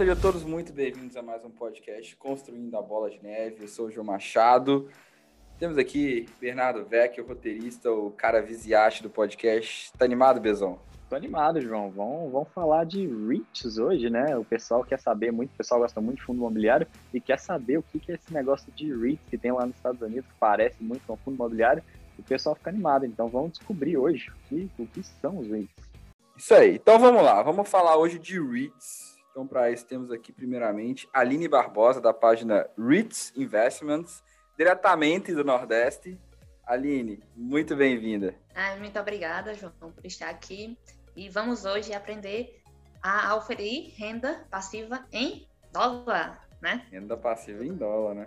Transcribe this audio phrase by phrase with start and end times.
[0.00, 3.64] sejam todos muito bem-vindos a mais um podcast Construindo a Bola de Neve.
[3.64, 4.88] Eu sou o João Machado.
[5.58, 9.92] Temos aqui Bernardo Vecchio, roteirista, o cara viziaste do podcast.
[9.92, 10.78] Tá animado, Bezão?
[11.06, 11.90] Tô animado, João.
[11.90, 14.38] Vamos, vamos falar de REITs hoje, né?
[14.38, 17.76] O pessoal quer saber muito, o pessoal gosta muito de fundo imobiliário e quer saber
[17.76, 20.82] o que é esse negócio de REITs que tem lá nos Estados Unidos, que parece
[20.82, 21.82] muito com fundo imobiliário.
[22.18, 23.04] O pessoal fica animado.
[23.04, 25.90] Então vamos descobrir hoje o que, o que são os REITs.
[26.38, 26.76] Isso aí.
[26.76, 27.42] Então vamos lá.
[27.42, 29.09] Vamos falar hoje de REITs.
[29.30, 34.24] Então, para isso, temos aqui, primeiramente, Aline Barbosa, da página REITs Investments
[34.58, 36.18] diretamente do Nordeste.
[36.66, 38.34] Aline, muito bem-vinda.
[38.54, 40.76] Ah, muito obrigada, João, por estar aqui.
[41.16, 42.60] E vamos hoje aprender
[43.02, 46.86] a oferir renda passiva em dólar, né?
[46.90, 48.26] Renda passiva em dólar, né?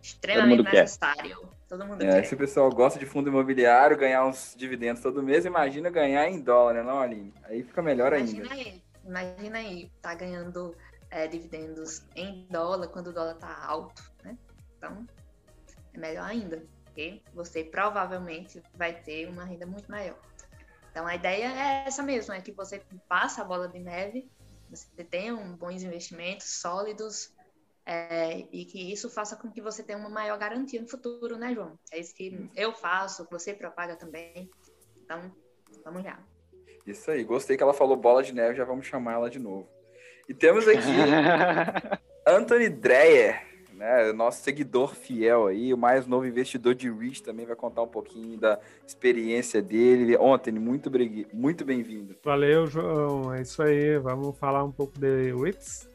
[0.00, 1.40] Extremamente todo necessário.
[1.40, 1.48] Quer.
[1.68, 2.24] Todo mundo é, quer.
[2.24, 6.40] Se o pessoal gosta de fundo imobiliário, ganhar uns dividendos todo mês, imagina ganhar em
[6.40, 7.32] dólar, né, não, Aline?
[7.44, 8.54] Aí fica melhor imagina ainda.
[8.54, 10.76] Aí, imagina aí, tá ganhando
[11.10, 14.36] é, dividendos em dólar quando o dólar tá alto, né?
[14.76, 15.06] Então,
[15.92, 20.18] é melhor ainda, porque você provavelmente vai ter uma renda muito maior.
[20.90, 24.30] Então a ideia é essa mesmo, é que você passa a bola de neve,
[24.70, 27.34] você tenha um bons investimentos sólidos
[27.86, 31.52] é, e que isso faça com que você tenha uma maior garantia no futuro, né,
[31.52, 31.78] João?
[31.90, 34.50] É isso que eu faço, você propaga também.
[35.04, 35.34] Então,
[35.84, 36.24] vamos lá.
[36.86, 39.68] Isso aí, gostei que ela falou bola de neve, já vamos chamar ela de novo.
[40.28, 40.80] E temos aqui
[42.26, 44.12] Anthony Dreyer, né?
[44.12, 48.38] Nosso seguidor fiel aí, o mais novo investidor de REIT também vai contar um pouquinho
[48.38, 50.16] da experiência dele.
[50.16, 50.90] Ontem, muito,
[51.32, 52.16] muito bem-vindo.
[52.22, 53.34] Valeu, João.
[53.34, 53.98] É isso aí.
[53.98, 55.88] Vamos falar um pouco de REITs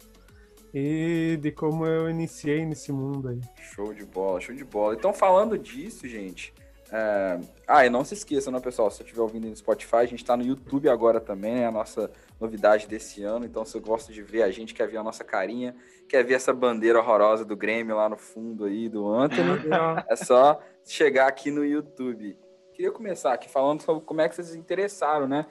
[0.73, 3.39] e de como eu iniciei nesse mundo aí.
[3.73, 4.93] Show de bola, show de bola.
[4.93, 6.53] Então, falando disso, gente,
[6.91, 7.39] é...
[7.67, 8.89] Ah, e não se esqueça, né, pessoal?
[8.89, 11.67] Se você estiver ouvindo no Spotify, a gente está no YouTube agora também, né?
[11.67, 13.45] A nossa novidade desse ano.
[13.45, 15.75] Então, se você gosta de ver a gente, quer ver a nossa carinha,
[16.07, 19.61] quer ver essa bandeira horrorosa do Grêmio lá no fundo aí, do Anthony,
[20.09, 22.37] é só chegar aqui no YouTube.
[22.73, 25.45] Queria começar aqui falando sobre como é que vocês se interessaram, né?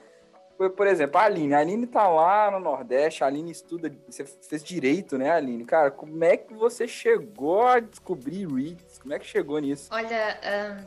[0.57, 1.53] Por, por exemplo, a Aline.
[1.53, 5.63] A Aline tá lá no Nordeste, a Aline estuda, você fez direito, né, Aline?
[5.63, 8.99] Cara, como é que você chegou a descobrir REITs?
[8.99, 9.87] Como é que chegou nisso?
[9.89, 10.37] Olha,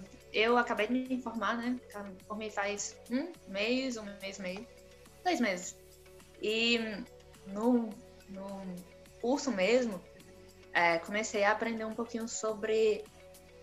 [0.03, 1.79] um eu acabei de me informar, né?
[2.27, 4.67] Formei faz um mês, um mês e meio,
[5.25, 5.77] dois meses.
[6.41, 6.79] E
[7.47, 7.91] no,
[8.29, 8.75] no
[9.21, 10.03] curso mesmo,
[10.73, 13.05] é, comecei a aprender um pouquinho sobre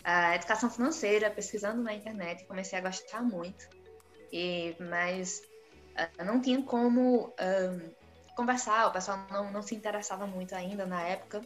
[0.03, 3.67] a educação financeira, pesquisando na internet, comecei a gostar muito.
[4.31, 5.41] E, mas
[5.97, 7.93] uh, não tinha como um,
[8.35, 11.41] conversar, o pessoal não, não se interessava muito ainda na época.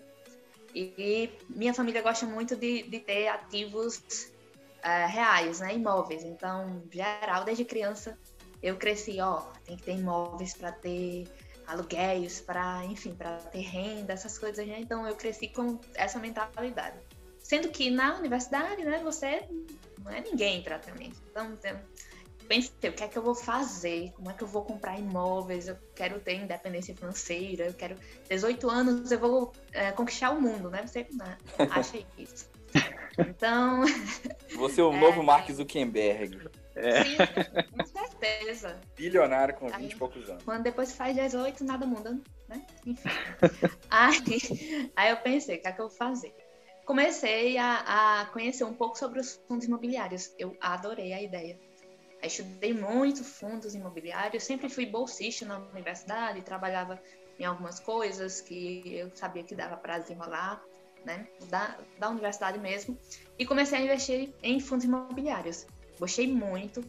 [0.75, 4.32] E, e minha família gosta muito de, de ter ativos
[4.83, 5.73] uh, reais, né?
[5.75, 6.23] Imóveis.
[6.23, 8.17] Então, geral, desde criança
[8.61, 11.27] eu cresci, ó, tem que ter imóveis para ter
[11.67, 14.79] aluguéis, para, enfim, para ter renda, essas coisas, né?
[14.79, 16.97] Então eu cresci com essa mentalidade.
[17.39, 19.47] Sendo que na universidade, né, você
[20.03, 21.17] não é ninguém praticamente.
[21.29, 21.57] Então,
[22.47, 24.11] pensei, o que é que eu vou fazer?
[24.13, 25.67] Como é que eu vou comprar imóveis?
[25.67, 27.97] Eu quero ter independência financeira, eu quero
[28.29, 30.85] 18 anos, eu vou é, conquistar o mundo, né?
[30.85, 31.38] Você né,
[31.69, 32.49] acha isso.
[33.18, 33.81] Então.
[34.56, 36.50] Você é o é, novo Mark Zuckerberg.
[36.75, 37.03] É.
[37.03, 37.18] Sim,
[37.78, 38.79] com certeza.
[38.96, 40.44] Bilionário com 20 e poucos anos.
[40.44, 42.66] Quando depois faz 18, nada muda, né?
[42.85, 43.09] Enfim.
[43.90, 46.34] aí, aí eu pensei, o que é que eu vou fazer?
[46.85, 50.34] Comecei a, a conhecer um pouco sobre os fundos imobiliários.
[50.38, 51.59] Eu adorei a ideia.
[52.22, 57.02] Aí estudei muito fundos imobiliários, sempre fui bolsista na universidade, trabalhava
[57.40, 60.63] em algumas coisas que eu sabia que dava para desenrolar
[61.06, 62.97] né, da, da universidade mesmo,
[63.38, 65.66] e comecei a investir em fundos imobiliários.
[66.00, 66.84] Gostei muito,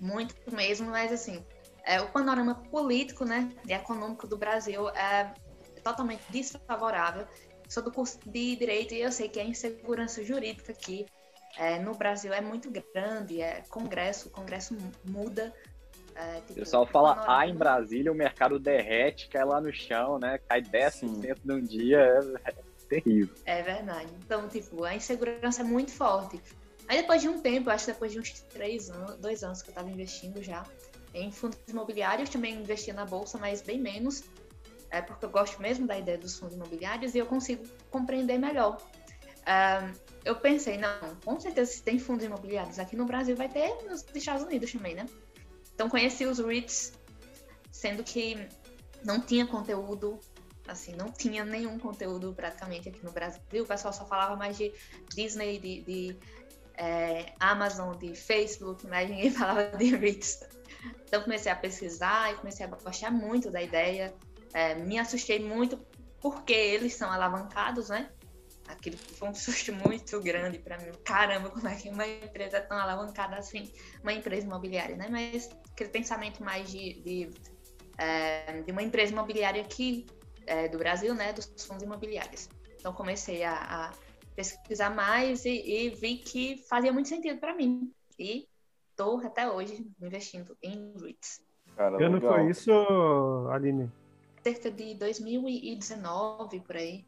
[0.00, 1.44] muito mesmo, mas assim,
[1.84, 5.32] é, o panorama político né, e econômico do Brasil é
[5.82, 7.26] totalmente desfavorável.
[7.68, 11.06] Sou do curso de Direito e eu sei que a insegurança jurídica aqui
[11.56, 15.52] é, no Brasil é muito grande, é Congresso, o Congresso muda.
[16.14, 17.40] É, tipo, o pessoal fala, panorama...
[17.40, 20.38] ah, em Brasília o mercado derrete, cai lá no chão, né?
[20.48, 21.34] Cai 10% Sim.
[21.44, 21.98] num dia.
[22.44, 22.54] É,
[22.88, 23.34] terrível.
[23.44, 24.12] É verdade.
[24.24, 26.40] Então, tipo, a insegurança é muito forte.
[26.88, 29.68] Aí depois de um tempo, acho que depois de uns três anos, dois anos que
[29.68, 30.64] eu estava investindo já
[31.12, 34.24] em fundos imobiliários, também investia na bolsa, mas bem menos,
[34.90, 38.78] é porque eu gosto mesmo da ideia dos fundos imobiliários e eu consigo compreender melhor.
[40.24, 44.04] Eu pensei, não, com certeza se tem fundos imobiliários aqui no Brasil, vai ter nos
[44.14, 45.06] Estados Unidos também, né?
[45.74, 46.92] Então conheci os REITs,
[47.70, 48.48] sendo que
[49.04, 50.18] não tinha conteúdo
[50.68, 53.40] assim, não tinha nenhum conteúdo praticamente aqui no Brasil.
[53.52, 54.72] O pessoal só falava mais de
[55.14, 56.16] Disney, de, de
[56.76, 60.40] é, Amazon, de Facebook, mas ninguém falava de REITs.
[61.04, 64.14] Então comecei a pesquisar e comecei a gostar muito da ideia.
[64.52, 65.78] é, me assustei muito
[66.20, 68.10] porque eles são alavancados, né?
[68.68, 70.92] Aquilo foi um susto muito grande para mim.
[71.04, 73.72] Caramba, como é que uma empresa é tão alavancada assim,
[74.02, 75.08] uma empresa imobiliária, né?
[75.10, 77.30] Mas aquele pensamento mais de, de,
[77.96, 80.06] é, de uma empresa imobiliária aqui
[80.48, 81.32] é, do Brasil, né?
[81.32, 82.48] Dos fundos imobiliários.
[82.78, 83.92] Então comecei a, a
[84.34, 87.92] pesquisar mais e, e, vi que fazia muito sentido para mim.
[88.18, 88.48] E
[88.90, 91.40] estou até hoje investindo em REITs.
[91.76, 92.70] Cara, que ano foi isso,
[93.52, 93.90] Aline?
[94.42, 97.04] Cerca de 2019, por aí.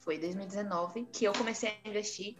[0.00, 2.36] Foi 2019 que eu comecei a investir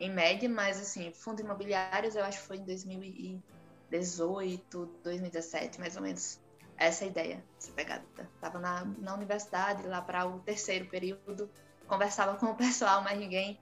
[0.00, 6.02] em média, mas assim, fundos imobiliários eu acho que foi em 2018, 2017, mais ou
[6.02, 6.40] menos.
[6.78, 8.04] Essa é ideia, essa pegada.
[8.40, 11.50] Tava na, na universidade, lá para o terceiro período,
[11.86, 13.58] conversava com o pessoal, mas ninguém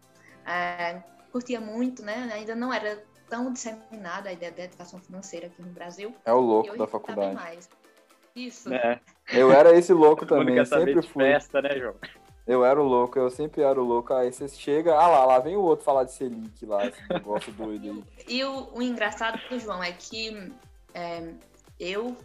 [0.47, 1.03] é,
[1.33, 2.31] curtia muito, né?
[2.33, 6.15] Ainda não era tão disseminada a ideia da educação financeira aqui no Brasil.
[6.25, 7.35] É o louco da tá faculdade.
[7.35, 7.69] Mais.
[8.35, 8.73] Isso.
[8.73, 9.01] É.
[9.33, 11.25] Eu era esse louco também, sempre fui.
[11.25, 11.97] Festa, né, João?
[12.47, 14.13] Eu era o louco, eu sempre era o louco.
[14.13, 17.53] Aí você chega, ah lá, lá vem o outro falar de Selic lá, esse negócio
[17.53, 18.25] doido aí.
[18.29, 20.53] E o, o engraçado do João é que
[20.95, 21.33] é,
[21.81, 22.17] eu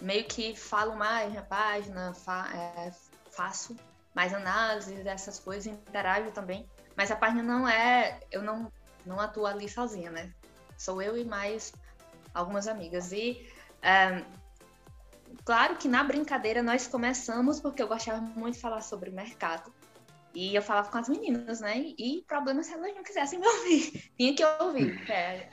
[0.00, 2.92] meio que falo mais na página, fa, é,
[3.30, 3.76] faço
[4.14, 6.68] mais análises dessas coisas, interajo também.
[6.96, 8.72] Mas a página não é, eu não,
[9.06, 10.32] não atuo ali sozinha, né?
[10.76, 11.72] Sou eu e mais
[12.34, 13.12] algumas amigas.
[13.12, 13.48] E
[13.82, 14.24] é,
[15.44, 19.72] Claro que na brincadeira nós começamos porque eu gostava muito de falar sobre mercado.
[20.34, 21.94] E eu falava com as meninas, né?
[21.98, 24.12] E problema se elas não quisessem me ouvir.
[24.16, 25.10] Tinha que ouvir.
[25.10, 25.48] É.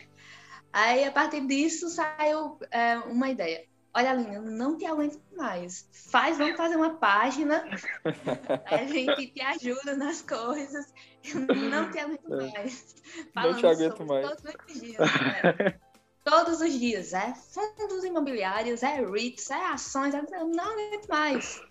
[0.71, 3.65] Aí, a partir disso, saiu é, uma ideia.
[3.97, 5.87] Olha, eu não te aguento mais.
[6.11, 7.63] Faz, vamos fazer uma página.
[8.65, 10.93] a gente te ajuda nas coisas.
[11.33, 12.51] Não te aguento é.
[12.51, 12.95] mais.
[13.33, 14.27] Falando não te aguento mais.
[14.27, 15.79] Todos os dias, né?
[16.25, 17.13] todos os dias.
[17.13, 20.21] É fundos imobiliários, é REITs, é ações, é...
[20.21, 21.63] não aguento mais.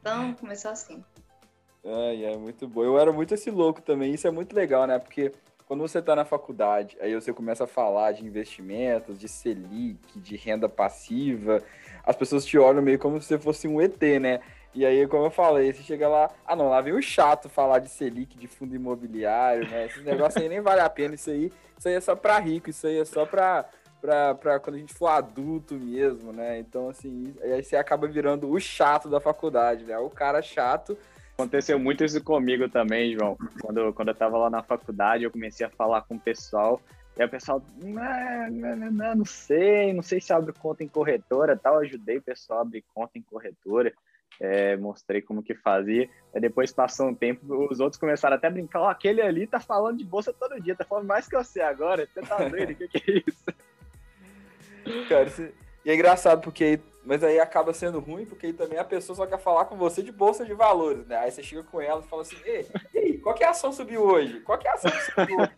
[0.00, 1.02] Então, começou assim.
[1.86, 2.84] Ai, é muito bom.
[2.84, 4.12] Eu era muito esse louco também.
[4.12, 4.98] Isso é muito legal, né?
[4.98, 5.32] Porque
[5.68, 10.34] quando você está na faculdade, aí você começa a falar de investimentos, de Selic, de
[10.34, 11.62] renda passiva,
[12.02, 14.40] as pessoas te olham meio como se você fosse um ET, né?
[14.74, 17.80] E aí, como eu falei, você chega lá, ah não, lá vem o chato falar
[17.80, 19.84] de Selic, de fundo imobiliário, né?
[19.84, 22.70] Esses negócios aí nem vale a pena, isso aí, isso aí é só para rico,
[22.70, 23.66] isso aí é só para
[24.00, 26.58] pra quando a gente for adulto mesmo, né?
[26.58, 29.98] Então, assim, aí você acaba virando o chato da faculdade, né?
[29.98, 30.96] O cara chato.
[31.38, 33.38] Aconteceu muito isso comigo também, João.
[33.62, 36.80] Quando, quando eu tava lá na faculdade, eu comecei a falar com o pessoal,
[37.16, 40.88] e aí o pessoal, não, não, não, não sei, não sei se abre conta em
[40.88, 41.74] corretora tal.
[41.74, 43.92] Eu ajudei o pessoal a abrir conta em corretora
[44.40, 46.08] é, mostrei como que fazia.
[46.34, 49.60] Aí depois passou um tempo, os outros começaram até a brincar, oh, aquele ali tá
[49.60, 52.74] falando de bolsa todo dia, tá falando mais que você agora, você tá doido, o
[52.74, 53.44] que, que é isso?
[55.08, 55.28] Cara,
[55.84, 59.26] e é engraçado porque, mas aí acaba sendo ruim, porque aí também a pessoa só
[59.26, 61.16] quer falar com você de bolsa de valores, né?
[61.16, 63.50] Aí você chega com ela e fala assim, ei, e aí, qual que é a
[63.50, 64.40] ação subiu hoje?
[64.40, 65.52] Qual que é a ação que subiu hoje?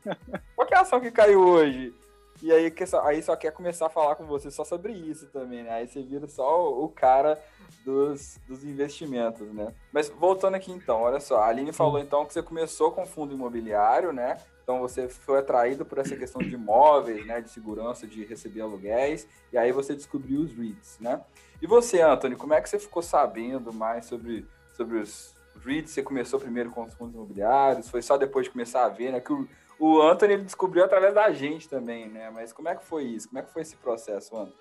[0.55, 1.93] Qual que é a ação que caiu hoje?
[2.41, 5.71] E aí, aí só quer começar a falar com você só sobre isso também, né?
[5.73, 7.37] Aí você vira só o cara
[7.85, 9.75] dos, dos investimentos, né?
[9.93, 13.35] Mas voltando aqui então, olha só, a Aline falou então que você começou com fundo
[13.35, 14.37] imobiliário, né?
[14.71, 17.41] Então você foi atraído por essa questão de imóveis, né?
[17.41, 21.21] De segurança, de receber aluguéis, e aí você descobriu os REITs, né?
[21.61, 24.47] E você, Anthony, como é que você ficou sabendo mais sobre,
[24.77, 25.35] sobre os
[25.65, 25.91] REITs?
[25.91, 27.91] Você começou primeiro com os fundos imobiliários?
[27.91, 29.19] Foi só depois de começar a ver, né?
[29.19, 32.31] Que o, o Anthony ele descobriu através da gente também, né?
[32.31, 33.29] Mas como é que foi isso?
[33.29, 34.57] Como é que foi esse processo, Anthony?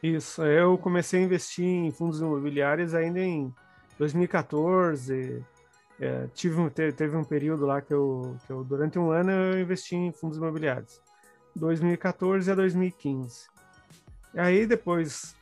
[0.00, 3.52] Isso, eu comecei a investir em fundos imobiliários ainda em
[3.98, 5.44] 2014.
[6.00, 9.60] É, tive um, teve um período lá que eu, que eu, durante um ano, eu
[9.60, 11.00] investi em fundos imobiliários.
[11.56, 13.46] 2014 a 2015.
[14.34, 15.34] E aí depois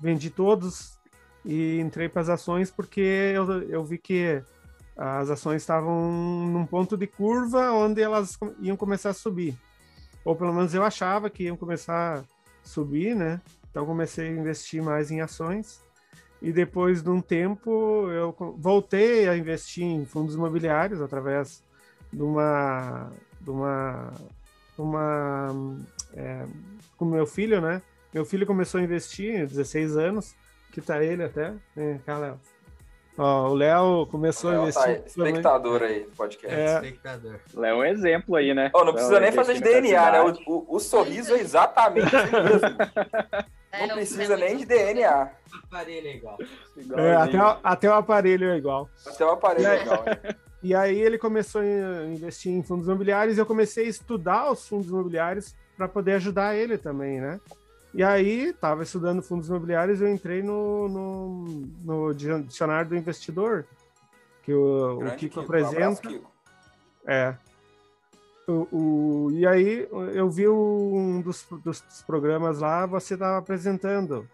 [0.00, 0.98] vendi todos
[1.44, 4.42] e entrei para as ações porque eu, eu vi que
[4.96, 6.10] as ações estavam
[6.46, 9.56] num ponto de curva onde elas iam começar a subir.
[10.24, 12.24] Ou pelo menos eu achava que iam começar
[12.62, 13.40] subir, né?
[13.70, 15.82] Então comecei a investir mais em ações
[16.44, 21.64] e depois de um tempo eu voltei a investir em fundos imobiliários através
[22.12, 23.10] de uma
[23.40, 24.12] de uma
[24.76, 25.76] uma
[26.14, 26.44] é,
[26.98, 27.80] com meu filho, né?
[28.12, 30.34] Meu filho começou a investir, 16 anos,
[30.70, 32.38] que tá ele até, né, Léo?
[33.16, 35.02] Ó, o Léo começou o Léo a tá investir.
[35.02, 36.54] Tá espectador aí do podcast.
[36.54, 36.74] É.
[36.74, 37.40] Espectador.
[37.54, 38.70] Léo é um exemplo aí, né?
[38.74, 40.20] Oh, não precisa nem fazer de DNA, né?
[40.20, 42.68] O, o, o, sorriso é exatamente o mesmo.
[43.74, 45.30] É, não precisa nem de DNA.
[45.52, 46.38] O aparelho é igual.
[46.96, 48.88] É, até, o, até o aparelho é igual.
[49.06, 50.04] Até o aparelho é igual.
[50.62, 54.66] E aí ele começou a investir em fundos imobiliários e eu comecei a estudar os
[54.66, 57.38] fundos imobiliários para poder ajudar ele também, né?
[57.92, 61.44] E aí, estava estudando fundos imobiliários, eu entrei no, no,
[61.84, 63.66] no dicionário do investidor,
[64.42, 65.78] que o, o Kiko, Kiko apresenta.
[65.78, 66.32] Um abraço, Kiko.
[67.06, 67.34] É.
[68.46, 74.28] O, o, e aí eu vi um dos, dos programas lá, você estava apresentando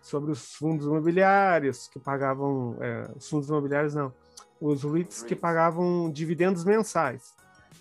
[0.00, 4.12] sobre os fundos imobiliários que pagavam, é, os fundos imobiliários não,
[4.60, 7.34] os REITs que pagavam dividendos mensais.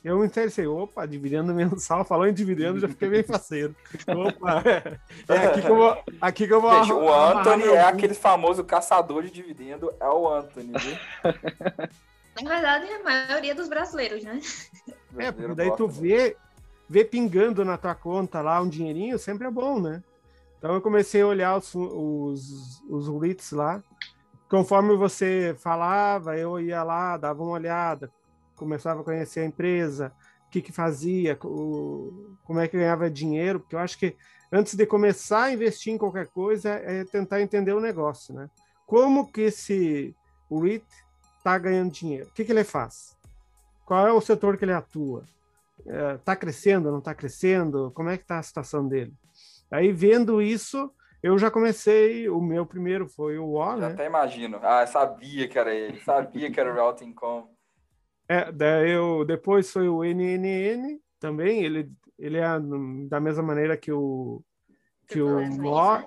[0.04, 3.76] Eu me interessei, opa, dividendo mensal, falou em dividendo, já fiquei bem faceiro.
[4.08, 6.04] Opa, é, é, aqui que eu vou.
[6.22, 10.28] Aqui que eu vou Gente, o Anthony é aquele famoso caçador de dividendo, é o
[10.32, 10.98] Anthony, viu?
[12.42, 14.40] Na verdade, é a maioria dos brasileiros, né?
[15.18, 16.36] É, porque daí tu vê,
[16.90, 20.04] vê pingando na tua conta lá um dinheirinho, sempre é bom, né?
[20.58, 23.84] Então eu comecei a olhar os, os, os REITs lá.
[24.50, 28.12] Conforme você falava, eu ia lá, dava uma olhada,
[28.56, 30.12] começava a conhecer a empresa,
[30.48, 34.16] o que, que fazia, o, como é que ganhava dinheiro, porque eu acho que
[34.52, 38.50] antes de começar a investir em qualquer coisa é tentar entender o negócio, né?
[38.86, 40.16] Como que esse
[40.50, 40.86] REIT
[41.38, 42.28] está ganhando dinheiro?
[42.28, 43.15] O que, que ele faz?
[43.86, 45.24] Qual é o setor que ele atua?
[46.18, 47.92] Está é, crescendo, não está crescendo?
[47.92, 49.14] Como é que está a situação dele?
[49.70, 53.88] Aí, vendo isso, eu já comecei, o meu primeiro foi o O, né?
[53.88, 54.60] até imagino.
[54.62, 57.48] Ah, sabia que era ele, sabia que era o Realty Income.
[58.28, 62.60] É, daí eu, depois foi o NNN também, ele, ele é
[63.08, 64.44] da mesma maneira que o
[65.08, 66.04] que o Mo,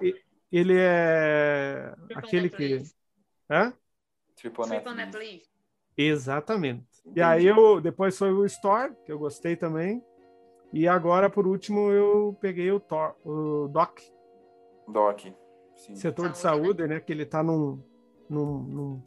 [0.50, 2.82] ele é aquele que...
[3.48, 3.72] Hã?
[4.34, 5.44] Triple Net Leaf.
[5.96, 6.88] Exatamente.
[7.10, 7.20] Entendi.
[7.20, 10.02] E aí eu depois foi o Store, que eu gostei também.
[10.72, 14.00] E agora, por último, eu peguei o, Tor, o Doc.
[14.86, 15.20] Doc,
[15.74, 15.94] sim.
[15.94, 17.00] Setor saúde, de saúde, né?
[17.00, 17.82] Que ele tá num.
[18.28, 19.02] num, num...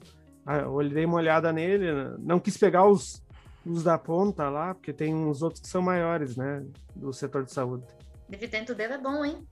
[0.46, 2.16] Ah, eu dei uma olhada nele, né?
[2.18, 3.24] não quis pegar os,
[3.64, 6.66] os da ponta lá, porque tem uns outros que são maiores, né?
[6.96, 7.86] Do setor de saúde.
[8.28, 9.48] Dividendo dele é bom, hein?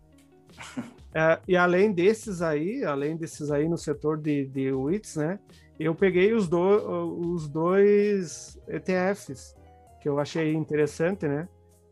[1.13, 5.39] É, e além desses aí, além desses aí no setor de, de WITS, né?
[5.79, 6.59] Eu peguei os, do,
[7.33, 9.55] os dois ETFs
[10.01, 11.47] que eu achei interessante, né?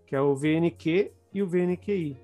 [0.06, 2.22] Que é o VNQ e o VNQI.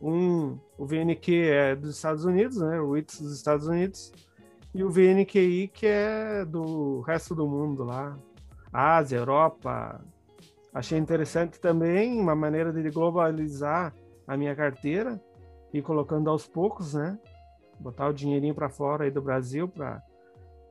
[0.00, 2.78] Um, o VNQ é dos Estados Unidos, né?
[2.80, 4.12] O WITS dos Estados Unidos.
[4.74, 8.18] E o VNQI que é do resto do mundo lá.
[8.70, 10.04] Ásia, Europa.
[10.72, 13.94] Achei interessante também uma maneira de globalizar
[14.26, 15.18] a minha carteira
[15.72, 17.18] e colocando aos poucos, né?
[17.80, 20.02] Botar o dinheirinho para fora aí do Brasil para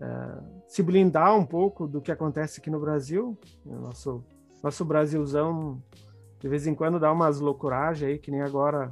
[0.02, 0.38] é,
[0.68, 3.38] se blindar um pouco do que acontece aqui no Brasil.
[3.66, 4.24] Nosso,
[4.64, 5.82] nosso Brasilzão,
[6.40, 8.90] de vez em quando, dá umas loucuragens aí, que nem agora.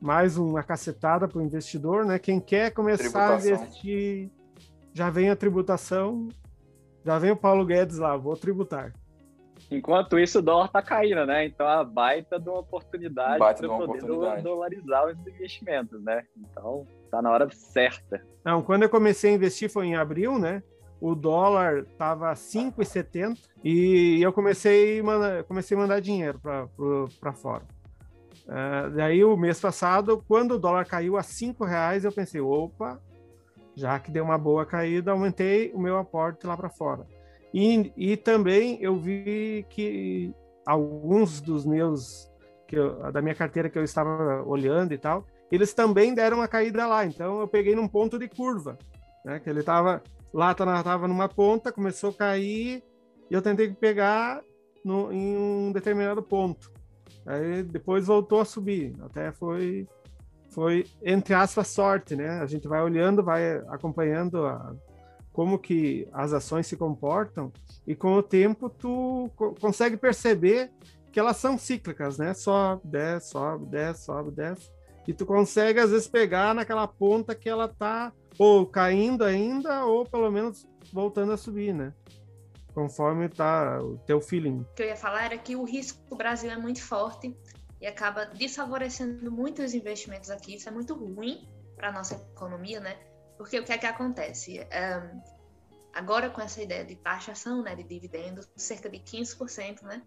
[0.00, 2.18] Mais uma cacetada para o investidor, né?
[2.18, 4.30] Quem quer começar a investir,
[4.92, 6.28] já vem a tributação,
[7.02, 8.92] já vem o Paulo Guedes lá, vou tributar.
[9.70, 11.46] Enquanto isso, o dólar tá caindo, né?
[11.46, 14.42] Então, a baita de uma oportunidade para poder oportunidade.
[14.42, 16.24] dolarizar os investimentos, né?
[16.36, 18.24] Então, tá na hora certa.
[18.44, 20.62] Não, quando eu comecei a investir foi em abril, né?
[21.00, 27.64] O dólar tava 5,70 e eu comecei a mandar, comecei a mandar dinheiro para fora.
[28.44, 33.00] Uh, daí, o mês passado, quando o dólar caiu a 5 reais, eu pensei, opa,
[33.74, 37.06] já que deu uma boa caída, aumentei o meu aporte lá para fora.
[37.52, 40.34] E, e também eu vi que
[40.66, 42.30] alguns dos meus,
[42.66, 46.48] que eu, da minha carteira que eu estava olhando e tal, eles também deram uma
[46.48, 47.04] caída lá.
[47.06, 48.76] Então eu peguei num ponto de curva,
[49.24, 49.38] né?
[49.38, 52.82] Que ele estava lá estava numa ponta, começou a cair
[53.30, 54.42] e eu tentei pegar
[54.84, 56.70] no, em um determinado ponto.
[57.24, 59.86] Aí depois voltou a subir, até foi
[60.50, 62.28] foi entre aspas sorte, né?
[62.40, 64.74] A gente vai olhando, vai acompanhando a,
[65.36, 67.52] como que as ações se comportam
[67.86, 70.72] e com o tempo tu consegue perceber
[71.12, 72.32] que elas são cíclicas, né?
[72.32, 74.70] Sobe, desce, sobe, desce, sobe, desce.
[75.06, 80.06] E tu consegue às vezes pegar naquela ponta que ela tá ou caindo ainda ou
[80.06, 81.92] pelo menos voltando a subir, né?
[82.72, 84.60] Conforme tá o teu feeling.
[84.60, 87.36] O que eu ia falar era que o risco do Brasil é muito forte
[87.78, 90.54] e acaba desfavorecendo muitos investimentos aqui.
[90.54, 92.96] Isso é muito ruim para nossa economia, né?
[93.36, 94.60] Porque o que é que acontece?
[94.60, 95.20] Um,
[95.92, 100.02] agora, com essa ideia de taxação né, de dividendos, cerca de 15% né,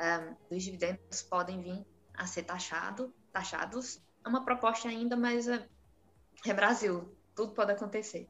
[0.00, 4.00] um, dos dividendos podem vir a ser taxado, taxados.
[4.24, 5.66] É uma proposta ainda, mas é,
[6.44, 8.28] é Brasil, tudo pode acontecer.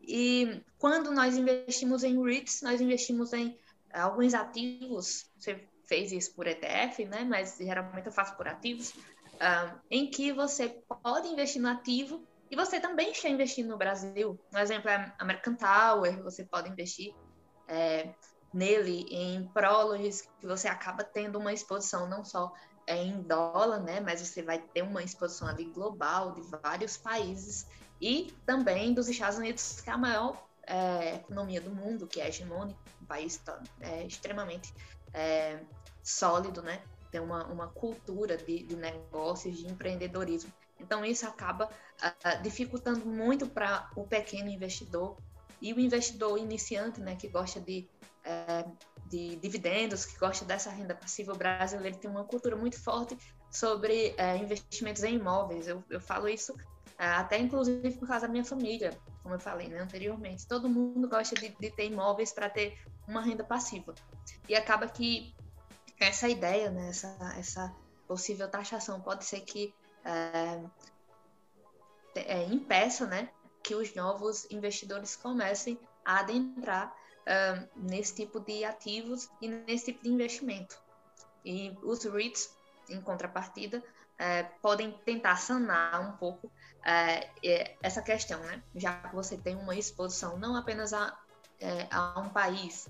[0.00, 3.58] E quando nós investimos em REITs, nós investimos em
[3.92, 7.24] alguns ativos, você fez isso por ETF, né?
[7.24, 10.68] Mas geralmente eu faço por ativos, um, em que você
[11.02, 14.38] pode investir no ativo e você também está investindo no Brasil.
[14.52, 17.14] Um exemplo é American Tower, você pode investir
[17.66, 18.14] é,
[18.52, 22.52] nele, em Prologies, que você acaba tendo uma exposição não só
[22.86, 24.00] é em dólar, né?
[24.00, 27.66] Mas você vai ter uma exposição ali global de vários países
[28.00, 32.28] e também dos Estados Unidos, que é a maior é, economia do mundo, que é
[32.28, 33.40] hegemônico, um país
[33.80, 34.72] é, extremamente
[35.12, 35.60] é,
[36.02, 36.82] sólido, né?
[37.10, 40.52] Tem uma, uma cultura de, de negócios, de empreendedorismo.
[40.80, 45.16] Então, isso acaba uh, dificultando muito para o pequeno investidor
[45.60, 47.88] e o investidor iniciante, né, que gosta de,
[48.24, 53.16] uh, de dividendos, que gosta dessa renda passiva brasileira, tem uma cultura muito forte
[53.50, 55.66] sobre uh, investimentos em imóveis.
[55.66, 56.54] Eu, eu falo isso
[56.98, 60.46] até inclusive por causa da minha família, como eu falei né, anteriormente.
[60.46, 63.94] Todo mundo gosta de, de ter imóveis para ter uma renda passiva.
[64.48, 65.32] E acaba que
[66.00, 69.72] essa ideia, né, essa, essa possível taxação pode ser que
[70.08, 70.60] é,
[72.14, 73.28] é, impeça né,
[73.62, 76.94] que os novos investidores comecem a adentrar
[77.26, 80.80] é, nesse tipo de ativos e nesse tipo de investimento.
[81.44, 82.56] E os REITs,
[82.88, 83.82] em contrapartida,
[84.18, 86.50] é, podem tentar sanar um pouco
[86.84, 88.62] é, essa questão, né?
[88.74, 91.16] Já que você tem uma exposição não apenas a,
[91.60, 92.88] é, a um país,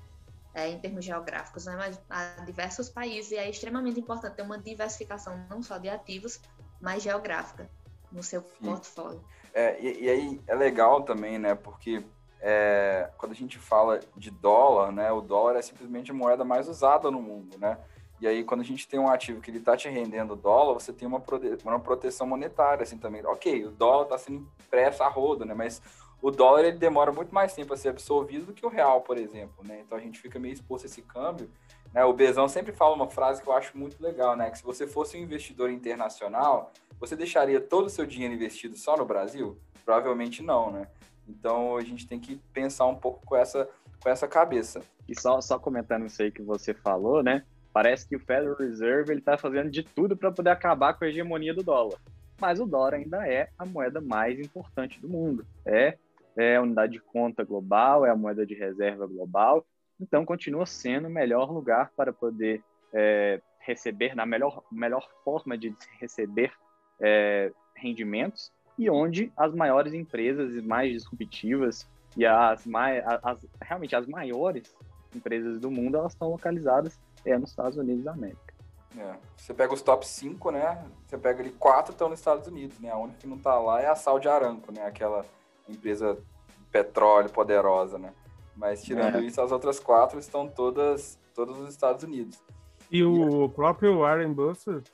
[0.54, 1.76] é, em termos geográficos, né?
[1.76, 6.40] mas a diversos países, e é extremamente importante ter uma diversificação não só de ativos,
[6.80, 7.68] mas geográfica
[8.10, 8.64] no seu Sim.
[8.64, 9.22] portfólio.
[9.52, 11.54] É, e, e, aí é legal também, né?
[11.54, 12.04] Porque
[12.40, 15.10] é, quando a gente fala de dólar, né?
[15.10, 17.78] O dólar é simplesmente a moeda mais usada no mundo, né?
[18.20, 20.92] E aí, quando a gente tem um ativo que ele está te rendendo dólar, você
[20.92, 23.24] tem uma, prote uma proteção monetária, assim, também.
[23.24, 25.54] Ok, o dólar está sendo impresso a rodo, né?
[25.54, 25.80] Mas
[26.20, 29.16] o dólar, ele demora muito mais tempo a ser absorvido do que o real, por
[29.16, 29.82] exemplo, né?
[29.86, 31.48] Então, a gente fica meio exposto a esse câmbio.
[31.92, 32.04] Né?
[32.04, 34.50] O Bezão sempre fala uma frase que eu acho muito legal, né?
[34.50, 38.96] Que se você fosse um investidor internacional, você deixaria todo o seu dinheiro investido só
[38.96, 39.58] no Brasil?
[39.84, 40.86] Provavelmente não, né?
[41.28, 43.68] Então, a gente tem que pensar um pouco com essa,
[44.02, 44.80] com essa cabeça.
[45.08, 47.44] E só, só comentando isso aí que você falou, né?
[47.72, 51.08] Parece que o Federal Reserve ele está fazendo de tudo para poder acabar com a
[51.08, 51.98] hegemonia do dólar.
[52.40, 55.44] Mas o dólar ainda é a moeda mais importante do mundo.
[55.66, 55.98] É,
[56.36, 59.66] é a unidade de conta global, é a moeda de reserva global.
[60.00, 65.74] Então, continua sendo o melhor lugar para poder é, receber, na melhor, melhor forma de
[66.00, 66.52] receber
[67.00, 74.06] é, rendimentos e onde as maiores empresas mais disruptivas e as, mais, as realmente as
[74.06, 74.74] maiores
[75.14, 78.54] empresas do mundo elas estão localizadas é nos Estados Unidos da América.
[78.96, 79.16] É.
[79.36, 80.84] Você pega os top 5, né?
[81.06, 82.90] Você pega ali quatro estão nos Estados Unidos, né?
[82.90, 84.86] A única que não está lá é a Saudi Aramco, né?
[84.86, 85.24] Aquela
[85.68, 88.12] empresa de petróleo poderosa, né?
[88.58, 89.20] Mas tirando é.
[89.22, 92.42] isso, as outras quatro estão todas, todos nos Estados Unidos.
[92.90, 94.90] E o próprio Warren Buffett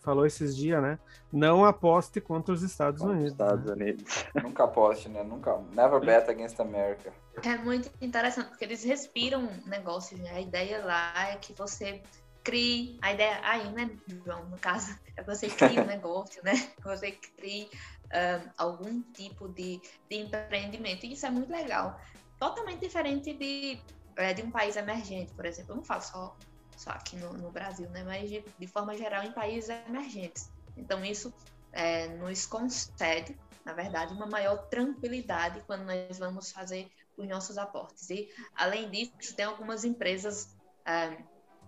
[0.00, 0.98] falou esses dias, né?
[1.30, 3.32] Não aposte contra os Estados contra Unidos.
[3.32, 3.72] Estados né?
[3.72, 4.24] Unidos.
[4.42, 5.22] Nunca aposte, né?
[5.22, 5.58] Nunca.
[5.74, 7.12] Never bet against America.
[7.44, 10.30] É muito interessante, porque eles respiram negócios, né?
[10.30, 12.02] A ideia lá é que você
[12.42, 12.98] crie.
[13.02, 13.90] A ideia aí, né,
[14.24, 16.54] João, no caso, é que você crie um negócio, né?
[16.76, 17.68] Que você crie
[18.06, 21.04] um, algum tipo de, de empreendimento.
[21.04, 22.00] E isso é muito legal.
[22.38, 23.80] Totalmente diferente de,
[24.16, 25.72] é, de um país emergente, por exemplo.
[25.72, 26.36] Eu não falo só
[26.76, 28.04] só aqui no, no Brasil, né?
[28.04, 30.50] mas de, de, forma geral em países emergentes.
[30.76, 31.32] Então, isso
[31.72, 38.10] é, nos concede, na verdade, uma maior tranquilidade quando nós vamos fazer os nossos aportes.
[38.10, 41.16] E, além disso, tem algumas empresas é,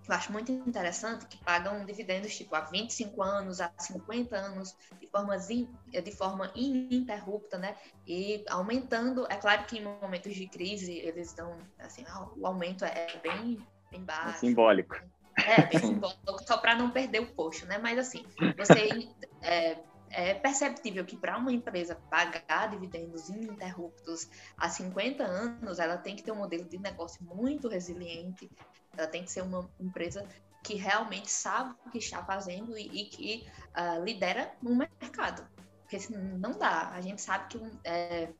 [0.08, 4.74] que eu acho muito interessante que pagam dividendos tipo há 25 anos, há 50 anos,
[4.98, 7.76] de forma, de forma ininterrupta, né?
[8.06, 12.04] E aumentando, é claro que em momentos de crise eles dão, assim,
[12.36, 13.58] o aumento é bem
[13.90, 14.30] bem baixo.
[14.30, 14.96] É simbólico.
[15.36, 17.76] É, bem simbólico, só para não perder o posto, né?
[17.76, 18.24] Mas assim,
[18.56, 19.08] você
[19.42, 19.76] é,
[20.10, 26.22] é perceptível que para uma empresa pagar dividendos ininterruptos há 50 anos, ela tem que
[26.22, 28.50] ter um modelo de negócio muito resiliente,
[28.96, 30.26] ela tem que ser uma empresa
[30.62, 35.46] que realmente sabe o que está fazendo e, e que uh, lidera no mercado.
[35.82, 36.90] Porque não dá.
[36.90, 38.30] A gente sabe que é,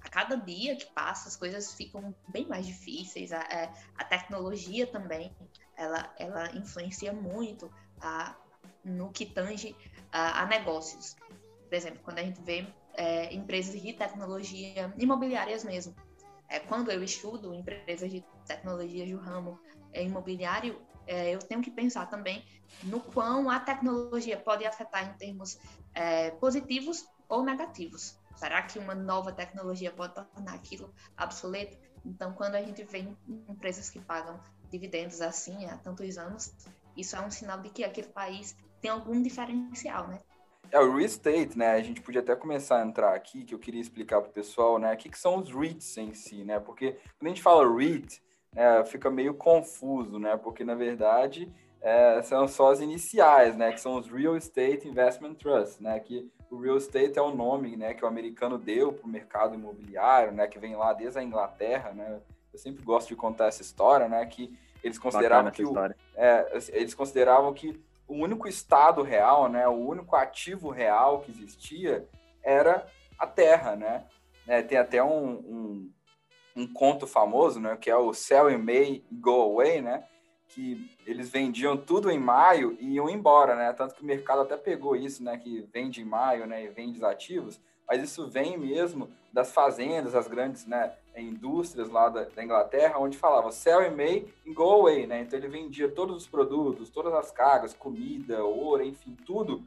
[0.00, 3.32] a cada dia que passa as coisas ficam bem mais difíceis.
[3.32, 5.34] A, é, a tecnologia também,
[5.76, 8.36] ela, ela influencia muito a,
[8.84, 9.74] no que tange
[10.14, 11.16] a, a negócios.
[11.68, 15.94] Por exemplo, quando a gente vê é, empresas de tecnologia imobiliárias mesmo.
[16.48, 19.58] É, quando eu estudo empresas de tecnologia do ramo
[19.92, 22.44] é, imobiliário, é, eu tenho que pensar também
[22.84, 25.58] no quão a tecnologia pode afetar em termos
[25.92, 28.16] é, positivos ou negativos.
[28.36, 31.76] Será que uma nova tecnologia pode tornar aquilo obsoleto?
[32.04, 33.06] Então, quando a gente vê
[33.48, 34.38] empresas que pagam
[34.70, 36.54] dividendos assim há tantos anos,
[36.96, 40.20] isso é um sinal de que aquele país tem algum diferencial, né?
[40.70, 41.70] É, o real estate, né?
[41.70, 44.78] A gente podia até começar a entrar aqui, que eu queria explicar para o pessoal,
[44.78, 44.92] né?
[44.92, 46.60] O que, que são os REITs em si, né?
[46.60, 50.36] Porque quando a gente fala REIT, né, fica meio confuso, né?
[50.36, 53.72] Porque, na verdade, é, são só as iniciais, né?
[53.72, 55.98] Que são os Real Estate Investment Trust, né?
[55.98, 57.94] Que o real estate é o nome, né?
[57.94, 60.46] Que o americano deu para o mercado imobiliário, né?
[60.46, 62.20] Que vem lá desde a Inglaterra, né?
[62.52, 64.26] Eu sempre gosto de contar essa história, né?
[64.26, 65.74] Que eles consideravam que o,
[66.14, 69.66] é, eles consideravam que o único estado real, né?
[69.68, 72.08] O único ativo real que existia
[72.42, 72.86] era
[73.18, 74.06] a terra, né?
[74.46, 75.92] É, tem até um, um,
[76.56, 77.76] um, conto famoso, né?
[77.76, 80.04] Que é o Sell in May, Go Away, né?
[80.48, 83.72] Que eles vendiam tudo em maio e iam embora, né?
[83.72, 85.38] Tanto que o mercado até pegou isso, né?
[85.38, 86.62] Que vende em maio, né?
[86.64, 87.60] E vende os ativos.
[87.86, 93.18] Mas isso vem mesmo das fazendas, as grandes né, indústrias lá da, da Inglaterra, onde
[93.18, 95.20] falava sell in May and go away, né?
[95.20, 99.62] Então ele vendia todos os produtos, todas as cargas, comida, ouro, enfim, tudo,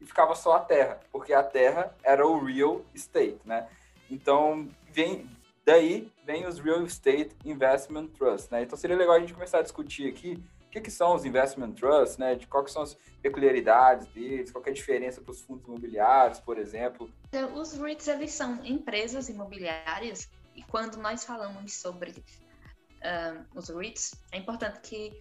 [0.00, 3.68] e ficava só a terra, porque a terra era o real estate, né?
[4.10, 5.30] Então, vem,
[5.64, 8.62] daí vem os Real Estate Investment Trusts, né?
[8.62, 12.16] Então seria legal a gente começar a discutir aqui que, que são os investment trusts,
[12.16, 12.34] né?
[12.34, 16.58] De quais são as peculiaridades deles, qual é a diferença para os fundos imobiliários, por
[16.58, 17.10] exemplo.
[17.28, 24.14] Então, os REITs, eles são empresas imobiliárias e quando nós falamos sobre uh, os REITs,
[24.32, 25.20] é importante que,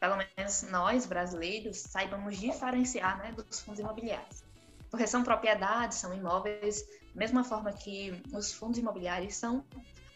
[0.00, 4.42] pelo menos nós, brasileiros, saibamos diferenciar né, dos fundos imobiliários.
[4.90, 6.82] Porque são propriedades, são imóveis,
[7.14, 9.64] mesma forma que os fundos imobiliários são,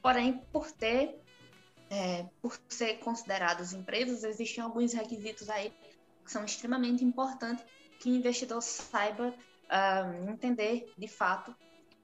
[0.01, 1.22] porém, por ter
[1.93, 5.71] é, por ser considerados empresas, existem alguns requisitos aí
[6.25, 7.63] que são extremamente importantes
[8.01, 11.55] que o investidor saiba uh, entender de fato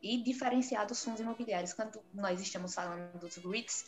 [0.03, 1.73] e diferenciar dos fundos imobiliários.
[1.73, 3.87] Quando nós estamos falando dos REITs,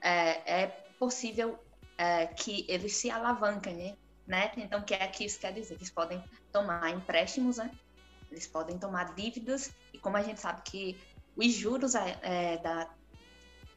[0.00, 0.66] é, é
[1.00, 1.58] possível
[1.98, 4.52] é, que eles se alavanquem, né?
[4.56, 5.74] Então, o que é que isso quer dizer?
[5.74, 7.72] Eles podem tomar empréstimos, né?
[8.30, 10.96] Eles podem tomar dívidas, e como a gente sabe que
[11.36, 12.94] os juros é, é da,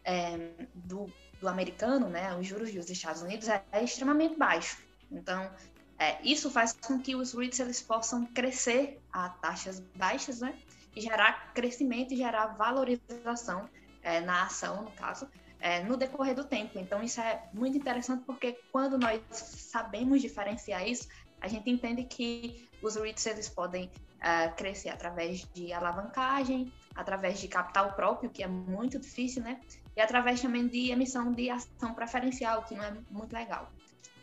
[0.05, 0.38] é,
[0.75, 1.12] do,
[1.43, 4.77] do americano, né, os juros dos Estados Unidos é, é extremamente baixo.
[5.12, 5.51] Então,
[5.99, 10.56] é, isso faz com que os REITs eles possam crescer a taxas baixas, né,
[10.95, 13.69] e gerar crescimento e gerar valorização
[14.01, 15.27] é, na ação, no caso,
[15.60, 16.79] é, no decorrer do tempo.
[16.79, 21.08] Então, isso é muito interessante porque quando nós sabemos diferenciar isso,
[21.41, 27.47] a gente entende que os REITs eles podem é, crescer através de alavancagem, através de
[27.47, 29.60] capital próprio, que é muito difícil, né?
[29.95, 33.71] E através também de emissão de ação preferencial, que não é muito legal.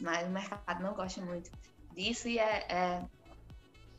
[0.01, 1.51] Mas o mercado não gosta muito
[1.95, 3.05] disso e é, é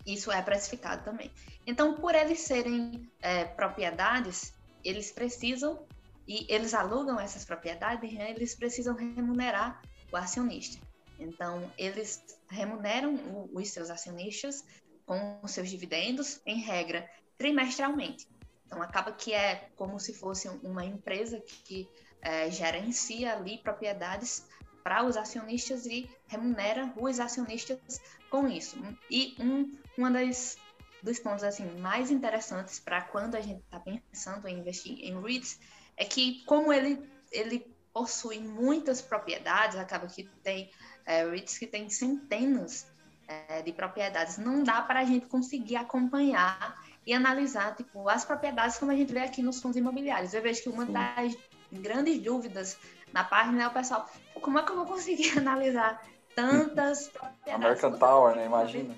[0.05, 1.31] isso é precificado também.
[1.65, 4.53] Então, por eles serem é, propriedades,
[4.83, 5.85] eles precisam,
[6.27, 9.81] e eles alugam essas propriedades, né, eles precisam remunerar
[10.11, 10.81] o acionista.
[11.19, 14.65] Então, eles remuneram o, os seus acionistas
[15.05, 17.07] com os seus dividendos, em regra,
[17.37, 18.27] trimestralmente.
[18.71, 21.89] Então, acaba que é como se fosse uma empresa que
[22.21, 24.47] é, gerencia ali propriedades
[24.81, 28.77] para os acionistas e remunera os acionistas com isso.
[29.09, 30.57] E um uma das,
[31.03, 35.59] dos pontos assim mais interessantes para quando a gente está pensando em investir em REITs
[35.97, 36.97] é que como ele,
[37.29, 40.71] ele possui muitas propriedades, acaba que tem
[41.05, 42.87] é, REITs que tem centenas
[43.27, 48.77] é, de propriedades, não dá para a gente conseguir acompanhar e analisar tipo, as propriedades
[48.77, 50.33] como a gente vê aqui nos fundos imobiliários.
[50.33, 50.93] Eu vejo que uma Sim.
[50.93, 51.37] das
[51.71, 52.77] grandes dúvidas
[53.11, 54.07] na página é o pessoal,
[54.41, 56.01] como é que eu vou conseguir analisar
[56.35, 57.65] tantas propriedades?
[57.65, 58.45] American Tower, né?
[58.45, 58.95] Imagina.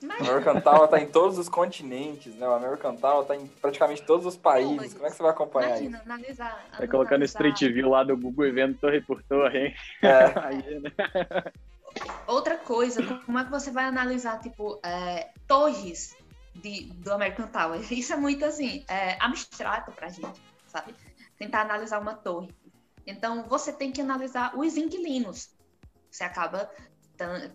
[0.00, 0.30] Imagina.
[0.30, 2.48] American Tower está em todos os continentes, né?
[2.48, 4.94] O American Tower está em praticamente todos os países.
[4.94, 6.06] Como é que você vai acompanhar Imagina, isso?
[6.06, 7.46] Analisar, Vai colocando analisar...
[7.46, 9.74] Street View lá do Google e vendo torre por torre, hein?
[10.02, 10.38] É.
[10.38, 10.92] Aí, né?
[12.28, 16.16] Outra coisa, como é que você vai analisar, tipo, é, torres
[16.62, 17.80] de, do American Tower.
[17.92, 20.94] Isso é muito assim, é, abstrato pra gente, sabe?
[21.38, 22.54] Tentar analisar uma torre.
[23.06, 25.50] Então, você tem que analisar os inquilinos.
[26.10, 26.70] Você acaba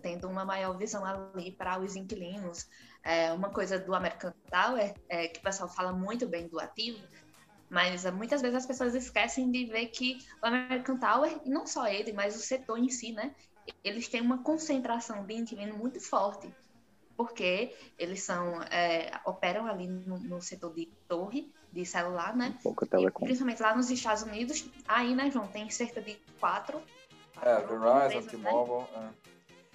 [0.02, 2.68] tendo uma maior visão ali para os inquilinos.
[3.02, 6.98] É, uma coisa do American Tower é que o pessoal fala muito bem do ativo,
[7.70, 11.86] mas muitas vezes as pessoas esquecem de ver que o American Tower, e não só
[11.86, 13.34] ele, mas o setor em si, né?
[13.82, 16.52] Eles têm uma concentração de inquilino muito forte
[17.16, 22.56] porque eles são é, operam ali no, no, setor de torre de celular, né?
[22.62, 23.24] pouco telecom.
[23.24, 26.80] principalmente lá nos Estados Unidos, aí, né, João, tem cerca de quatro.
[27.42, 29.14] é, Verizon, T-Mobile, né?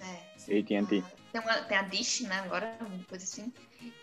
[0.00, 0.56] é.
[0.56, 0.60] é.
[0.60, 1.04] AT&T.
[1.32, 3.52] Tem, tem a Dish, né, agora, uma coisa assim.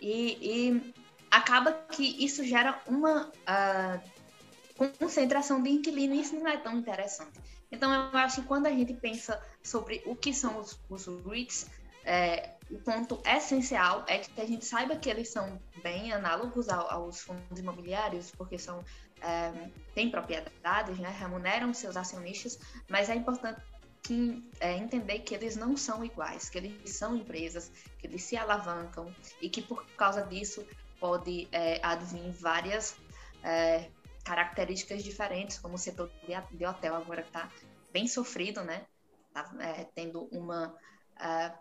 [0.02, 0.93] E, e
[1.30, 7.39] acaba que isso gera uma uh, concentração de inquilino e isso não é tão interessante.
[7.71, 11.67] Então, eu acho que quando a gente pensa sobre o que são os, os REITs,
[12.08, 17.22] é, o ponto essencial é que a gente saiba que eles são bem análogos aos
[17.22, 18.84] fundos imobiliários, porque são
[19.22, 19.52] é,
[19.93, 22.58] têm propriedades, né, remuneram seus acionistas,
[22.89, 23.62] mas é importante
[24.04, 28.38] que é, entender que eles não são iguais, que eles são empresas, que eles se
[28.38, 30.65] alavancam e que por causa disso
[31.00, 32.96] pode é, advir várias
[33.43, 33.89] é,
[34.24, 36.10] características diferentes, como o setor
[36.52, 37.52] de, hotel agora está
[37.91, 38.86] bem sofrido, né?
[39.34, 40.76] Tá, é, tendo uma
[41.20, 41.52] é,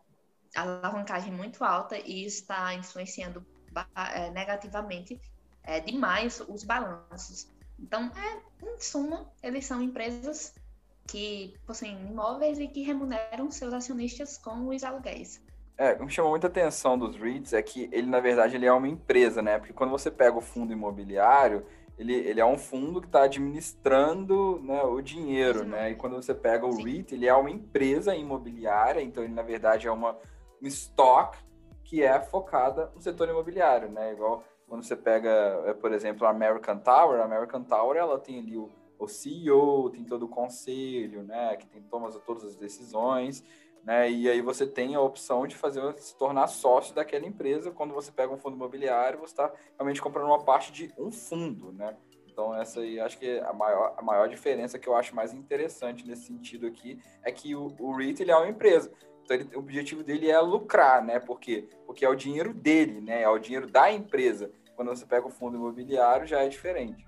[0.56, 3.44] alavancagem muito alta e está influenciando
[3.94, 5.20] é, negativamente
[5.62, 7.48] é, demais os balanços.
[7.78, 10.54] Então, é, em suma, eles são empresas
[11.06, 15.40] que possuem imóveis e que remuneram seus acionistas com os aluguéis.
[15.78, 18.64] É, o que me chamou muita atenção dos REITs é que ele, na verdade, ele
[18.64, 19.58] é uma empresa, né?
[19.58, 21.66] Porque quando você pega o fundo imobiliário,
[21.98, 25.90] ele, ele é um fundo que está administrando né, o dinheiro, né?
[25.90, 26.84] E quando você pega o Sim.
[26.84, 30.16] REIT, ele é uma empresa imobiliária, então ele, na verdade, é uma,
[30.62, 31.38] um stock
[31.84, 34.12] que é focada no setor imobiliário, né?
[34.12, 35.30] Igual quando você pega,
[35.66, 39.90] é, por exemplo, a American Tower, a American Tower, ela tem ali o, o CEO,
[39.90, 41.56] tem todo o conselho, né?
[41.56, 43.44] Que tem toma todas as decisões,
[43.84, 44.10] né?
[44.10, 47.70] E aí você tem a opção de fazer se tornar sócio daquela empresa.
[47.70, 51.72] Quando você pega um fundo imobiliário, você está realmente comprando uma parte de um fundo,
[51.72, 51.96] né?
[52.26, 55.32] Então essa aí acho que é a maior, a maior diferença que eu acho mais
[55.32, 58.92] interessante nesse sentido aqui é que o, o REIT ele é uma empresa.
[59.26, 61.18] Então, ele, o objetivo dele é lucrar, né?
[61.18, 61.68] Por quê?
[61.84, 63.22] Porque é o dinheiro dele, né?
[63.22, 64.50] É o dinheiro da empresa.
[64.76, 67.04] Quando você pega o fundo imobiliário, já é diferente.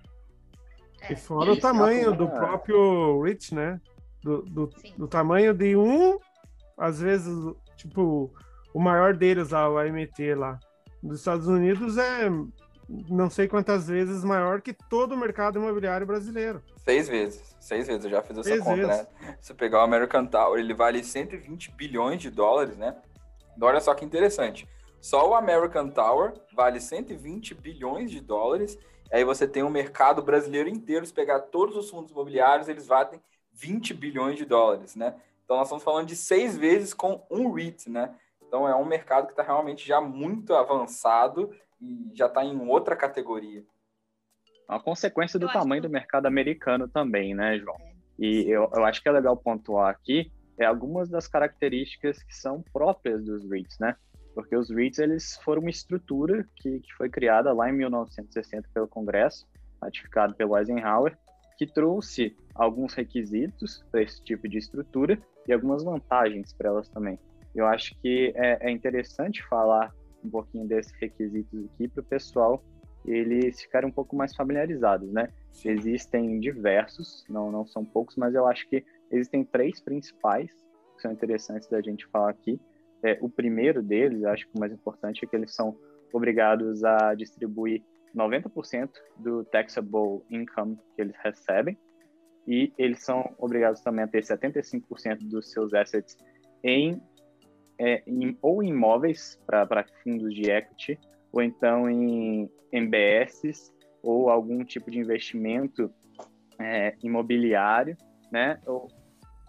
[1.00, 3.80] É, e fora o tamanho do próprio REIT, né?
[4.20, 6.18] Do, do, do, tamanho de um,
[6.76, 7.32] às vezes,
[7.76, 8.32] tipo,
[8.74, 10.58] o maior deles lá, o AMT lá.
[11.00, 12.28] Dos Estados Unidos é
[12.88, 16.62] não sei quantas vezes maior que todo o mercado imobiliário brasileiro.
[16.84, 17.56] Seis vezes.
[17.60, 19.06] Seis vezes, eu já fiz essa Seis conta, vezes.
[19.20, 19.36] né?
[19.40, 22.96] Se pegar o American Tower, ele vale 120 bilhões de dólares, né?
[23.60, 24.66] Olha só que interessante.
[25.00, 28.78] Só o American Tower vale 120 bilhões de dólares.
[29.12, 31.04] Aí você tem o mercado brasileiro inteiro.
[31.04, 33.20] Se pegar todos os fundos imobiliários, eles valem
[33.52, 35.14] 20 bilhões de dólares, né?
[35.44, 38.14] Então nós estamos falando de seis vezes com um REIT, né?
[38.46, 42.96] Então é um mercado que está realmente já muito avançado e já está em outra
[42.96, 43.64] categoria.
[44.68, 45.88] Uma consequência do eu tamanho que...
[45.88, 47.76] do mercado americano também, né, João?
[47.80, 47.92] É.
[48.18, 52.62] E eu, eu acho que é legal pontuar aqui é algumas das características que são
[52.72, 53.94] próprias dos REITs, né?
[54.34, 58.88] Porque os REITs eles foram uma estrutura que, que foi criada lá em 1960 pelo
[58.88, 59.46] Congresso,
[59.80, 61.16] ratificado pelo Eisenhower,
[61.56, 67.18] que trouxe alguns requisitos para esse tipo de estrutura e algumas vantagens para elas também.
[67.54, 69.92] Eu acho que é, é interessante falar
[70.24, 72.62] um pouquinho desses requisitos aqui para o pessoal
[73.04, 75.28] eles ficarem um pouco mais familiarizados, né?
[75.64, 80.50] Existem diversos, não, não são poucos, mas eu acho que existem três principais
[80.94, 82.60] que são interessantes da gente falar aqui.
[83.02, 85.76] É, o primeiro deles, acho que o mais importante, é que eles são
[86.12, 87.82] obrigados a distribuir
[88.14, 91.78] 90% do taxable income que eles recebem
[92.46, 96.16] e eles são obrigados também a ter 75% dos seus assets
[96.64, 97.00] em
[97.78, 100.98] é, em, ou em imóveis para fundos de equity,
[101.32, 105.92] ou então em MBS, ou algum tipo de investimento
[106.58, 107.96] é, imobiliário,
[108.32, 108.60] né?
[108.66, 108.88] Ou,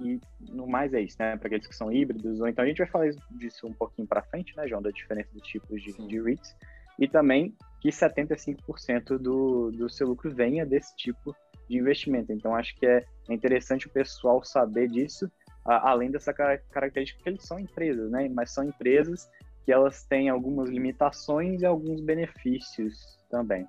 [0.01, 1.35] e no mais é isso, né?
[1.35, 4.21] Para aqueles que são híbridos, ou então a gente vai falar disso um pouquinho para
[4.23, 6.55] frente, né, João, da diferença dos tipos de, de REITs,
[6.97, 11.35] e também que 75% do, do seu lucro venha desse tipo
[11.69, 12.31] de investimento.
[12.33, 15.31] Então, acho que é interessante o pessoal saber disso
[15.77, 18.29] além dessa característica que eles são empresas, né?
[18.29, 19.29] Mas são empresas
[19.65, 23.67] que elas têm algumas limitações e alguns benefícios também.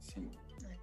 [0.00, 0.30] Sim.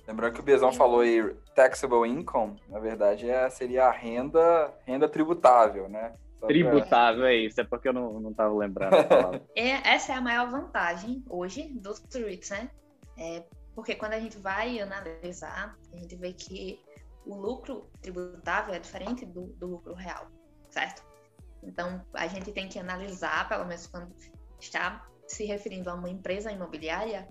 [0.08, 5.08] Lembrando que o Bezão falou aí taxable income, na verdade é, seria a renda, renda
[5.08, 6.14] tributável, né?
[6.40, 7.32] Só tributável pra...
[7.32, 8.96] é isso, é porque eu não, não tava lembrando
[9.56, 12.70] é, essa é a maior vantagem hoje dos REITs, né?
[13.18, 16.80] É, porque quando a gente vai analisar, a gente vê que
[17.26, 20.30] o lucro tributável é diferente do, do lucro real,
[20.70, 21.04] certo?
[21.62, 24.14] Então, a gente tem que analisar, pelo menos quando
[24.60, 27.28] está se referindo a uma empresa imobiliária,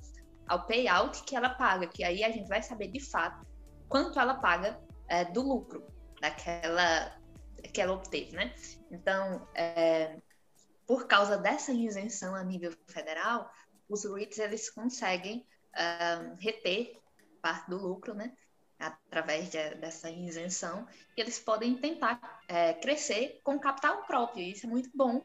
[0.46, 3.46] ao payout que ela paga, que aí a gente vai saber de fato
[3.88, 5.86] quanto ela paga é, do lucro
[6.20, 7.20] daquela
[7.72, 8.52] que ela obteve, né?
[8.90, 10.18] Então, é,
[10.86, 13.50] por causa dessa isenção a nível federal,
[13.88, 17.00] os REITs eles conseguem uh, reter
[17.40, 18.32] parte do lucro, né?
[18.82, 24.44] Através de, dessa isenção, e eles podem tentar é, crescer com capital próprio.
[24.44, 25.24] Isso é muito bom,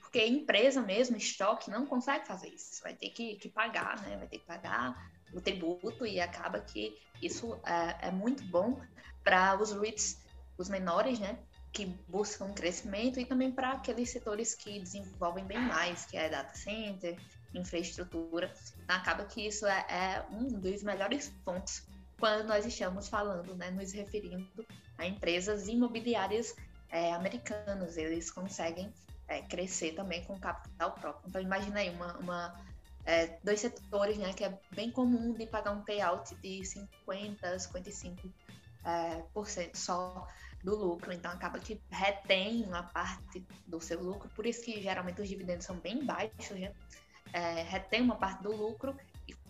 [0.00, 2.82] porque empresa mesmo, estoque, não consegue fazer isso.
[2.82, 4.16] Vai ter que, que pagar, né?
[4.16, 8.80] Vai ter que pagar o tributo e acaba que isso é, é muito bom
[9.22, 10.18] para os REITs,
[10.58, 11.38] os menores, né?
[11.72, 16.54] Que buscam crescimento e também para aqueles setores que desenvolvem bem mais, que é data
[16.54, 17.18] center,
[17.54, 18.52] infraestrutura.
[18.88, 21.86] Acaba que isso é, é um dos melhores pontos
[22.18, 24.66] quando nós estamos falando, né, nos referindo
[24.98, 26.54] a empresas imobiliárias
[26.90, 28.92] é, americanos, eles conseguem
[29.28, 31.28] é, crescer também com capital próprio.
[31.28, 32.54] Então, imagina aí uma, uma
[33.04, 38.28] é, dois setores, né, que é bem comum de pagar um payout de 50, 55
[38.84, 40.26] é, por cento só
[40.62, 45.20] do lucro, então acaba que retém uma parte do seu lucro, por isso que geralmente
[45.20, 46.72] os dividendos são bem baixos, né?
[47.32, 48.96] É, retém uma parte do lucro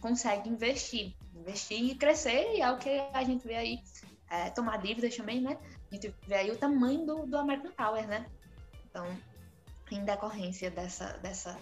[0.06, 3.80] consegue investir, investir e crescer, e é o que a gente vê aí,
[4.30, 5.58] é, tomar dívidas também, né?
[5.90, 8.24] A gente vê aí o tamanho do, do American Tower, né?
[8.88, 9.04] Então,
[9.90, 11.58] em decorrência dessa, dessa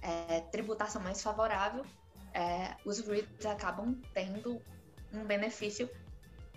[0.00, 1.84] é, tributação mais favorável,
[2.32, 4.62] é, os REITs acabam tendo
[5.12, 5.86] um benefício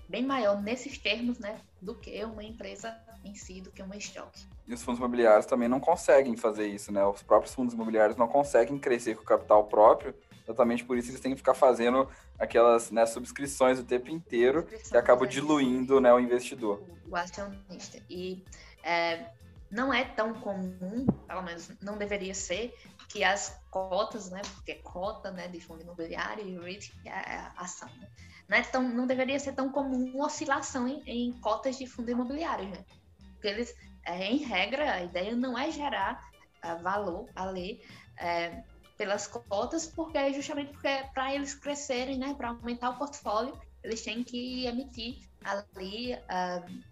[0.08, 4.48] bem maior nesses termos, né, do que uma empresa em si, do que uma estoque.
[4.66, 7.06] E os fundos imobiliários também não conseguem fazer isso, né?
[7.06, 10.16] Os próprios fundos imobiliários não conseguem crescer com o capital próprio,
[10.48, 12.08] exatamente por isso eles têm que ficar fazendo
[12.40, 16.82] aquelas né, subscrições o tempo inteiro, que acabam diluindo né, o investidor.
[17.10, 18.02] O, acionista.
[18.10, 18.44] E
[18.82, 19.30] é,
[19.70, 22.74] não é tão comum, pelo menos não deveria ser,
[23.10, 27.90] que as cotas, né, porque é cota né, de fundo imobiliário e REIT é ação,
[28.00, 28.08] né,
[28.48, 32.70] não, é tão, não deveria ser tão comum oscilação em, em cotas de fundo imobiliário,
[32.70, 32.86] né?
[33.34, 36.32] Porque eles, é, em regra, a ideia não é gerar
[36.64, 37.82] uh, valor ali
[38.18, 38.64] é,
[38.98, 44.02] pelas cotas, porque é justamente porque para eles crescerem, né, para aumentar o portfólio, eles
[44.02, 46.88] têm que emitir ali, uh,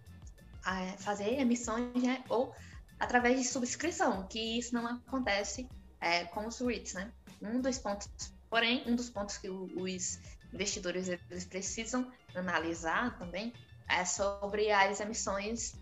[1.00, 2.54] fazer emissões, né, ou
[3.00, 5.68] através de subscrição, que isso não acontece
[6.00, 7.12] é, com os REITs, né?
[7.42, 8.08] Um dos pontos,
[8.50, 10.20] porém, um dos pontos que os
[10.54, 13.54] investidores eles precisam analisar também
[13.90, 15.76] é sobre as emissões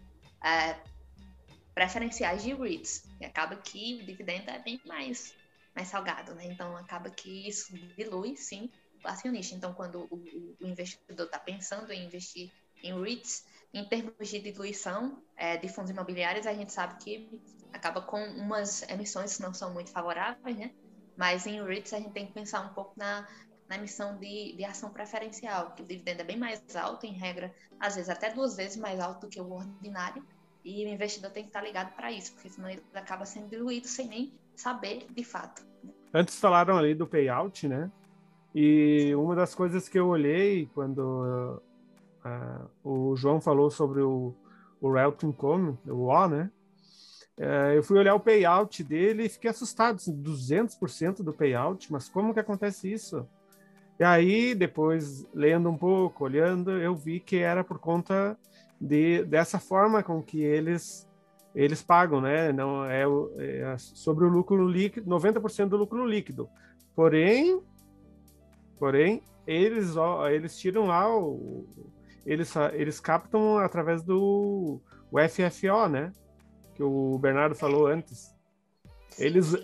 [0.43, 0.75] é,
[1.73, 3.03] preferenciais de REITs.
[3.19, 5.35] E acaba que o dividendo é bem mais,
[5.75, 6.45] mais salgado, né?
[6.45, 8.69] Então acaba que isso dilui, sim,
[9.03, 9.55] o acionista.
[9.55, 10.23] Então, quando o,
[10.61, 15.89] o investidor está pensando em investir em REITs, em termos de diluição é, de fundos
[15.89, 20.71] imobiliários, a gente sabe que acaba com umas emissões que não são muito favoráveis, né?
[21.17, 23.27] Mas em REITs a gente tem que pensar um pouco na,
[23.67, 27.53] na emissão de, de ação preferencial, que o dividendo é bem mais alto, em regra,
[27.79, 30.25] às vezes até duas vezes mais alto do que o ordinário,
[30.63, 33.87] e o investidor tem que estar ligado para isso, porque senão ele acaba sendo diluído
[33.87, 35.65] sem nem saber de fato.
[36.13, 37.91] Antes falaram ali do payout, né?
[38.53, 41.59] E uma das coisas que eu olhei quando
[42.23, 44.35] uh, o João falou sobre o,
[44.79, 46.51] o Realty Income, o O, né?
[47.37, 52.07] Uh, eu fui olhar o payout dele e fiquei assustado, assim, 200% do payout, mas
[52.07, 53.27] como que acontece isso?
[53.99, 58.37] E aí, depois, lendo um pouco, olhando, eu vi que era por conta
[58.79, 61.07] de, dessa forma com que eles
[61.55, 62.51] eles pagam, né?
[62.51, 63.03] Não é,
[63.37, 66.49] é sobre o lucro líquido, 90% do lucro líquido.
[66.95, 67.61] Porém,
[68.79, 69.95] porém, eles
[70.31, 71.65] eles tiram lá o,
[72.25, 76.11] eles eles captam através do o FFO, né?
[76.75, 78.33] Que o Bernardo falou antes.
[79.19, 79.55] Eles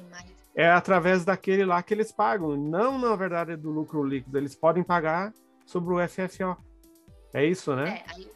[0.56, 4.84] é através daquele lá que eles pagam, não na verdade do lucro líquido, eles podem
[4.84, 5.34] pagar
[5.66, 6.58] sobre o FFO.
[7.34, 8.04] É isso, né?
[8.08, 8.32] É, aí,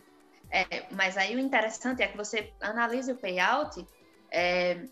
[0.54, 3.86] é, mas aí o interessante é que você analise o payout
[4.32, 4.86] é,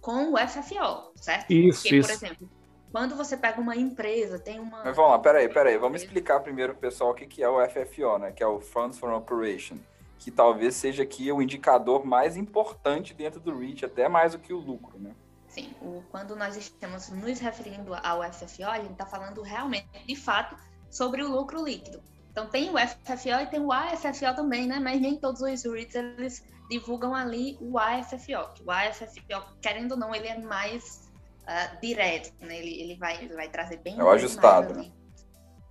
[0.00, 1.50] com o FFO, certo?
[1.50, 2.08] Isso, Porque, isso.
[2.08, 2.50] por exemplo,
[2.92, 4.84] quando você pega uma empresa, tem uma.
[4.84, 5.76] Mas vamos lá, peraí, peraí.
[5.78, 8.30] Vamos explicar primeiro, pessoal, o que é o FFO, né?
[8.30, 9.78] Que é o Funds for Operation.
[10.18, 14.52] Que talvez seja aqui o indicador mais importante dentro do REACH, até mais do que
[14.52, 15.12] o lucro, né?
[15.48, 20.14] Sim, o, quando nós estamos nos referindo ao FFO, a gente está falando realmente, de
[20.14, 20.54] fato,
[20.88, 22.00] sobre o lucro líquido.
[22.30, 24.78] Então tem o FFO e tem o AFFO também, né?
[24.78, 28.54] Mas nem todos os REITs eles divulgam ali o AFFO.
[28.54, 31.10] Que o AFFO, querendo ou não, ele é mais
[31.42, 32.58] uh, direto, né?
[32.58, 33.98] Ele, ele, vai, ele vai trazer bem...
[33.98, 34.90] É o ajustado, né?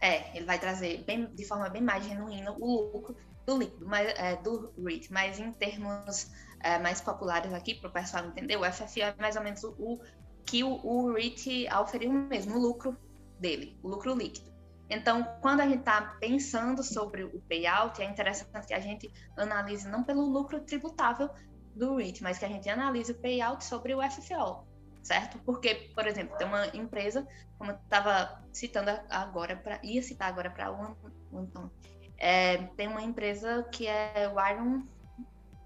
[0.02, 4.08] É, ele vai trazer bem, de forma bem mais genuína o lucro do líquido, mas,
[4.18, 5.12] é, do REIT.
[5.12, 9.36] Mas em termos é, mais populares aqui, para o pessoal entender, o FFO é mais
[9.36, 10.00] ou menos o, o
[10.46, 12.98] que o, o REIT oferiu mesmo, o lucro
[13.40, 14.50] dele, o lucro líquido.
[14.90, 19.88] Então, quando a gente está pensando sobre o payout, é interessante que a gente analise
[19.88, 21.30] não pelo lucro tributável
[21.76, 24.66] do REIT, mas que a gente analise o payout sobre o FFO,
[25.04, 25.38] certo?
[25.40, 27.28] Porque, por exemplo, tem uma empresa,
[27.58, 31.72] como eu estava citando agora, pra, ia citar agora para o Antônio,
[32.18, 34.84] é, tem uma empresa que é o Iron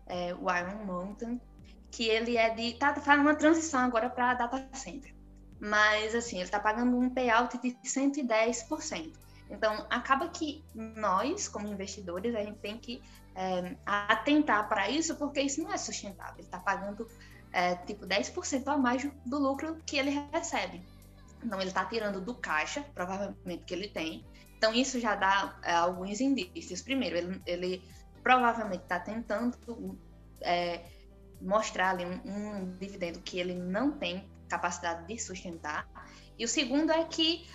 [0.05, 1.41] é, o Iron Mountain,
[1.91, 2.73] que ele é de.
[2.73, 5.12] tá fazendo uma transição agora para data center.
[5.63, 9.13] Mas assim, ele está pagando um payout de 110%.
[9.49, 13.01] Então, acaba que nós, como investidores, a gente tem que
[13.33, 16.33] é, atentar para isso, porque isso não é sustentável.
[16.35, 17.07] Ele está pagando
[17.53, 20.81] é, tipo 10% a mais do lucro que ele recebe.
[21.41, 24.25] Então, ele está tirando do caixa, provavelmente que ele tem.
[24.57, 26.81] Então, isso já dá é, alguns indícios.
[26.81, 27.83] Primeiro, ele, ele
[28.21, 29.97] provavelmente está tentando
[30.41, 30.83] é,
[31.39, 35.87] mostrar ali um, um, dividendo que ele não tem capacidade de sustentar.
[36.37, 37.47] E o segundo é que,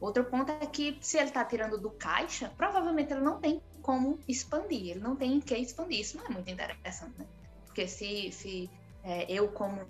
[0.00, 4.18] outro ponto é que se ele está tirando do caixa, provavelmente ele não tem como
[4.28, 6.00] expandir, ele não tem que expandir.
[6.00, 7.26] Isso não é muito interessante, né?
[7.64, 8.70] Porque se, se
[9.02, 9.86] é, eu, como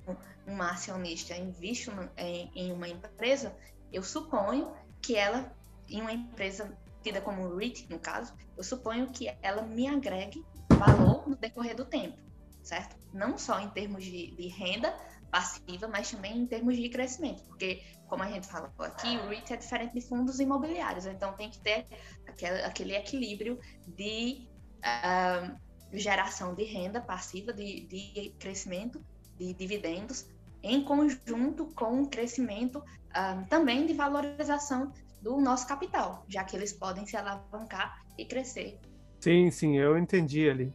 [0.47, 3.55] uma acionista, invisto em, em uma empresa,
[3.93, 5.53] eu suponho que ela,
[5.89, 11.27] em uma empresa tida como REIT, no caso, eu suponho que ela me agregue valor
[11.27, 12.19] no decorrer do tempo,
[12.63, 12.97] certo?
[13.13, 14.95] Não só em termos de, de renda
[15.31, 19.53] passiva, mas também em termos de crescimento, porque, como a gente falou aqui, o REIT
[19.53, 21.87] é diferente de fundos imobiliários, então tem que ter
[22.27, 25.57] aquele, aquele equilíbrio de uh,
[25.93, 29.05] geração de renda passiva, de, de crescimento,
[29.39, 30.27] de dividendos,
[30.63, 36.73] em conjunto com o crescimento uh, também de valorização do nosso capital, já que eles
[36.73, 38.79] podem se alavancar e crescer.
[39.21, 40.73] Sim, sim, eu entendi ali.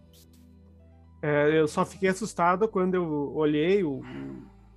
[1.26, 4.04] É, eu só fiquei assustado quando eu olhei o,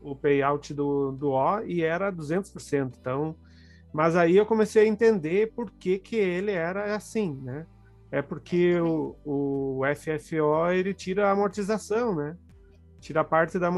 [0.00, 2.94] o payout do, do O e era 200%.
[2.98, 3.36] Então,
[3.92, 7.66] mas aí eu comecei a entender por que, que ele era assim, né?
[8.10, 12.34] É porque o, o FFO ele tira a amortização, né?
[12.98, 13.68] Tira parte da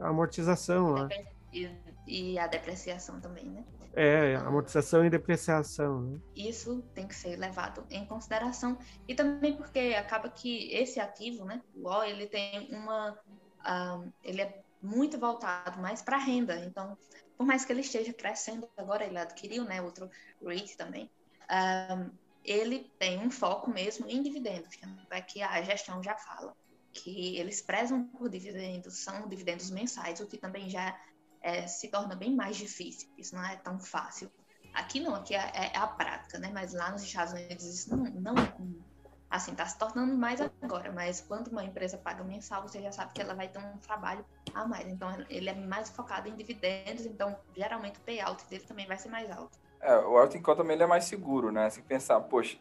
[0.00, 1.08] amortização lá.
[1.52, 1.70] E,
[2.06, 3.64] e a depreciação também, né?
[3.94, 6.02] É, amortização e depreciação.
[6.02, 6.20] Né?
[6.34, 8.78] Isso tem que ser levado em consideração.
[9.08, 13.12] E também porque acaba que esse ativo, né, o O, ele tem uma.
[13.12, 16.56] Uh, ele é muito voltado mais para renda.
[16.64, 16.96] Então,
[17.36, 20.10] por mais que ele esteja crescendo, agora ele adquiriu né, outro
[20.44, 21.10] REIT também,
[21.44, 22.10] uh,
[22.44, 24.78] ele tem um foco mesmo em dividendos,
[25.10, 26.54] é que a gestão já fala
[26.92, 30.98] que eles prezam por dividendos, são dividendos mensais, o que também já
[31.46, 33.08] é, se torna bem mais difícil.
[33.16, 34.28] Isso não é tão fácil.
[34.74, 36.50] Aqui não, aqui é, é a prática, né?
[36.52, 38.82] Mas lá nos Estados Unidos isso não, não é comum.
[39.30, 43.12] Assim, está se tornando mais agora, mas quando uma empresa paga mensal, você já sabe
[43.12, 44.24] que ela vai ter um trabalho
[44.54, 44.88] a mais.
[44.88, 49.08] Então, ele é mais focado em dividendos, então, geralmente, o payout dele também vai ser
[49.08, 49.58] mais alto.
[49.80, 51.68] É, o alto income também é mais seguro, né?
[51.70, 52.56] Se pensar, poxa,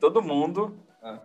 [0.00, 1.18] todo mundo, é,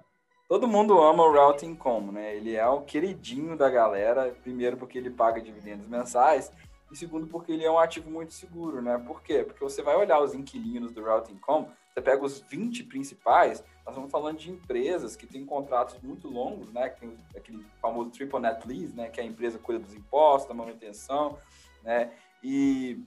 [0.48, 2.36] todo mundo ama o Routing Income, né?
[2.36, 6.52] Ele é o queridinho da galera, primeiro porque ele paga dividendos mensais,
[6.92, 8.98] e segundo, porque ele é um ativo muito seguro, né?
[8.98, 9.44] Por quê?
[9.44, 14.12] Porque você vai olhar os inquilinos do Routing.com, você pega os 20 principais, nós estamos
[14.12, 16.90] falando de empresas que têm contratos muito longos, né?
[16.90, 19.10] Que tem aquele famoso Triple Net Lease, né?
[19.10, 21.38] Que é a empresa cuida dos impostos, da manutenção,
[21.84, 22.12] né?
[22.44, 23.04] E,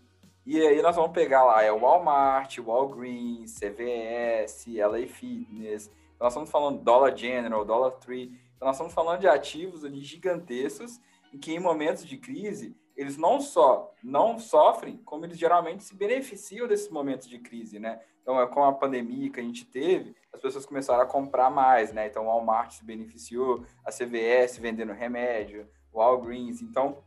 [0.47, 6.33] e aí nós vamos pegar lá, é o Walmart, Walgreens, CVS, LA Fitness, então nós
[6.33, 11.01] estamos falando Dollar General, Dollar Tree, então nós estamos falando de ativos ali gigantescos
[11.33, 15.95] em que em momentos de crise eles não só não sofrem, como eles geralmente se
[15.95, 18.01] beneficiam desses momentos de crise, né?
[18.23, 21.93] Então, é com a pandemia que a gente teve, as pessoas começaram a comprar mais,
[21.93, 22.07] né?
[22.07, 26.63] Então, o Walmart se beneficiou, a CVS vendendo remédio, o Walgreens.
[26.63, 26.99] Então,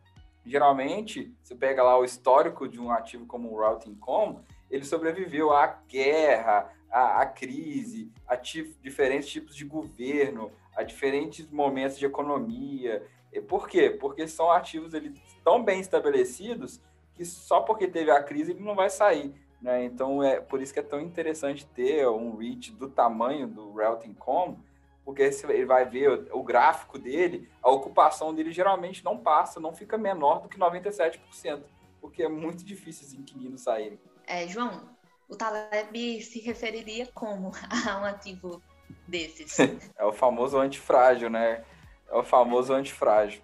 [0.45, 5.67] geralmente, você pega lá o histórico de um ativo como o Routing.com, ele sobreviveu à
[5.87, 13.05] guerra, à, à crise, a diferentes tipos de governo, a diferentes momentos de economia.
[13.41, 13.89] Por quê?
[13.89, 15.13] Porque são ativos ele,
[15.43, 16.79] tão bem estabelecidos
[17.13, 19.33] que só porque teve a crise ele não vai sair.
[19.61, 19.86] Né?
[19.86, 24.57] Então, é por isso que é tão interessante ter um REIT do tamanho do Realty.com,
[25.03, 29.73] porque ele vai ver o, o, gráfico dele, a ocupação dele geralmente não passa, não
[29.73, 31.63] fica menor do que 97%,
[32.01, 33.99] porque é muito difícil os inquilinos saírem.
[34.27, 34.89] É, João,
[35.27, 37.51] o Taleb se referiria como
[37.88, 38.61] a um ativo
[39.07, 39.57] desses?
[39.97, 41.63] é o famoso antifrágil, né?
[42.09, 43.41] É o famoso antifrágil.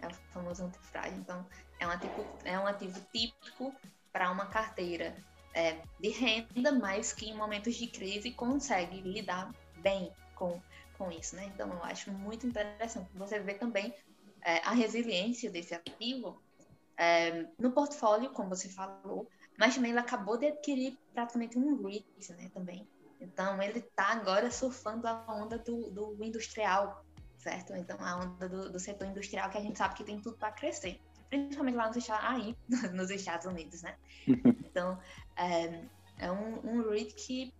[0.00, 1.18] É o famoso antifrágil.
[1.18, 1.46] Então,
[1.78, 3.74] é um ativo, é um ativo típico
[4.12, 5.16] para uma carteira
[5.54, 10.60] é, de renda, mas que em momentos de crise consegue lidar bem com,
[10.98, 11.50] com isso, né?
[11.54, 13.94] Então, eu acho muito interessante você ver também
[14.42, 16.40] é, a resiliência desse ativo
[16.96, 19.28] é, no portfólio, como você falou,
[19.58, 22.86] mas também ele acabou de adquirir praticamente um REIT, né, também.
[23.20, 27.04] Então, ele está agora surfando a onda do, do industrial,
[27.46, 27.76] certo?
[27.76, 30.50] Então, a onda do, do setor industrial que a gente sabe que tem tudo para
[30.50, 32.56] crescer, principalmente lá nos Estados, aí,
[32.92, 33.96] nos Estados Unidos, né?
[34.76, 34.98] Então,
[35.36, 35.84] é,
[36.18, 37.54] é um, um REIT que,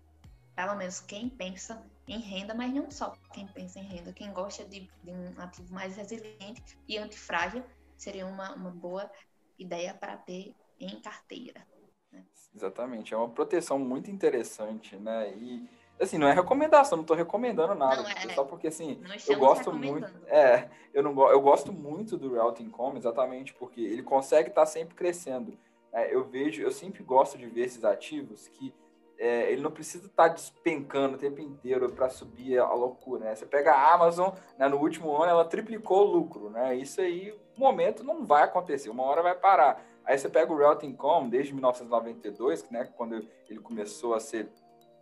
[0.54, 4.66] pelo menos, quem pensa em renda, mas não só quem pensa em renda, quem gosta
[4.66, 7.64] de, de um ativo mais resiliente e antifrágil,
[7.96, 9.10] seria uma, uma boa
[9.58, 11.66] ideia para ter em carteira.
[12.12, 12.22] Né?
[12.54, 15.32] Exatamente, é uma proteção muito interessante, né?
[15.34, 15.66] E
[15.98, 18.02] Assim, não é recomendação, não estou recomendando nada.
[18.02, 20.12] Não, é, só porque, assim, eu gosto muito.
[20.26, 24.94] É, eu, não, eu gosto muito do Realty.com exatamente porque ele consegue estar tá sempre
[24.94, 25.56] crescendo.
[25.92, 28.74] É, eu vejo, eu sempre gosto de ver esses ativos que
[29.18, 33.34] é, ele não precisa estar tá despencando o tempo inteiro para subir a loucura, né?
[33.34, 36.74] Você pega a Amazon, né, no último ano ela triplicou o lucro, né?
[36.76, 39.82] Isso aí, um momento não vai acontecer, uma hora vai parar.
[40.04, 44.48] Aí você pega o Realty.com desde 1992, né, quando ele começou a ser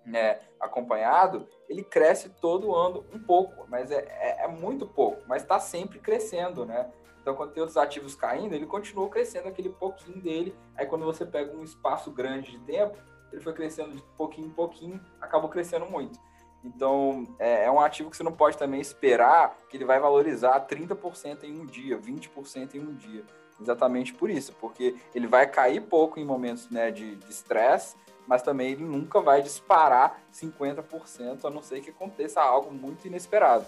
[0.05, 5.43] né, acompanhado, ele cresce todo ano um pouco, mas é, é, é muito pouco, mas
[5.43, 6.91] está sempre crescendo, né?
[7.21, 10.55] Então, quando tem outros ativos caindo, ele continua crescendo aquele pouquinho dele.
[10.77, 12.99] Aí, quando você pega um espaço grande de tempo,
[13.33, 16.21] ele foi crescendo de pouquinho em pouquinho, acabou crescendo muito.
[16.63, 20.67] Então, é, é, um ativo que você não pode também esperar que ele vai valorizar
[20.67, 23.25] 30% em um dia, 20% em um dia.
[23.61, 27.97] Exatamente por isso, porque ele vai cair pouco em momentos né, de estresse,
[28.27, 33.67] mas também ele nunca vai disparar 50%, a não ser que aconteça algo muito inesperado.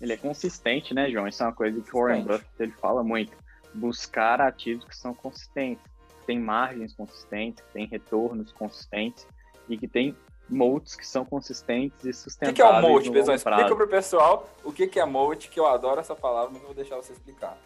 [0.00, 1.28] Ele é consistente, né, João?
[1.28, 3.36] Isso é uma coisa que o Warren Buffett ele fala muito.
[3.74, 5.84] Buscar ativos que são consistentes,
[6.20, 9.26] que têm margens consistentes, que têm retornos consistentes
[9.68, 10.16] e que têm
[10.48, 12.52] moats que são consistentes e sustentáveis.
[12.52, 13.36] O que, é o moat, pessoal?
[13.36, 16.66] Explica para o pessoal o que, é moat, que eu adoro essa palavra, mas eu
[16.66, 17.56] vou deixar você explicar.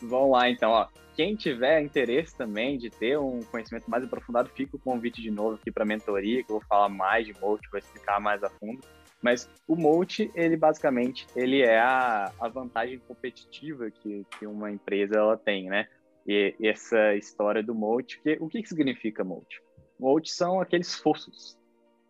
[0.00, 0.70] Vamos lá, então.
[0.70, 0.86] Ó.
[1.14, 5.56] Quem tiver interesse também de ter um conhecimento mais aprofundado, fica o convite de novo
[5.56, 8.80] aqui para mentoria, que eu vou falar mais de Moat, vou explicar mais a fundo.
[9.20, 15.16] Mas o Moat, ele basicamente, ele é a, a vantagem competitiva que, que uma empresa
[15.16, 15.88] ela tem, né?
[16.24, 19.60] E, e essa história do Moat, que, o que, que significa Moat?
[19.98, 21.58] Moat são aqueles fossos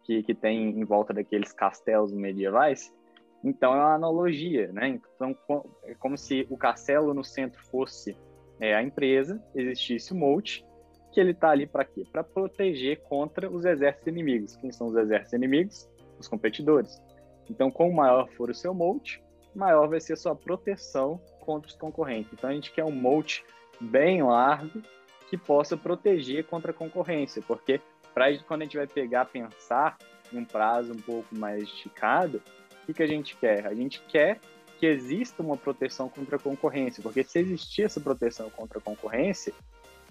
[0.04, 2.92] que, que tem em volta daqueles castelos medievais,
[3.42, 5.00] então é uma analogia, né?
[5.14, 5.36] Então
[5.84, 8.16] é como se o castelo no centro fosse
[8.60, 10.64] é, a empresa, existisse o moat,
[11.12, 12.04] que ele está ali para quê?
[12.10, 14.56] Para proteger contra os exércitos inimigos.
[14.56, 15.88] Quem são os exércitos inimigos?
[16.18, 17.00] Os competidores.
[17.48, 19.22] Então, quanto maior for o seu moat,
[19.54, 22.32] maior vai ser a sua proteção contra os concorrentes.
[22.32, 23.44] Então, a gente quer um moat
[23.80, 24.82] bem largo
[25.30, 27.80] que possa proteger contra a concorrência, porque
[28.12, 29.96] para quando a gente vai pegar pensar
[30.32, 32.42] em um prazo um pouco mais esticado,
[32.88, 33.66] que, que a gente quer?
[33.66, 34.40] A gente quer
[34.78, 39.52] que exista uma proteção contra a concorrência, porque se existir essa proteção contra a concorrência,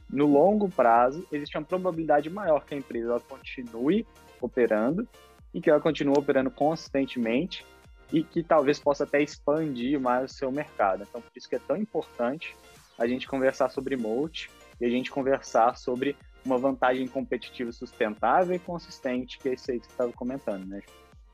[0.10, 4.06] no longo prazo, existe uma probabilidade maior que a empresa continue
[4.40, 5.08] operando
[5.54, 7.66] e que ela continue operando consistentemente
[8.12, 11.04] e que talvez possa até expandir mais o seu mercado.
[11.04, 12.56] Então, por isso que é tão importante
[12.98, 14.50] a gente conversar sobre moat
[14.80, 16.16] e a gente conversar sobre
[16.46, 20.82] uma vantagem competitiva sustentável e consistente, que é isso aí que você estava comentando, né?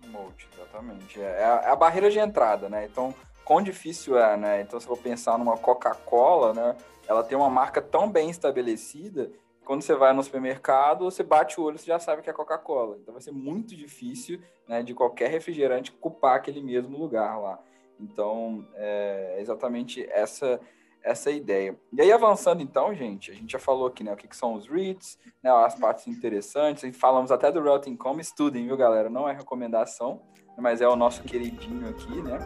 [0.08, 1.22] Moat, exatamente.
[1.22, 2.86] É, é, a, é a barreira de entrada, né?
[2.86, 4.62] Então, quão difícil é, né?
[4.62, 6.76] Então, se eu pensar numa Coca-Cola, né?
[7.08, 9.30] Ela tem uma marca tão bem estabelecida
[9.66, 12.98] quando você vai no supermercado, você bate o olho, você já sabe que é Coca-Cola.
[13.02, 17.60] Então vai ser muito difícil, né, de qualquer refrigerante culpar aquele mesmo lugar lá.
[18.00, 20.60] Então, é exatamente essa
[21.04, 21.78] essa ideia.
[21.92, 24.54] E aí, avançando então, gente, a gente já falou aqui, né, o que, que são
[24.54, 29.10] os REITs, né, as partes interessantes, falamos até do Routing Com, estudem, viu, galera?
[29.10, 30.22] Não é recomendação,
[30.58, 32.40] mas é o nosso queridinho aqui, né?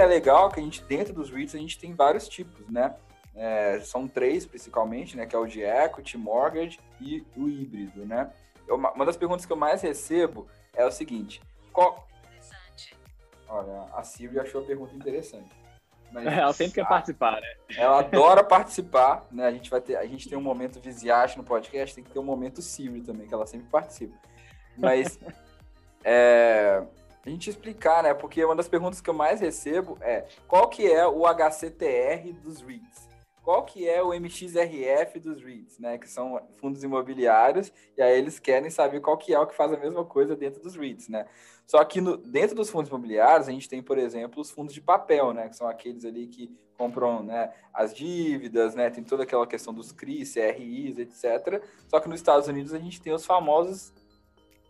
[0.00, 2.94] É legal que a gente, dentro dos REITs, a gente tem vários tipos, né?
[3.34, 5.26] É, são três, principalmente, né?
[5.26, 8.30] Que é o de equity, mortgage e o híbrido, né?
[8.68, 11.40] Uma das perguntas que eu mais recebo é o seguinte,
[11.72, 12.06] qual...
[13.48, 15.50] Olha, a Silvia achou a pergunta interessante.
[16.12, 17.54] Mas, ela sempre quer participar, né?
[17.76, 19.46] Ela adora participar, né?
[19.46, 22.18] A gente vai ter, a gente tem um momento Viziache no podcast, tem que ter
[22.18, 24.16] um momento Silvio também, que ela sempre participa.
[24.76, 25.18] Mas
[26.04, 26.82] é,
[27.24, 28.14] a gente explicar, né?
[28.14, 32.60] Porque uma das perguntas que eu mais recebo é qual que é o HCTR dos
[32.60, 33.08] REITs?
[33.42, 35.98] Qual que é o MXRF dos REITs, né?
[35.98, 39.72] Que são fundos imobiliários, e aí eles querem saber qual que é o que faz
[39.72, 41.26] a mesma coisa dentro dos REITs, né?
[41.66, 44.80] Só que no, dentro dos fundos imobiliários, a gente tem, por exemplo, os fundos de
[44.80, 45.48] papel, né?
[45.48, 48.88] Que são aqueles ali que compram né, as dívidas, né?
[48.88, 51.62] Tem toda aquela questão dos CRIs, CRIs, etc.
[51.88, 53.92] Só que nos Estados Unidos a gente tem os famosos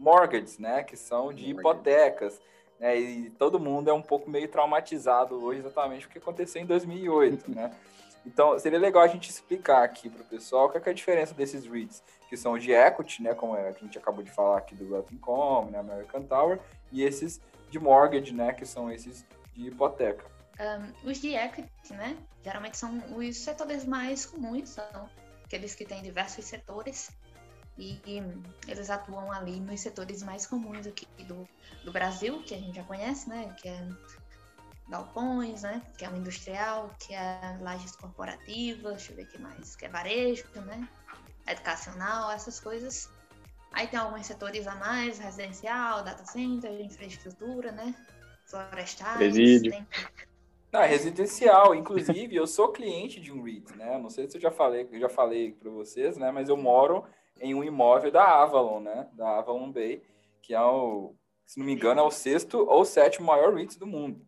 [0.00, 0.82] mortgages, né?
[0.82, 2.40] Que são de hipotecas.
[2.80, 6.66] Né, e todo mundo é um pouco meio traumatizado hoje exatamente o que aconteceu em
[6.66, 7.70] 2008, né?
[8.26, 11.64] Então, seria legal a gente explicar aqui para o pessoal qual é a diferença desses
[11.64, 14.94] REITs, que são de equity, né, como é, a gente acabou de falar aqui do
[14.94, 16.60] Rotten.com, né, American Tower,
[16.92, 17.40] e esses
[17.70, 19.24] de mortgage, né, que são esses
[19.54, 20.24] de hipoteca.
[20.60, 25.08] Um, os de equity, né, geralmente são os setores mais comuns, são
[25.44, 27.10] aqueles que têm diversos setores,
[27.80, 28.22] e,
[28.68, 31.48] eles atuam ali nos setores mais comuns aqui do,
[31.84, 33.54] do Brasil, que a gente já conhece, né?
[33.60, 33.88] Que é
[34.88, 35.82] galpões, né?
[35.96, 39.86] Que é o industrial, que é lajes corporativas, deixa eu ver o que mais, que
[39.86, 40.86] é varejo, né?
[41.46, 43.10] Educacional, essas coisas.
[43.72, 47.94] Aí tem alguns setores a mais, residencial, data center, infraestrutura, né?
[48.46, 49.16] Florestais.
[49.16, 49.70] Presídio.
[49.70, 49.86] Tem...
[50.72, 51.74] É residencial.
[51.74, 53.98] Inclusive, eu sou cliente de um REIT, né?
[53.98, 56.30] Não sei se eu já falei, eu já falei para vocês, né?
[56.30, 57.04] Mas eu moro
[57.40, 59.08] em um imóvel da Avalon, né?
[59.12, 60.02] Da Avalon Bay,
[60.42, 61.14] que é o,
[61.46, 64.24] se não me engano, é o sexto ou sétimo maior REIT do mundo.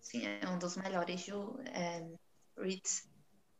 [0.00, 1.28] Sim, é um dos melhores
[1.72, 2.06] é,
[2.56, 3.08] REITs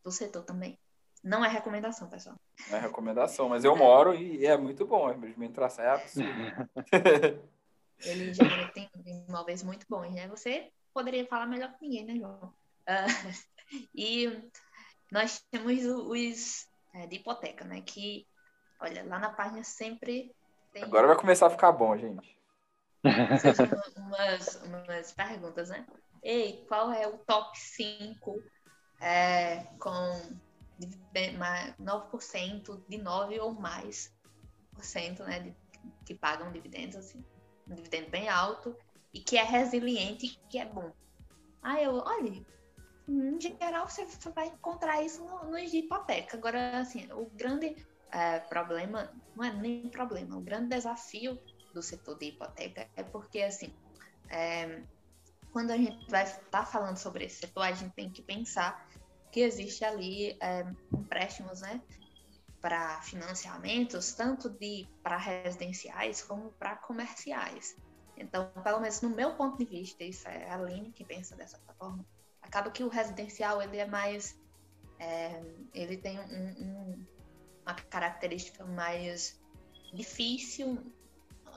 [0.02, 0.78] do setor também.
[1.22, 2.36] Não é recomendação, pessoal.
[2.70, 5.06] Não é recomendação, mas eu moro e é muito bom.
[5.06, 6.70] A administração é absurda.
[8.02, 10.26] Ele já tem imóveis muito bons, né?
[10.28, 12.54] Você poderia falar melhor que ninguém, né, João?
[12.88, 13.34] Uh,
[13.94, 14.50] e
[15.12, 17.82] nós temos os é, de hipoteca, né?
[17.82, 18.26] Que,
[18.80, 20.34] olha, lá na página sempre
[20.72, 20.82] tem...
[20.82, 22.36] Agora vai começar a ficar bom, gente.
[23.96, 25.86] umas, umas perguntas, né?
[26.22, 28.42] Ei, qual é o top 5
[29.00, 30.38] é, com
[31.80, 34.12] 9% de 9 ou mais
[34.72, 35.54] por cento, né, de,
[36.04, 37.24] que pagam dividendos, assim,
[37.68, 38.76] um dividendo bem alto
[39.12, 40.92] e que é resiliente e que é bom.
[41.62, 42.44] Ah, eu, olha,
[43.08, 46.36] em geral você vai encontrar isso no, no de hipoteca.
[46.36, 47.76] Agora, assim, o grande
[48.12, 51.38] é, problema, não é nem problema, o grande desafio
[51.72, 53.72] do setor de hipoteca é porque, assim,
[54.28, 54.82] é,
[55.52, 58.88] quando a gente vai estar tá falando sobre esse setor, a gente tem que pensar
[59.30, 61.80] que existe ali é, empréstimos, né,
[62.60, 67.76] para financiamentos, tanto de para residenciais como para comerciais.
[68.16, 71.58] Então, pelo menos no meu ponto de vista, isso é a Aline que pensa dessa
[71.78, 72.04] forma.
[72.42, 74.38] Acaba que o residencial ele é mais,
[74.98, 75.42] é,
[75.72, 77.06] ele tem um, um,
[77.62, 79.40] uma característica mais
[79.92, 80.78] difícil,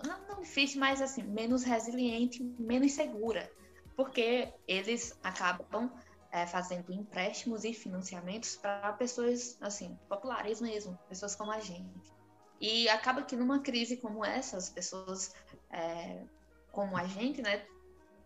[0.06, 3.49] não, não difícil, mas assim menos resiliente, menos segura,
[3.95, 5.91] porque eles acabam
[6.32, 12.12] é, fazendo empréstimos e financiamentos para pessoas assim populares mesmo, pessoas como a gente.
[12.60, 15.34] E acaba que numa crise como essa, as pessoas
[15.70, 16.24] é,
[16.72, 17.66] como a gente, né,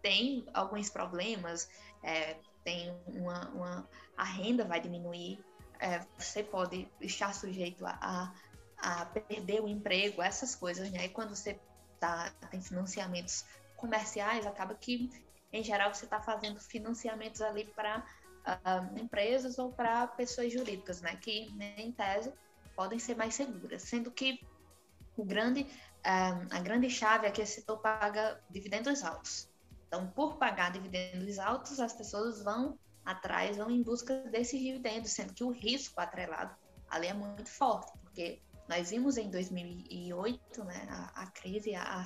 [0.02, 1.70] tem alguns problemas,
[2.02, 5.44] é, tem uma, uma, a renda vai diminuir,
[5.80, 8.34] é, você pode estar sujeito a,
[8.78, 11.06] a, perder o emprego, essas coisas, né?
[11.06, 11.60] E quando você
[12.00, 15.10] tá, tem financiamentos comerciais, acaba que
[15.52, 18.04] em geral, você está fazendo financiamentos ali para uh,
[18.64, 21.16] ah, empresas ou para pessoas jurídicas, né?
[21.16, 22.34] Que, em tese,
[22.76, 23.84] podem ser mais seguras.
[23.84, 24.46] Sendo que
[25.16, 29.50] o grande, uh, a grande chave é que esse setor paga dividendos altos.
[29.88, 35.34] Então, por pagar dividendos altos, as pessoas vão atrás, vão em busca desses dividendos, sendo
[35.34, 36.54] que o risco atrelado
[36.90, 42.04] ali é muito forte, porque nós vimos em 2008, né, a, a crise, a, a,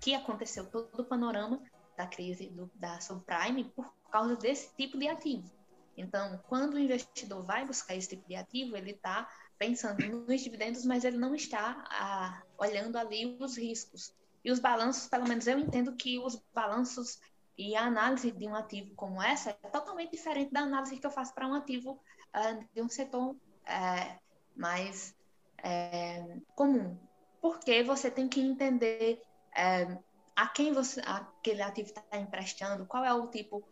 [0.00, 1.60] que aconteceu todo o panorama
[1.96, 5.50] da crise do, da subprime por causa desse tipo de ativo.
[5.96, 9.28] Então, quando o investidor vai buscar esse tipo de ativo, ele está
[9.58, 14.14] pensando nos dividendos, mas ele não está olhando ali os riscos.
[14.44, 17.18] E os balanços, pelo menos eu entendo que os balanços
[17.58, 21.10] e a análise de um ativo como essa é totalmente diferente da análise que eu
[21.10, 22.00] faço para um ativo
[22.32, 23.36] ah, de um setor
[23.66, 24.16] é,
[24.54, 25.14] mais
[25.62, 26.96] é, comum.
[27.40, 29.20] Porque você tem que entender
[29.56, 29.98] é,
[30.36, 33.64] a quem você, aquele ativo está emprestando, qual é o tipo,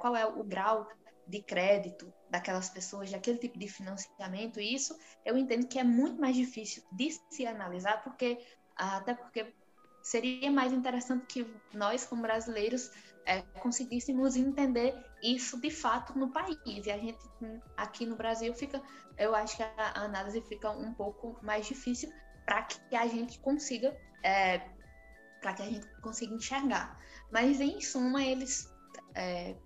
[0.00, 0.86] qual é o grau
[1.26, 6.20] de crédito daquelas pessoas, daquele tipo de financiamento, e isso eu entendo que é muito
[6.20, 8.38] mais difícil de se analisar, porque
[8.76, 9.54] até porque
[10.02, 12.90] seria mais interessante que nós, como brasileiros,
[13.26, 16.58] é, conseguíssemos entender isso de fato no país.
[16.66, 17.18] E a gente
[17.76, 18.82] aqui no Brasil fica,
[19.18, 22.10] eu acho que a análise fica um pouco mais difícil
[22.44, 24.60] para que a gente consiga é,
[25.40, 26.98] para que a gente consiga enxergar.
[27.30, 28.70] Mas, em suma, eles
[29.14, 29.56] é,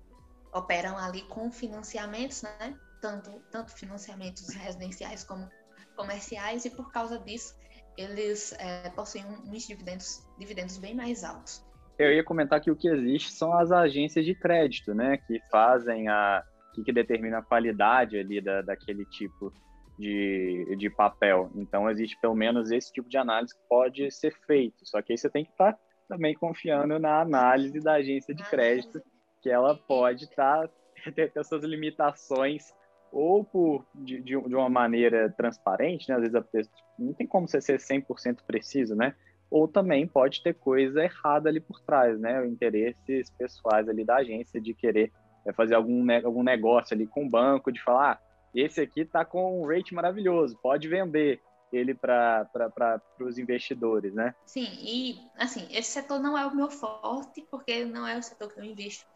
[0.52, 2.78] operam ali com financiamentos, né?
[3.00, 5.50] Tanto, tanto financiamentos residenciais como
[5.96, 7.54] comerciais, e por causa disso,
[7.96, 11.64] eles é, possuem uns dividendos, dividendos bem mais altos.
[11.98, 15.16] Eu ia comentar que o que existe são as agências de crédito, né?
[15.16, 16.42] Que fazem a.
[16.74, 19.52] que, que determina a qualidade ali da, daquele tipo
[19.98, 21.50] de, de papel.
[21.54, 24.84] Então, existe pelo menos esse tipo de análise que pode ser feito.
[24.84, 25.78] Só que aí você tem que estar tá
[26.08, 29.00] também confiando na análise da agência de crédito,
[29.40, 30.74] que ela pode estar tá,
[31.14, 32.74] ter, ter suas limitações
[33.14, 36.16] ou por de, de, uma maneira transparente, né?
[36.16, 39.14] Às vezes a pessoa, não tem como você ser 100% preciso, né?
[39.48, 42.44] Ou também pode ter coisa errada ali por trás, né?
[42.44, 45.12] Interesses pessoais ali da agência de querer
[45.46, 48.18] é, fazer algum, algum negócio ali com o banco, de falar, ah,
[48.52, 51.40] esse aqui está com um rate maravilhoso, pode vender
[51.72, 54.34] ele para os investidores, né?
[54.44, 58.52] Sim, e assim, esse setor não é o meu forte, porque não é o setor
[58.52, 59.06] que eu invisto.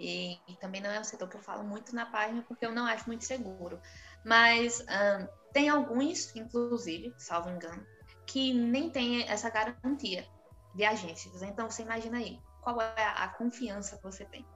[0.00, 2.72] E, e também não é o setor que eu falo muito na página, porque eu
[2.72, 3.78] não acho muito seguro.
[4.24, 7.86] Mas um, tem alguns, inclusive, salvo engano,
[8.26, 10.26] que nem tem essa garantia
[10.74, 11.42] de agências.
[11.42, 14.46] Então, você imagina aí, qual é a confiança que você tem?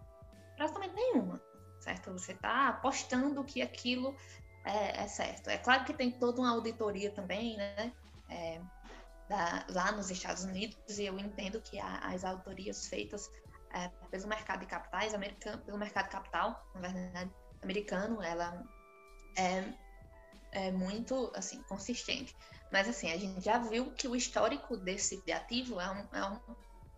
[0.56, 1.38] Praticamente nenhuma,
[1.78, 2.12] certo?
[2.12, 4.16] Você está apostando que aquilo
[4.64, 5.50] é, é, certo.
[5.50, 7.92] É claro que tem toda uma auditoria também, né?
[8.30, 8.60] É,
[9.28, 13.30] da, lá nos Estados Unidos, e eu entendo que as auditorias feitas
[13.74, 18.64] é, pelo mercado de capitais, americano, pelo mercado capital, na verdade, americano, ela
[19.36, 19.64] é,
[20.52, 22.34] é muito, assim, consistente.
[22.72, 26.24] Mas, assim, a gente já viu que o histórico desse de ativo é um, é
[26.24, 26.40] um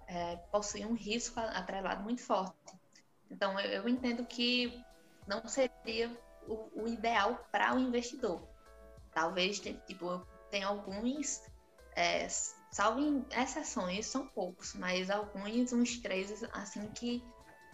[0.09, 2.55] é, possui um risco atrelado muito forte.
[3.31, 4.79] Então, eu, eu entendo que
[5.27, 6.17] não seria
[6.47, 8.47] o, o ideal para o investidor.
[9.13, 11.43] Talvez, tipo, tem alguns,
[11.97, 12.27] é,
[12.71, 17.23] salvo em exceções, são poucos, mas alguns, uns três, assim, que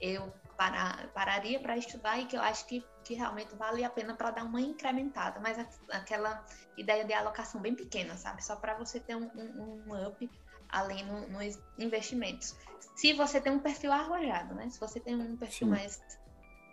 [0.00, 4.14] eu parar, pararia para estudar e que eu acho que, que realmente vale a pena
[4.14, 5.58] para dar uma incrementada, mas
[5.90, 6.44] aquela
[6.76, 8.44] ideia de alocação bem pequena, sabe?
[8.44, 10.30] Só para você ter um, um, um up
[10.68, 12.56] além no, nos investimentos.
[12.96, 14.68] Se você tem um perfil arrojado, né?
[14.70, 16.00] Se você tem um perfil mais,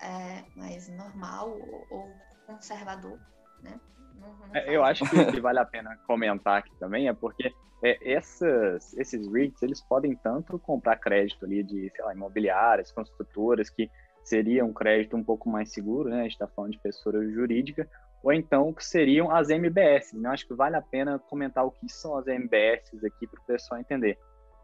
[0.02, 2.16] é, mais normal ou, ou
[2.48, 3.20] conservador,
[3.62, 3.80] né?
[4.20, 7.54] Não é, eu acho que vale a pena comentar aqui também é porque
[7.84, 13.70] é, essas, esses REITs, eles podem tanto comprar crédito ali de, sei lá, imobiliárias, construtoras,
[13.70, 13.90] que
[14.24, 16.20] seria um crédito um pouco mais seguro, né?
[16.20, 17.90] A gente está falando de pessoa jurídica,
[18.22, 20.14] ou então que seriam as MBS.
[20.14, 20.30] Né?
[20.30, 23.80] Acho que vale a pena comentar o que são as MBS aqui para o pessoal
[23.80, 24.18] entender.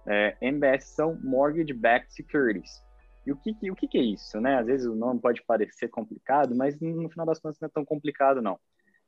[0.07, 2.83] É, MBS são Mortgage Backed Securities.
[3.25, 4.39] E o que, o que é isso?
[4.39, 4.59] Né?
[4.59, 7.83] Às vezes o nome pode parecer complicado, mas no final das contas não é tão
[7.83, 8.59] complicado, não.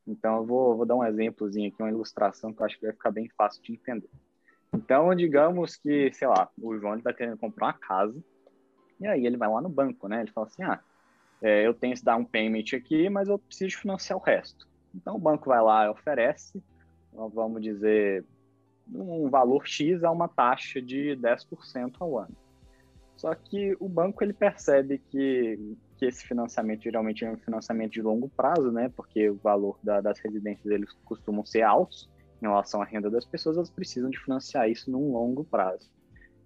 [0.08, 2.94] Então eu vou, vou dar um exemplozinho aqui, uma ilustração que eu acho que vai
[2.94, 4.10] ficar bem fácil de entender.
[4.74, 8.18] Então, digamos que, sei lá, o João está querendo comprar uma casa,
[9.00, 10.22] e aí ele vai lá no banco, né?
[10.22, 10.80] Ele fala assim, ah,
[11.42, 14.68] é, eu tenho esse down payment aqui, mas eu preciso financiar o resto.
[14.96, 16.62] Então o banco vai lá e oferece,
[17.12, 18.26] vamos dizer,
[18.94, 22.36] um valor X a uma taxa de 10% ao ano.
[23.16, 28.02] Só que o banco ele percebe que, que esse financiamento geralmente é um financiamento de
[28.02, 28.92] longo prazo, né?
[28.96, 32.10] Porque o valor da, das residências eles costumam ser altos
[32.42, 35.90] em relação à renda das pessoas, elas precisam de financiar isso num longo prazo.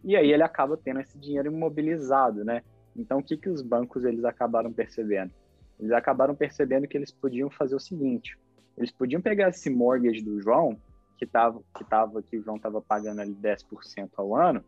[0.04, 2.64] E aí ele acaba tendo esse dinheiro imobilizado, né?
[2.96, 5.32] Então, o que, que os bancos eles acabaram percebendo?
[5.80, 8.38] Eles acabaram percebendo que eles podiam fazer o seguinte:
[8.78, 10.78] eles podiam pegar esse mortgage do João,
[11.18, 14.64] que estava que, tava, que o João estava pagando ali 10% ao ano,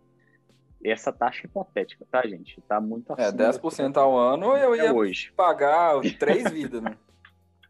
[0.83, 2.59] essa taxa hipotética, tá, gente?
[2.61, 5.31] Tá muito É, 10% ao ano eu ia hoje.
[5.35, 6.97] pagar três vidas, né?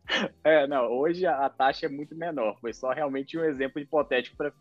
[0.44, 2.60] É, não, hoje a, taxa é muito menor.
[2.60, 4.52] Foi só realmente um exemplo hipotético para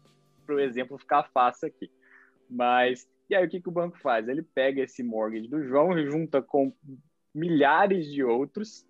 [0.55, 1.91] o exemplo ficar fácil aqui.
[2.49, 4.29] Mas e aí o que, que o banco faz?
[4.29, 6.73] Ele pega esse mortgage do João, junta com
[7.35, 8.87] milhares de outros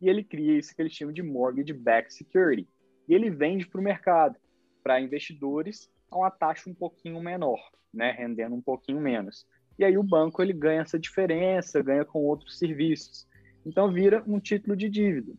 [0.00, 2.68] e ele cria isso que eles chamam de mortgage backed security.
[3.08, 4.36] E ele vende para o mercado,
[4.82, 7.60] para investidores, a uma taxa um pouquinho menor,
[7.92, 9.46] né, rendendo um pouquinho menos.
[9.78, 13.26] E aí o banco ele ganha essa diferença, ganha com outros serviços.
[13.64, 15.32] Então vira um título de dívida.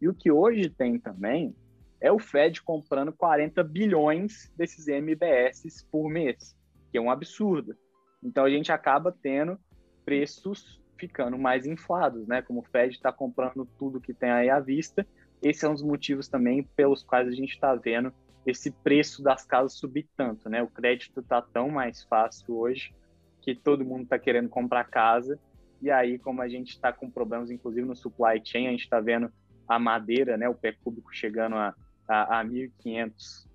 [0.00, 1.54] E o que hoje tem também
[2.00, 6.56] é o Fed comprando 40 bilhões desses MBS por mês,
[6.90, 7.76] que é um absurdo.
[8.22, 9.58] Então a gente acaba tendo
[10.04, 12.42] preços ficando mais inflados, né?
[12.42, 15.06] Como o Fed está comprando tudo que tem aí à vista,
[15.42, 18.12] esse é um dos motivos também pelos quais a gente está vendo
[18.46, 20.62] esse preço das casas subir tanto, né?
[20.62, 22.94] O crédito está tão mais fácil hoje
[23.40, 25.38] que todo mundo está querendo comprar casa
[25.80, 29.00] e aí como a gente está com problemas, inclusive no supply chain, a gente está
[29.00, 29.30] vendo
[29.66, 30.48] a madeira, né?
[30.48, 31.74] O pé cúbico chegando a,
[32.08, 33.46] a, a 1.500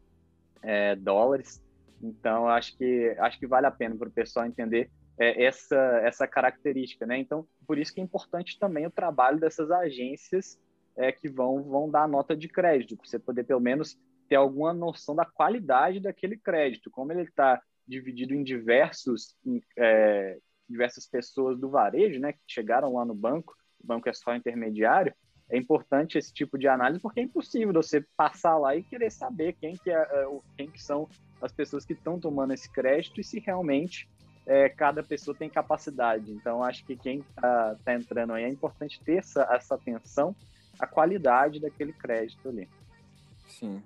[0.62, 1.64] é, dólares.
[2.02, 6.28] Então, acho que, acho que vale a pena para o pessoal entender é, essa, essa
[6.28, 7.18] característica, né?
[7.18, 10.58] Então, por isso que é importante também o trabalho dessas agências
[10.96, 13.98] é, que vão, vão dar nota de crédito, para você poder, pelo menos,
[14.30, 20.38] ter alguma noção da qualidade daquele crédito, como ele está dividido em diversos em, é,
[20.70, 25.14] diversas pessoas do varejo, né, que chegaram lá no banco, o banco é só intermediário,
[25.50, 29.54] é importante esse tipo de análise porque é impossível você passar lá e querer saber
[29.54, 31.10] quem que, é, é quem que são
[31.42, 34.08] as pessoas que estão tomando esse crédito e se realmente
[34.46, 36.32] é, cada pessoa tem capacidade.
[36.32, 40.36] Então, acho que quem está tá entrando aí é importante ter essa, essa atenção
[40.80, 42.68] à qualidade daquele crédito ali.
[43.48, 43.82] Sim.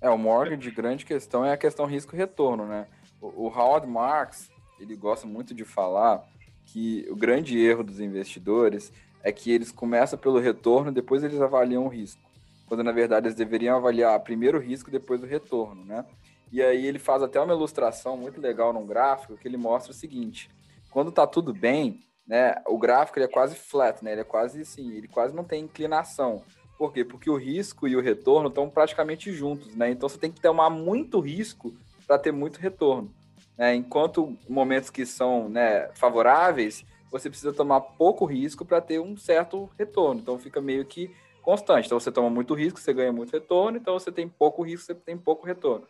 [0.00, 2.86] É, o Morgan de grande questão é a questão risco-retorno, né?
[3.20, 6.24] O, o Howard Marks, ele gosta muito de falar
[6.64, 8.92] que o grande erro dos investidores
[9.22, 12.22] é que eles começam pelo retorno, depois eles avaliam o risco.
[12.66, 16.04] Quando, na verdade, eles deveriam avaliar primeiro o risco, depois o retorno, né?
[16.52, 19.94] E aí ele faz até uma ilustração muito legal num gráfico que ele mostra o
[19.94, 20.50] seguinte:
[20.90, 24.12] quando tá tudo bem, né, o gráfico ele é quase flat, né?
[24.12, 26.44] Ele é quase assim, ele quase não tem inclinação.
[26.78, 27.04] Por quê?
[27.04, 29.90] Porque o risco e o retorno estão praticamente juntos, né?
[29.90, 31.74] Então você tem que tomar muito risco
[32.06, 33.12] para ter muito retorno.
[33.58, 33.74] Né?
[33.74, 39.68] Enquanto momentos que são né, favoráveis, você precisa tomar pouco risco para ter um certo
[39.76, 40.20] retorno.
[40.20, 41.10] Então fica meio que
[41.42, 41.86] constante.
[41.86, 44.94] Então você toma muito risco, você ganha muito retorno, então você tem pouco risco, você
[44.94, 45.86] tem pouco retorno.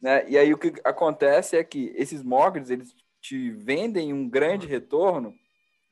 [0.00, 0.24] Né?
[0.28, 5.34] E aí o que acontece é que esses mortgages, eles te vendem um grande retorno,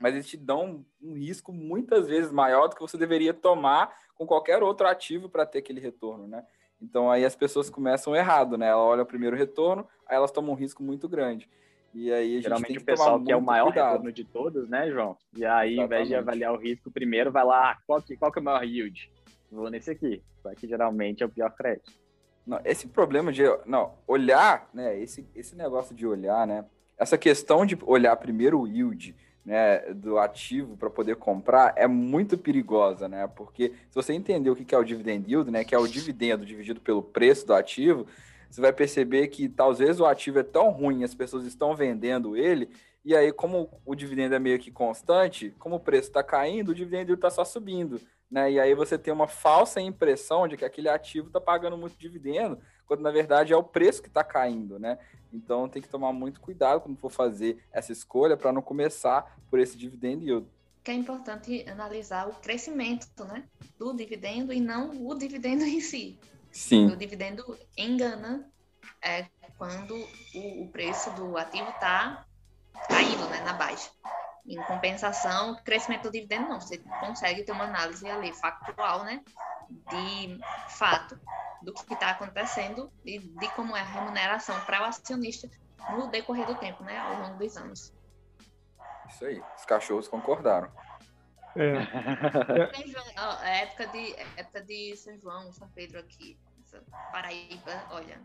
[0.01, 4.27] mas eles te dão um risco muitas vezes maior do que você deveria tomar com
[4.27, 6.45] qualquer outro ativo para ter aquele retorno, né?
[6.79, 8.69] Então aí as pessoas começam errado, né?
[8.69, 11.49] Ela olha o primeiro retorno, aí elas tomam um risco muito grande.
[11.95, 13.93] E aí a gente Geralmente tem que o pessoal que é o maior cuidado.
[13.93, 15.17] retorno de todos, né, João?
[15.35, 16.29] E aí, ao invés de Exatamente.
[16.29, 19.11] avaliar o risco, primeiro vai lá, ah, qual que, qual que é o maior yield?
[19.51, 21.91] Vou nesse aqui, só que geralmente é o pior crédito.
[22.47, 25.01] Não, esse problema de não olhar, né?
[25.01, 26.67] Esse, esse negócio de olhar, né?
[26.99, 32.37] Essa questão de olhar primeiro o yield, né, do ativo para poder comprar é muito
[32.37, 33.27] perigosa, né?
[33.27, 36.45] Porque se você entender o que é o dividend yield, né, que é o dividendo
[36.45, 38.07] dividido pelo preço do ativo,
[38.51, 42.69] você vai perceber que talvez o ativo é tão ruim, as pessoas estão vendendo ele,
[43.05, 46.75] e aí como o dividendo é meio que constante, como o preço está caindo, o
[46.75, 48.53] dividendo está só subindo, né?
[48.53, 52.59] E aí você tem uma falsa impressão de que aquele ativo está pagando muito dividendo,
[52.91, 54.99] quando na verdade é o preço que está caindo, né?
[55.33, 59.61] Então tem que tomar muito cuidado quando for fazer essa escolha para não começar por
[59.61, 60.49] esse dividend yield.
[60.83, 63.45] Que é importante analisar o crescimento, né,
[63.79, 66.19] do dividendo e não o dividendo em si.
[66.51, 68.51] Sim, O dividendo engana
[69.01, 69.27] é
[69.57, 69.95] quando
[70.35, 72.27] o, o preço do ativo está
[72.89, 73.89] caindo, né, na baixa.
[74.51, 76.61] Em compensação, crescimento do dividendo não.
[76.61, 79.23] Você consegue ter uma análise ali factual, né,
[79.69, 80.41] de
[80.71, 81.17] fato
[81.63, 85.49] do que está acontecendo e de como é a remuneração para o acionista
[85.91, 87.95] no decorrer do tempo, né, ao longo dos anos.
[89.09, 89.41] isso aí.
[89.57, 90.69] Os cachorros concordaram.
[91.55, 91.75] É,
[93.19, 96.37] ó, é época de época de São João, São Pedro aqui,
[97.13, 98.21] Paraíba, olha.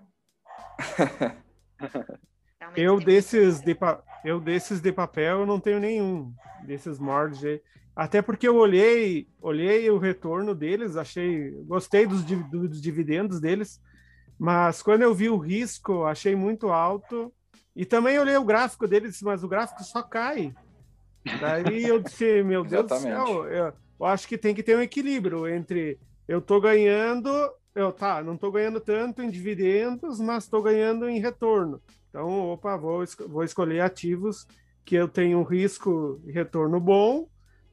[2.73, 6.33] Realmente eu desses de, pa- eu desses de papel eu não tenho nenhum
[6.65, 6.97] desses
[7.43, 7.61] aí.
[7.95, 13.79] Até porque eu olhei, olhei o retorno deles, achei, gostei dos, dos dividendos deles,
[14.37, 17.33] mas quando eu vi o risco, achei muito alto.
[17.75, 20.53] E também olhei o gráfico deles, mas o gráfico só cai.
[21.23, 24.81] Daí eu disse, meu Deus do céu, eu, eu acho que tem que ter um
[24.81, 27.29] equilíbrio entre eu tô ganhando,
[27.73, 31.81] eu tá, não tô ganhando tanto em dividendos, mas estou ganhando em retorno.
[32.15, 34.47] Então, opa, vou, vou escolher ativos
[34.85, 37.27] que eu tenho um risco e retorno bom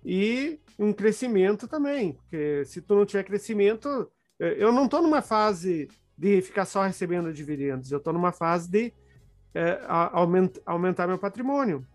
[0.04, 2.14] e um crescimento também.
[2.14, 5.86] Porque se tu não tiver crescimento, eu não estou numa fase
[6.18, 8.92] de ficar só recebendo dividendos, eu estou numa fase de
[9.86, 11.86] aument- aumentar meu patrimônio.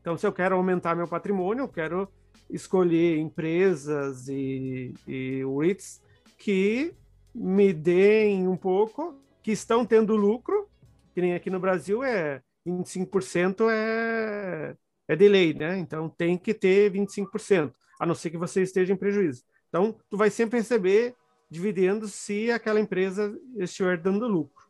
[0.00, 2.08] Então, se eu quero aumentar meu patrimônio, eu quero
[2.48, 6.00] escolher empresas e, e REITs
[6.38, 6.94] que
[7.34, 10.68] me deem um pouco, que estão tendo lucro,
[11.14, 15.78] que nem aqui no Brasil é 25% é, é de lei, né?
[15.78, 19.44] Então tem que ter 25%, a não ser que você esteja em prejuízo.
[19.68, 21.14] Então, tu vai sempre receber
[21.50, 24.64] dividendos se aquela empresa estiver dando lucro.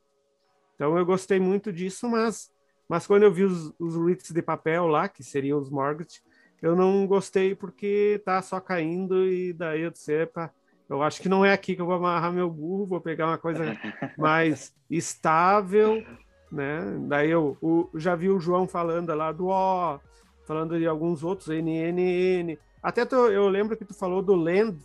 [0.74, 2.50] Então eu gostei muito disso, mas,
[2.88, 6.20] mas quando eu vi os, os REITs de papel lá, que seriam os mortgage,
[6.60, 10.52] eu não gostei porque tá só caindo e daí eu disse, epa,
[10.88, 13.38] eu acho que não é aqui que eu vou amarrar meu burro, vou pegar uma
[13.38, 13.62] coisa
[14.18, 16.04] mais estável,
[16.50, 16.80] né?
[17.08, 19.98] Daí eu o- já vi o João falando lá do O,
[20.46, 22.58] falando de alguns outros, NNN.
[22.82, 24.78] Até tu- eu lembro que tu falou do Land,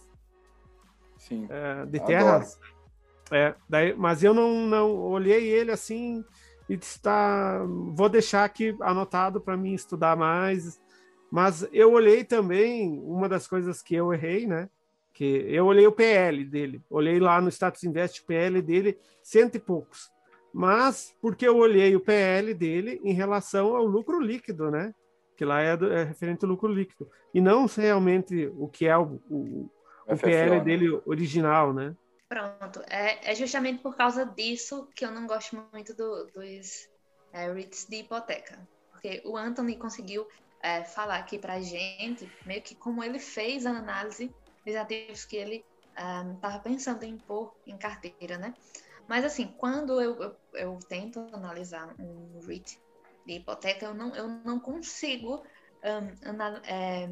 [1.18, 1.48] Sim.
[1.50, 2.60] é, de terras.
[3.32, 6.24] É, daí, mas eu não, não olhei ele assim
[6.68, 10.80] e disse, tá, vou deixar aqui anotado para mim estudar mais.
[11.32, 14.68] Mas eu olhei também uma das coisas que eu errei, né?
[15.14, 19.60] Que eu olhei o PL dele, olhei lá no Status Invest PL dele cento e
[19.60, 20.10] poucos.
[20.54, 24.94] Mas porque eu olhei o PL dele em relação ao lucro líquido, né?
[25.38, 28.98] Que lá é, do- é referente ao lucro líquido e não realmente o que é
[28.98, 29.70] o, o,
[30.08, 31.96] o PL dele original, né?
[32.28, 36.88] Pronto, é, é justamente por causa disso que eu não gosto muito do- dos
[37.34, 38.68] é, REITs de hipoteca.
[38.92, 40.28] Porque o Anthony conseguiu
[40.62, 44.30] é, falar aqui pra gente, meio que como ele fez a análise
[44.66, 45.64] dos ativos que ele
[46.36, 48.54] estava pensando em pôr em carteira, né?
[49.10, 52.80] Mas assim, quando eu, eu, eu tento analisar um REIT
[53.26, 55.44] de hipoteca, eu não, eu não consigo
[55.82, 57.10] ana- é,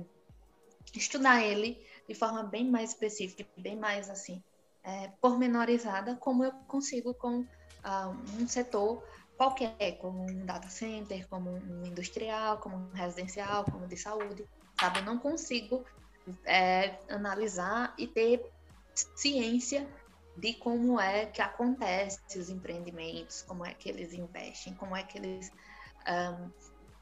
[0.95, 4.41] estudar ele de forma bem mais específica, bem mais assim,
[4.83, 7.43] é, pormenorizada, como eu consigo com
[7.83, 9.03] ah, um setor
[9.35, 14.45] qualquer, como um data center, como um industrial, como um residencial, como de saúde,
[14.79, 14.99] sabe?
[14.99, 15.83] Eu não consigo
[16.45, 18.41] é, analisar e ter
[19.15, 19.87] ciência
[20.37, 25.17] de como é que acontece os empreendimentos, como é que eles investem, como é que
[25.17, 25.51] eles
[26.07, 26.51] um,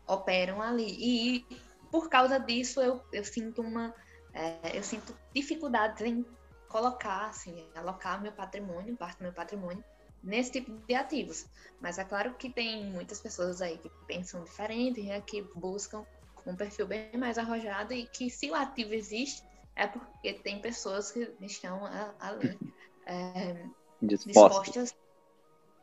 [0.07, 0.87] operam ali.
[0.87, 1.45] E
[1.91, 3.93] por causa disso eu, eu sinto uma
[4.33, 6.25] é, eu sinto dificuldades em
[6.67, 9.83] colocar, assim, alocar meu patrimônio, parte do meu patrimônio
[10.21, 11.45] nesse tipo de ativos.
[11.79, 16.05] Mas é claro que tem muitas pessoas aí que pensam diferente, né, que buscam
[16.45, 19.43] um perfil bem mais arrojado e que se o ativo existe
[19.75, 21.81] é porque tem pessoas que estão
[22.19, 22.59] ali
[23.05, 23.65] é,
[24.01, 24.95] dispostas.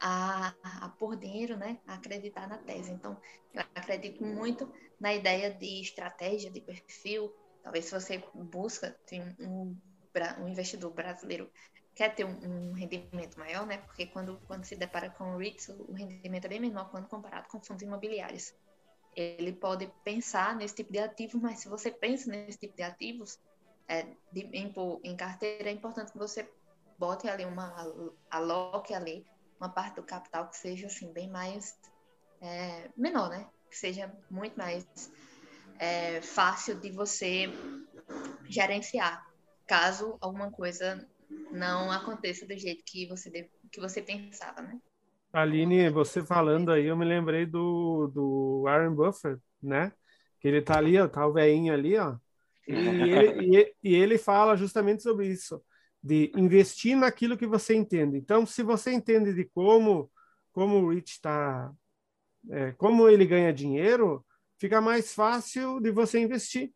[0.00, 2.92] a, a pôr dinheiro, né, a acreditar na tese.
[2.92, 3.16] Então,
[3.54, 4.70] eu acredito muito
[5.00, 7.32] na ideia de estratégia, de perfil.
[7.62, 8.96] Talvez se você busca,
[9.40, 9.76] um,
[10.40, 11.50] um investidor brasileiro
[11.94, 13.78] quer ter um, um, rendimento maior, né?
[13.78, 17.48] Porque quando, quando se depara com o REITs, o rendimento é bem menor quando comparado
[17.48, 18.54] com fundos imobiliários.
[19.14, 23.38] Ele pode pensar nesse tipo de ativo, mas se você pensa nesse tipo de ativos,
[23.86, 24.72] é, de, em,
[25.04, 26.50] em carteira, é importante que você
[27.03, 27.74] bote ali uma,
[28.30, 29.26] aloque ali
[29.59, 31.76] uma parte do capital que seja assim bem mais
[32.40, 33.48] é, menor, né?
[33.68, 34.86] Que seja muito mais
[35.80, 37.46] é, fácil de você
[38.48, 39.26] gerenciar,
[39.66, 41.05] caso alguma coisa
[41.50, 44.78] não aconteça do jeito que você deve, que você pensava, né?
[45.32, 49.92] Aline, você falando aí, eu me lembrei do, do Warren Buffett, né?
[50.38, 52.16] Que ele tá ali, ó, tá o velhinho ali, ó.
[52.68, 55.61] E ele, e, e ele fala justamente sobre isso,
[56.03, 58.16] de investir naquilo que você entende.
[58.16, 60.11] Então, se você entende de como
[60.53, 61.72] como o Rich está,
[62.50, 64.24] é, como ele ganha dinheiro,
[64.59, 66.72] fica mais fácil de você investir.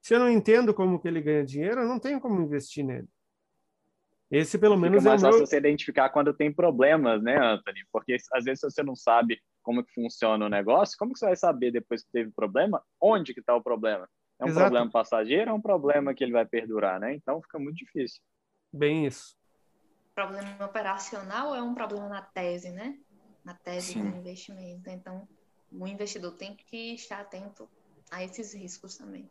[0.00, 3.06] Se eu não entendo como que ele ganha dinheiro, eu não tenho como investir nele.
[4.30, 5.46] Esse, pelo Fica menos, é mais é fácil meu...
[5.46, 7.80] você identificar quando tem problemas, né, Anthony?
[7.92, 11.36] Porque às vezes você não sabe como que funciona o negócio, como que você vai
[11.36, 14.08] saber depois que teve problema, onde que está o problema?
[14.40, 14.64] É um Exato.
[14.64, 17.14] problema passageiro, é um problema que ele vai perdurar, né?
[17.14, 18.20] Então fica muito difícil.
[18.72, 19.36] Bem isso.
[20.14, 22.98] Problema operacional é um problema na tese, né?
[23.44, 24.10] Na tese Sim.
[24.10, 24.88] do investimento.
[24.88, 25.28] Então,
[25.70, 27.68] o investidor tem que estar atento
[28.10, 29.30] a esses riscos também.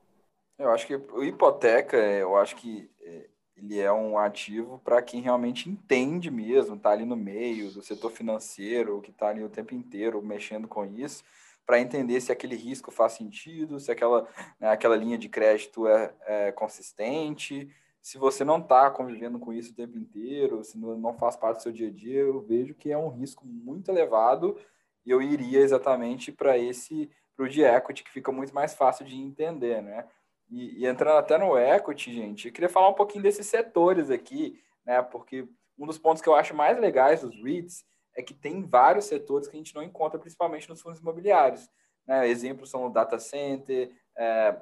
[0.57, 5.21] Eu acho que o hipoteca, eu acho que é, ele é um ativo para quem
[5.21, 9.73] realmente entende mesmo, está ali no meio do setor financeiro, que está ali o tempo
[9.73, 11.23] inteiro mexendo com isso,
[11.65, 14.27] para entender se aquele risco faz sentido, se aquela,
[14.59, 17.69] né, aquela linha de crédito é, é consistente.
[18.01, 21.63] Se você não está convivendo com isso o tempo inteiro, se não faz parte do
[21.63, 24.57] seu dia a dia, eu vejo que é um risco muito elevado
[25.05, 29.05] e eu iria exatamente para esse, para o de equity, que fica muito mais fácil
[29.05, 30.07] de entender, né?
[30.49, 34.61] E, e, entrando até no equity, gente, eu queria falar um pouquinho desses setores aqui,
[34.83, 35.01] né?
[35.01, 35.47] Porque
[35.77, 37.85] um dos pontos que eu acho mais legais dos REITs
[38.15, 41.69] é que tem vários setores que a gente não encontra, principalmente nos fundos imobiliários.
[42.05, 42.27] Né?
[42.27, 44.59] Exemplos são o data center, é,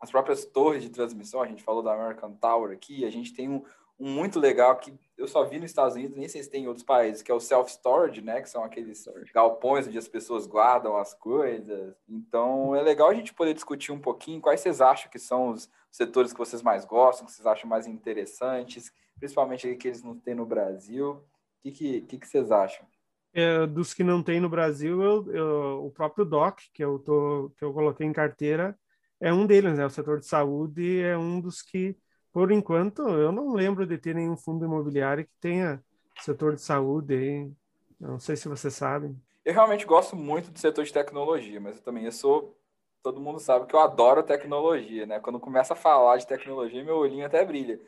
[0.00, 3.48] as próprias torres de transmissão, a gente falou da American Tower aqui, a gente tem
[3.48, 3.62] um,
[3.98, 6.68] um muito legal que eu só vi nos Estados Unidos, nem sei se tem em
[6.68, 8.40] outros países, que é o self-storage, né?
[8.40, 11.96] Que são aqueles galpões onde as pessoas guardam as coisas.
[12.08, 15.68] Então, é legal a gente poder discutir um pouquinho quais vocês acham que são os
[15.90, 20.34] setores que vocês mais gostam, que vocês acham mais interessantes, principalmente aqueles que não tem
[20.34, 21.14] no Brasil.
[21.14, 21.22] O
[21.62, 22.86] que, que, que, que vocês acham?
[23.34, 27.52] É, dos que não tem no Brasil, eu, eu, o próprio DOC, que eu, tô,
[27.56, 28.78] que eu coloquei em carteira,
[29.20, 29.84] é um deles, né?
[29.84, 31.96] O setor de saúde é um dos que
[32.32, 35.82] por enquanto, eu não lembro de ter nenhum fundo imobiliário que tenha
[36.20, 37.50] setor de saúde aí.
[37.98, 39.16] Não sei se você sabe.
[39.44, 42.56] Eu realmente gosto muito do setor de tecnologia, mas eu também eu sou.
[43.02, 45.18] Todo mundo sabe que eu adoro tecnologia, né?
[45.20, 47.80] Quando começa a falar de tecnologia, meu olhinho até brilha.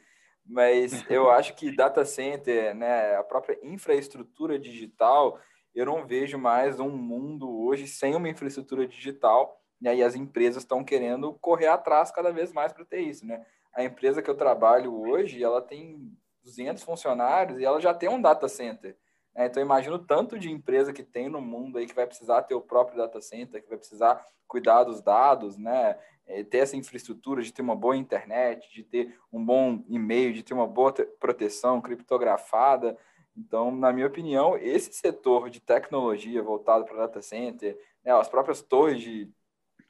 [0.44, 5.38] Mas eu acho que data center, né, a própria infraestrutura digital,
[5.74, 9.59] eu não vejo mais um mundo hoje sem uma infraestrutura digital.
[9.80, 13.44] E aí as empresas estão querendo correr atrás cada vez mais para ter isso, né?
[13.72, 16.12] a empresa que eu trabalho hoje, ela tem
[16.44, 18.96] 200 funcionários e ela já tem um data center.
[19.34, 19.46] Né?
[19.46, 22.60] Então, imagino tanto de empresa que tem no mundo aí que vai precisar ter o
[22.60, 25.96] próprio data center, que vai precisar cuidar dos dados, né?
[26.26, 30.44] É, ter essa infraestrutura de ter uma boa internet, de ter um bom e-mail, de
[30.44, 32.96] ter uma boa proteção criptografada.
[33.36, 38.62] Então, na minha opinião, esse setor de tecnologia voltado para data center, né, as próprias
[38.62, 39.28] torres de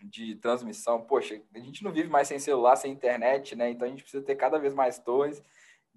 [0.07, 1.01] de transmissão.
[1.03, 3.71] Poxa, a gente não vive mais sem celular, sem internet, né?
[3.71, 5.43] Então a gente precisa ter cada vez mais torres.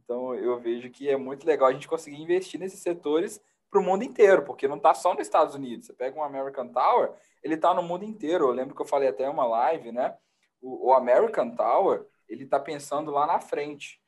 [0.03, 3.83] Então eu vejo que é muito legal a gente conseguir investir nesses setores para o
[3.83, 5.87] mundo inteiro, porque não está só nos Estados Unidos.
[5.87, 8.45] Você pega um American Tower, ele está no mundo inteiro.
[8.45, 10.15] Eu lembro que eu falei até uma live, né?
[10.61, 13.99] O, o American Tower, ele está pensando lá na frente.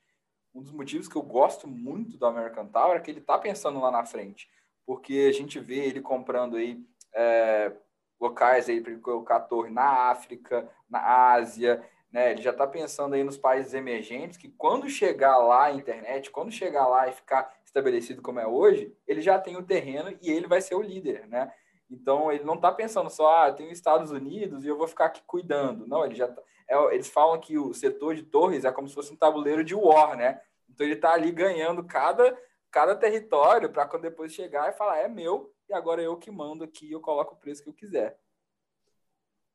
[0.54, 3.80] Um dos motivos que eu gosto muito do American Tower é que ele está pensando
[3.80, 4.48] lá na frente,
[4.86, 6.80] porque a gente vê ele comprando aí
[7.14, 7.76] é,
[8.20, 11.84] locais aí para colocar torre na África, na Ásia,
[12.16, 12.32] né?
[12.32, 16.50] Ele já está pensando aí nos países emergentes que quando chegar lá a internet, quando
[16.50, 20.48] chegar lá e ficar estabelecido como é hoje, ele já tem o terreno e ele
[20.48, 21.52] vai ser o líder, né?
[21.92, 25.08] Então ele não está pensando só, ah, tem os Estados Unidos e eu vou ficar
[25.08, 25.86] aqui cuidando.
[25.86, 28.96] Não, ele já tá, é, eles falam que o setor de torres é como se
[28.96, 30.40] fosse um tabuleiro de war, né?
[30.70, 32.38] Então ele está ali ganhando cada
[32.72, 36.64] cada território para quando depois chegar e falar é meu e agora eu que mando
[36.64, 38.20] aqui, eu coloco o preço que eu quiser.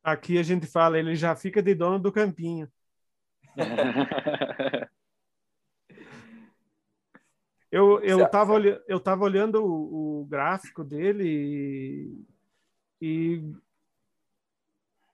[0.02, 2.70] Aqui a gente fala, ele já fica de dono do campinho.
[7.70, 8.58] eu eu estava
[8.88, 12.24] eu tava olhando o, o gráfico dele
[13.00, 13.54] e, e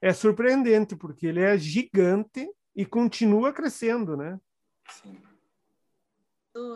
[0.01, 4.39] é surpreendente porque ele é gigante e continua crescendo, né?
[4.91, 5.21] Sim.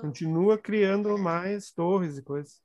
[0.01, 2.61] Continua criando mais torres e coisas.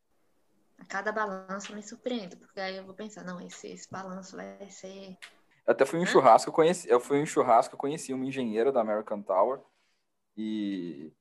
[0.78, 4.69] A cada balanço me surpreende, porque aí eu vou pensar, não, esse, esse balanço vai
[4.69, 5.17] ser.
[5.65, 8.26] Eu até fui em um churrasco, eu conheci, eu fui em um churrasco, conheci uma
[8.26, 9.59] engenheira da American Tower
[10.38, 11.11] e,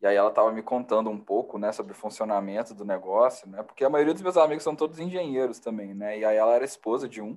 [0.00, 3.62] e aí ela estava me contando um pouco, né, sobre o funcionamento do negócio, né,
[3.62, 6.64] porque a maioria dos meus amigos são todos engenheiros também, né, e aí ela era
[6.64, 7.36] esposa de um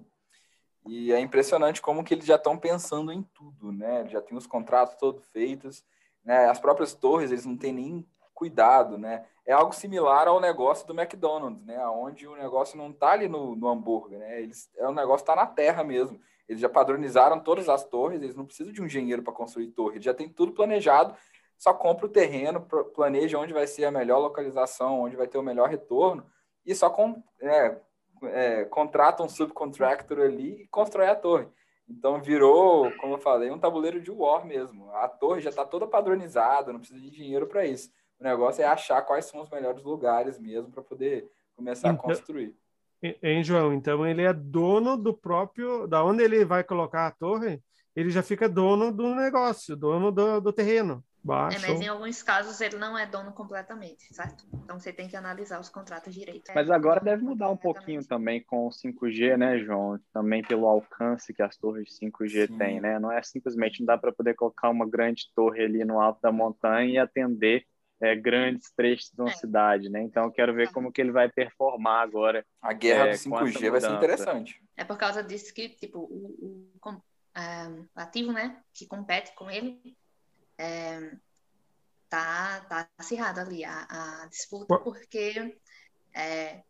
[0.85, 4.47] e é impressionante como que eles já estão pensando em tudo, né, já tem os
[4.47, 5.83] contratos todos feitos
[6.23, 6.49] né?
[6.49, 9.25] As próprias torres, eles não têm nem cuidado, né?
[9.45, 11.85] É algo similar ao negócio do McDonald's, né?
[11.87, 14.41] Onde o negócio não está ali no, no hambúrguer, né?
[14.41, 16.19] Eles, é o negócio está na terra mesmo.
[16.47, 20.01] Eles já padronizaram todas as torres, eles não precisam de um engenheiro para construir torre,
[20.01, 21.15] já tem tudo planejado,
[21.57, 22.61] só compra o terreno,
[22.93, 26.25] planeja onde vai ser a melhor localização, onde vai ter o melhor retorno,
[26.65, 27.77] e só com, é,
[28.23, 31.47] é, contrata um subcontractor ali e constrói a torre.
[31.87, 34.89] Então virou, como eu falei, um tabuleiro de war mesmo.
[34.91, 37.91] A torre já está toda padronizada, não precisa de dinheiro para isso.
[38.23, 42.03] O negócio é achar quais são os melhores lugares mesmo para poder começar então, a
[42.07, 42.55] construir.
[43.21, 43.73] Hein, João?
[43.73, 47.61] Então ele é dono do próprio, da onde ele vai colocar a torre,
[47.93, 51.03] ele já fica dono do negócio, dono do, do terreno.
[51.21, 51.65] Baixo.
[51.65, 54.45] É, mas em alguns casos ele não é dono completamente, certo?
[54.53, 56.51] Então você tem que analisar os contratos direito.
[56.55, 59.99] Mas agora deve mudar um pouquinho também com o 5G, né, João?
[60.13, 62.99] Também pelo alcance que as torres 5G têm, né?
[62.99, 66.31] Não é simplesmente não dá para poder colocar uma grande torre ali no alto da
[66.31, 67.65] montanha e atender
[68.03, 69.35] é, grandes trechos de uma é.
[69.35, 70.01] cidade, né?
[70.01, 72.45] Então eu quero ver como que ele vai performar agora.
[72.61, 74.61] A guerra é, do 5G vai ser interessante.
[74.75, 77.01] É por causa disso que, tipo, o, o, o,
[77.33, 79.95] é, ativo, né, que compete com ele
[80.57, 81.15] é,
[82.09, 85.57] tá, tá acirrada ali a, a disputa, porque
[86.13, 86.61] é,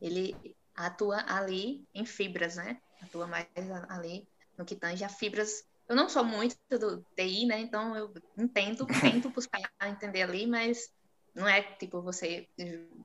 [0.00, 2.80] ele atua ali em fibras, né?
[3.02, 3.46] Atua mais
[3.90, 4.26] ali
[4.56, 5.67] no que tange a fibras.
[5.88, 7.60] Eu não sou muito do TI, né?
[7.60, 10.92] Então eu entendo, tento buscar entender ali, mas
[11.34, 12.46] não é tipo você,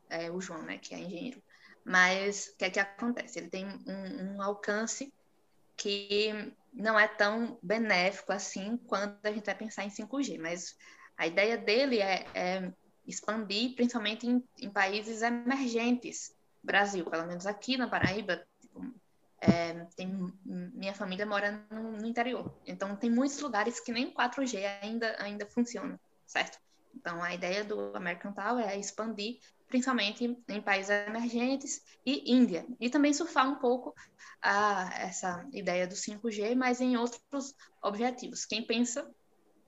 [0.09, 0.77] é, o João, né?
[0.77, 1.41] Que é engenheiro.
[1.85, 3.39] Mas o que é que acontece?
[3.39, 5.13] Ele tem um, um alcance
[5.75, 10.75] que não é tão benéfico assim quando a gente vai pensar em 5G, mas
[11.17, 12.73] a ideia dele é, é
[13.05, 16.33] expandir principalmente em, em, países emergentes.
[16.63, 18.41] Brasil, pelo menos aqui na Paraíba,
[19.43, 20.09] é, tem,
[20.45, 25.45] minha família mora no, no, interior, então tem muitos lugares que nem 4G ainda, ainda
[25.45, 26.59] funciona, certo?
[26.95, 32.63] Então a ideia do American Tower é expandir principalmente em países emergentes e Índia.
[32.79, 33.95] E também surfar um pouco
[34.39, 38.45] a, essa ideia do 5G, mas em outros objetivos.
[38.45, 39.09] Quem pensa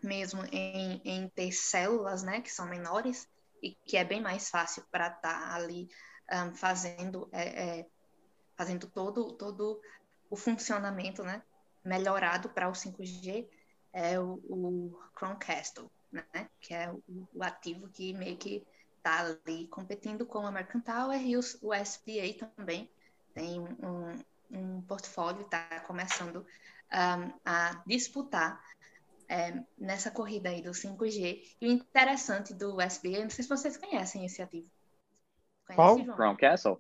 [0.04, 3.28] mesmo em, em ter células, né, que são menores
[3.64, 5.90] e que é bem mais fácil para estar tá ali
[6.32, 7.86] um, fazendo, é, é,
[8.56, 9.82] fazendo todo, todo
[10.30, 11.42] o funcionamento, né,
[11.84, 13.48] melhorado para o 5G,
[13.94, 17.02] é o, o Chromecast, né, que é o,
[17.34, 18.66] o ativo que meio que
[18.98, 22.90] está ali competindo com a American Tower e o SPA também
[23.34, 28.64] tem um, um portfólio, está começando um, a disputar
[29.28, 31.56] é, nessa corrida aí do 5G.
[31.62, 34.70] E o interessante do SBA, não sei se vocês conhecem esse ativo.
[35.74, 36.04] Qual?
[36.04, 36.80] Crown Castle?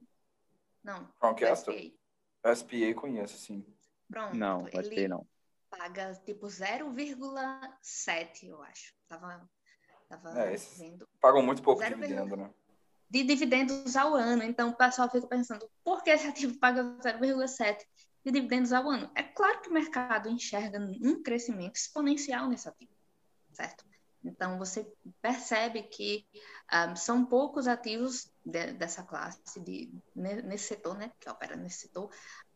[0.86, 1.06] Não.
[1.20, 1.98] Crown Castle?
[2.56, 3.66] SPA conheço, sim.
[4.07, 4.38] Pronto.
[4.38, 5.28] Não, o SPA não.
[5.70, 8.94] Paga tipo 0,7, eu acho.
[9.07, 9.49] Tava
[10.07, 11.07] Tava é, vendo.
[11.20, 12.53] Pagam muito pouco Zero dividendo, né?
[13.10, 14.44] De dividendos ao ano.
[14.44, 17.80] Então o pessoal fica pensando, por que esse ativo paga 0,7
[18.24, 19.10] de dividendos ao ano?
[19.16, 22.94] É claro que o mercado enxerga um crescimento exponencial nesse ativo,
[23.52, 23.84] certo?
[24.24, 24.91] Então você
[25.22, 31.30] percebe que um, ah, são poucos ativos de, dessa classe, de, nesse setor, né, que
[31.30, 32.10] opera nesse setor,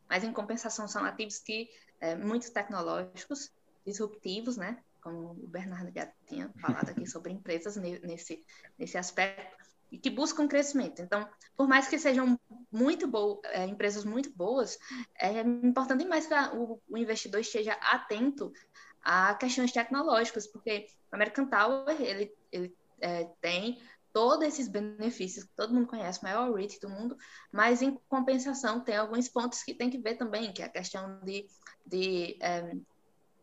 [0.08, 3.52] mas em compensação são ativos que é, muito tecnológicos,
[3.86, 8.46] disruptivos, né, como o Bernardo já tinha falado aqui sobre empresas nesse,
[8.78, 9.58] nesse aspecto,
[9.92, 11.02] e que buscam crescimento.
[11.02, 12.40] Então, por mais que sejam
[12.72, 14.78] muito boas, é, empresas muito boas,
[15.20, 18.54] é importante demais que a, o, o, investidor esteja atento
[19.02, 23.82] a questões tecnológicas, porque o American Tower, ele, ele é, tem
[24.20, 27.16] todos esses benefícios que todo mundo conhece, maior REIT do mundo,
[27.54, 31.22] mas em compensação tem alguns pontos que tem que ver também, que é a questão
[31.22, 31.48] de,
[31.86, 32.70] de é,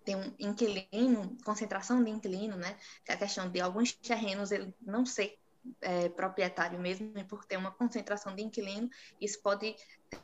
[0.05, 2.77] ter um inquilino, concentração de inquilino, né?
[3.07, 5.39] Que é a questão de alguns terrenos ele não ser
[5.81, 9.75] é, proprietário mesmo, e por ter uma concentração de inquilino, isso pode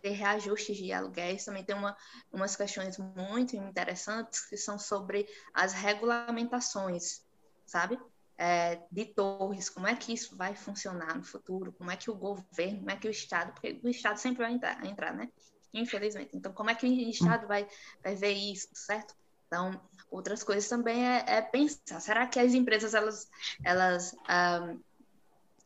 [0.02, 1.46] ter reajustes de aluguéis.
[1.46, 1.96] Também tem uma,
[2.30, 7.24] umas questões muito interessantes que são sobre as regulamentações,
[7.64, 7.98] sabe?
[8.44, 12.14] É, de torres, como é que isso vai funcionar no futuro, como é que o
[12.14, 15.28] governo, como é que o Estado, porque o Estado sempre vai entrar, entrar né?
[15.72, 16.30] Infelizmente.
[16.34, 17.68] Então, como é que o Estado vai,
[18.02, 19.14] vai ver isso, certo?
[19.46, 23.30] Então, outras coisas também é, é pensar, será que as empresas, elas,
[23.62, 24.74] elas ah,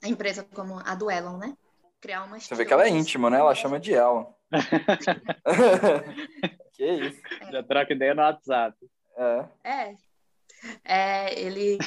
[0.02, 1.56] a empresa como a do Elon, né?
[1.98, 3.38] Criar uma Você vê que ela é íntima, né?
[3.38, 4.26] Ela chama de Elon.
[6.74, 7.22] que isso.
[7.40, 7.52] É.
[7.52, 8.76] Já troca ideia no WhatsApp.
[9.16, 9.46] É.
[9.64, 9.94] é.
[10.84, 11.78] É ele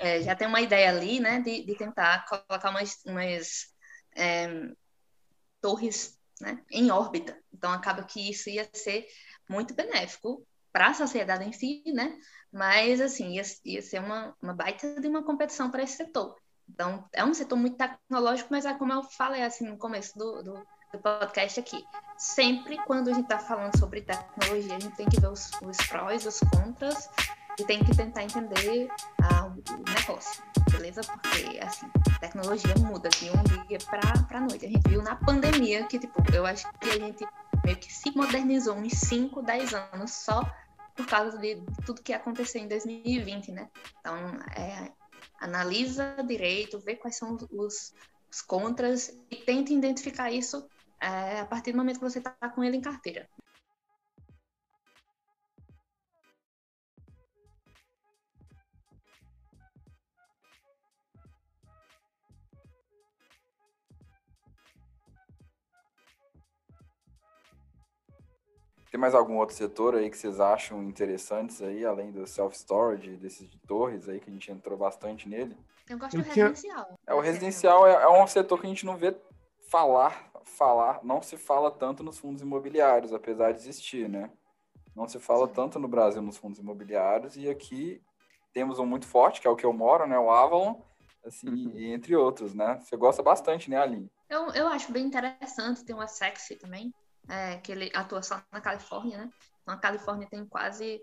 [0.00, 3.66] é, já tem uma ideia ali, né, de, de tentar colocar umas, umas
[4.16, 4.48] é,
[5.60, 7.38] torres né, em órbita.
[7.52, 9.06] Então, acaba que isso ia ser
[9.48, 12.18] muito benéfico para a sociedade em si, né?
[12.52, 16.36] Mas, assim, ia, ia ser uma, uma baita de uma competição para esse setor.
[16.68, 20.42] Então, é um setor muito tecnológico, mas é como eu falei assim no começo do,
[20.42, 21.84] do, do podcast aqui.
[22.16, 25.76] Sempre quando a gente está falando sobre tecnologia, a gente tem que ver os, os
[25.88, 27.08] prós, os contras,
[27.62, 28.88] tem que tentar entender
[29.22, 31.02] ah, o negócio, beleza?
[31.02, 34.66] Porque, assim, tecnologia muda de um dia para a noite.
[34.66, 37.24] A gente viu na pandemia que, tipo, eu acho que a gente
[37.64, 40.42] meio que se modernizou uns 5, 10 anos só
[40.94, 43.68] por causa de tudo que aconteceu em 2020, né?
[44.00, 44.16] Então,
[44.56, 44.92] é,
[45.40, 47.94] analisa direito, vê quais são os,
[48.30, 50.66] os contras e tenta identificar isso
[51.00, 53.28] é, a partir do momento que você está com ele em carteira.
[68.94, 73.50] Tem mais algum outro setor aí que vocês acham interessantes aí, além do self-storage, desses
[73.50, 75.56] de torres aí, que a gente entrou bastante nele?
[75.88, 76.46] Eu gosto Eu do tinha...
[76.46, 77.00] residencial.
[77.04, 79.12] É, o residencial é, é, um setor que a gente não vê
[79.68, 84.30] falar, falar, não se fala tanto nos fundos imobiliários, apesar de existir, né?
[84.94, 85.54] Não se fala Sim.
[85.54, 88.00] tanto no Brasil nos fundos imobiliários, e aqui
[88.52, 90.16] temos um muito forte, que é o que eu moro, né?
[90.16, 90.80] O Avalon,
[91.26, 91.72] assim, uhum.
[91.76, 92.78] entre outros, né?
[92.80, 94.08] Você gosta bastante, né, Aline?
[94.30, 96.94] Eu, eu acho bem interessante, tem uma sexy também
[97.28, 99.30] é, que ele atua só na Califórnia, né?
[99.62, 101.02] Então a Califórnia tem quase,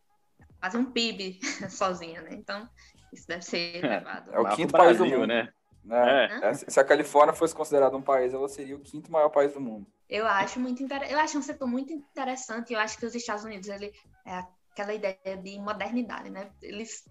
[0.59, 1.39] quase um PIB
[1.69, 2.31] sozinha, né?
[2.33, 2.69] Então
[3.11, 4.33] isso deve ser é, levado.
[4.33, 5.51] É, o quinto país do mundo, né?
[5.83, 6.27] né?
[6.41, 6.49] É.
[6.49, 6.53] É.
[6.53, 9.87] Se a Califórnia fosse considerada um país, ela seria o quinto maior país do mundo.
[10.07, 11.03] Eu acho muito inter...
[11.09, 12.73] eu acho um setor muito interessante.
[12.73, 13.91] Eu acho que os Estados Unidos ele
[14.25, 16.51] é aquela ideia de modernidade, né?
[16.61, 17.03] Eles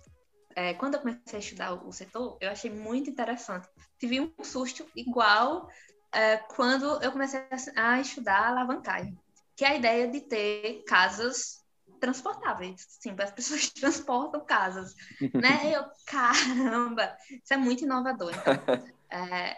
[0.54, 3.68] é, quando eu comecei a estudar o setor, eu achei muito interessante.
[3.98, 5.68] Tive um susto igual
[6.12, 7.40] é, quando eu comecei
[7.76, 9.16] a estudar alavancagem,
[9.56, 11.60] que é a ideia de ter casas
[12.00, 12.86] transportáveis.
[12.88, 14.94] Sim, as pessoas transportam casas,
[15.34, 15.72] né?
[15.76, 18.32] Eu, caramba, isso é muito inovador.
[18.34, 18.54] Então,
[19.10, 19.56] é,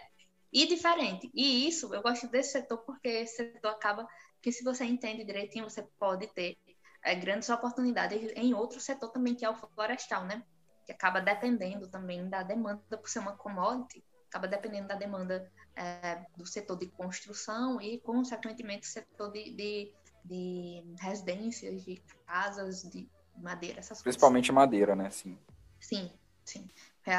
[0.51, 1.31] e diferente.
[1.33, 4.07] E isso, eu gosto desse setor porque esse setor acaba
[4.39, 6.57] que se você entende direitinho, você pode ter
[7.03, 10.43] é, grandes oportunidades em outro setor também, que é o florestal, né?
[10.85, 16.25] Que acaba dependendo também da demanda, por ser uma commodity, acaba dependendo da demanda é,
[16.37, 19.93] do setor de construção e, consequentemente, do setor de, de,
[20.23, 24.55] de, residências, de casas, de madeira, essas Principalmente coisas.
[24.55, 25.09] madeira, né?
[25.09, 25.37] Sim.
[25.79, 26.11] Sim,
[26.45, 26.67] sim.
[27.05, 27.15] É,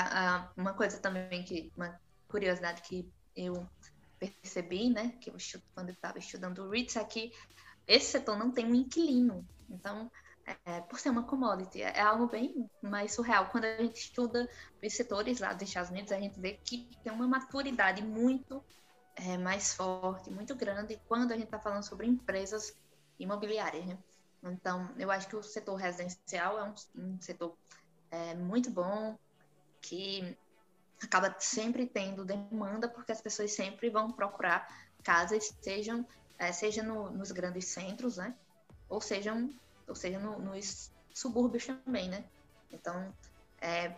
[0.56, 1.98] uma coisa também que, uma
[2.28, 3.66] curiosidade que eu
[4.18, 7.32] percebi, né, que eu estudo, quando eu estava estudando o REITs, é que
[7.86, 9.46] esse setor não tem um inquilino.
[9.68, 10.10] Então,
[10.64, 11.82] é, por ser uma commodity.
[11.82, 13.46] É algo bem mais surreal.
[13.46, 14.48] Quando a gente estuda
[14.82, 18.62] os setores lá dos Estados Unidos, a gente vê que tem uma maturidade muito
[19.16, 22.76] é, mais forte, muito grande, quando a gente está falando sobre empresas
[23.18, 23.86] imobiliárias.
[23.86, 23.98] Né?
[24.42, 27.56] Então, eu acho que o setor residencial é um, um setor
[28.10, 29.16] é, muito bom,
[29.80, 30.36] que
[31.02, 34.66] acaba sempre tendo demanda, porque as pessoas sempre vão procurar
[35.02, 36.06] casas, sejam,
[36.38, 38.34] é, seja no, nos grandes centros, né?
[38.88, 39.50] ou sejam
[39.86, 42.24] ou seja, no, nos subúrbios também, né?
[42.72, 43.12] Então,
[43.60, 43.94] é,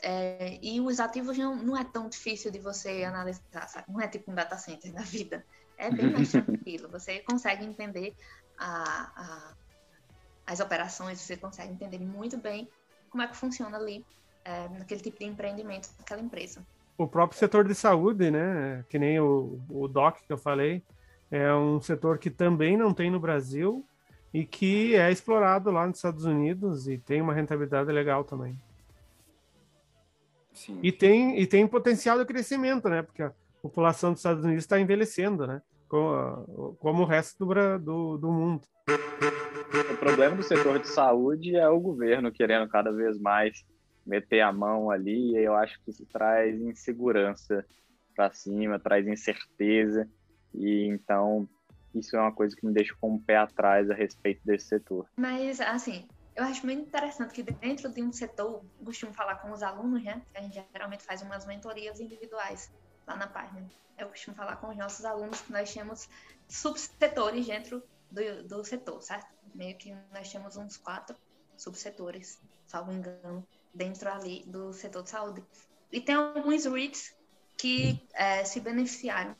[0.00, 3.90] é, e os ativos não, não é tão difícil de você analisar, sabe?
[3.90, 5.44] Não é tipo um data center da vida.
[5.76, 6.88] É bem mais tranquilo.
[6.90, 8.14] Você consegue entender
[8.58, 9.54] a, a,
[10.46, 12.68] as operações, você consegue entender muito bem
[13.10, 14.04] como é que funciona ali
[14.44, 16.64] é, naquele tipo de empreendimento daquela empresa.
[16.96, 18.84] O próprio setor de saúde, né?
[18.88, 20.82] Que nem o, o DOC que eu falei,
[21.30, 23.84] é um setor que também não tem no Brasil,
[24.34, 28.58] e que é explorado lá nos Estados Unidos e tem uma rentabilidade legal também.
[30.52, 30.80] Sim.
[30.82, 33.02] E tem, e tem potencial de crescimento, né?
[33.02, 33.32] Porque a
[33.62, 35.62] população dos Estados Unidos está envelhecendo, né?
[35.88, 38.62] Como, como o resto do, do, do mundo.
[39.92, 43.64] O problema do setor de saúde é o governo querendo cada vez mais
[44.04, 47.64] meter a mão ali, e eu acho que isso traz insegurança
[48.16, 50.08] para cima, traz incerteza,
[50.52, 51.48] e então
[51.94, 55.08] isso é uma coisa que me deixa com o pé atrás a respeito desse setor.
[55.16, 59.62] Mas, assim, eu acho muito interessante que dentro de um setor, costumo falar com os
[59.62, 60.22] alunos, né?
[60.34, 62.72] A gente geralmente faz umas mentorias individuais
[63.06, 63.66] lá na página.
[63.96, 66.08] Eu costumo falar com os nossos alunos que nós temos
[66.48, 69.28] subsetores dentro do, do setor, certo?
[69.54, 71.16] Meio que nós temos uns quatro
[71.56, 75.44] subsetores, salvo engano, dentro ali do setor de saúde.
[75.92, 77.14] E tem alguns REITs
[77.56, 79.36] que é, se beneficiaram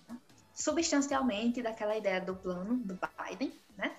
[0.55, 3.95] substancialmente daquela ideia do plano do Biden, né?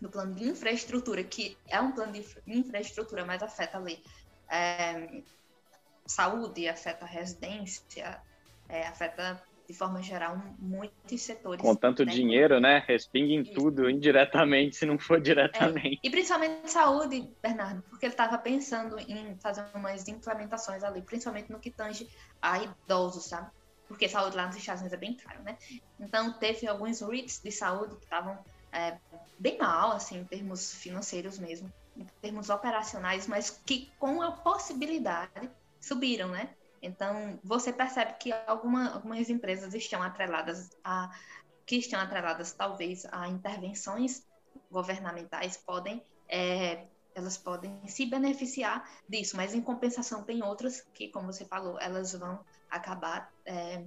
[0.00, 4.02] Do plano de infraestrutura, que é um plano de infraestrutura, mas afeta ali
[4.48, 5.22] é,
[6.06, 8.20] saúde, afeta residência,
[8.68, 11.62] é, afeta de forma geral muitos setores.
[11.62, 12.12] Com tanto né?
[12.12, 12.82] dinheiro, né?
[12.88, 16.00] Respinga em tudo, indiretamente, se não for diretamente.
[16.02, 21.52] É, e principalmente saúde, Bernardo, porque ele estava pensando em fazer umas implementações ali, principalmente
[21.52, 22.08] no que tange
[22.42, 23.50] a idosos, sabe?
[23.90, 25.58] Porque saúde lá nos Estados Unidos é bem caro, né?
[25.98, 28.38] Então, teve alguns REITs de saúde que estavam
[28.70, 28.96] é,
[29.36, 35.50] bem mal, assim, em termos financeiros mesmo, em termos operacionais, mas que com a possibilidade
[35.80, 36.50] subiram, né?
[36.80, 41.10] Então, você percebe que alguma, algumas empresas estão atreladas a
[41.66, 44.24] que estão atreladas talvez a intervenções
[44.70, 51.32] governamentais podem é, elas podem se beneficiar disso, mas em compensação tem outras que, como
[51.32, 52.40] você falou, elas vão
[52.70, 53.84] acabar é,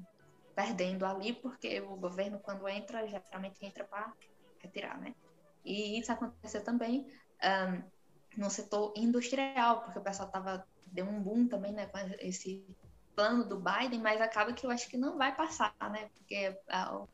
[0.56, 4.14] perdendo ali, porque o governo, quando entra, geralmente entra para
[4.60, 5.14] retirar, né?
[5.66, 7.08] E isso aconteceu também
[7.44, 12.66] um, no setor industrial, porque o pessoal tava, deu um boom também, né, com esse
[13.16, 16.10] plano do Biden, mas acaba que eu acho que não vai passar, né?
[16.16, 17.06] Porque a,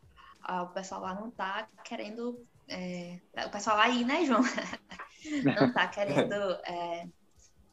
[0.41, 2.45] a, o pessoal lá não tá querendo.
[2.67, 4.41] É, o pessoal lá aí, né, João?
[5.59, 6.33] não tá querendo
[6.65, 7.07] é,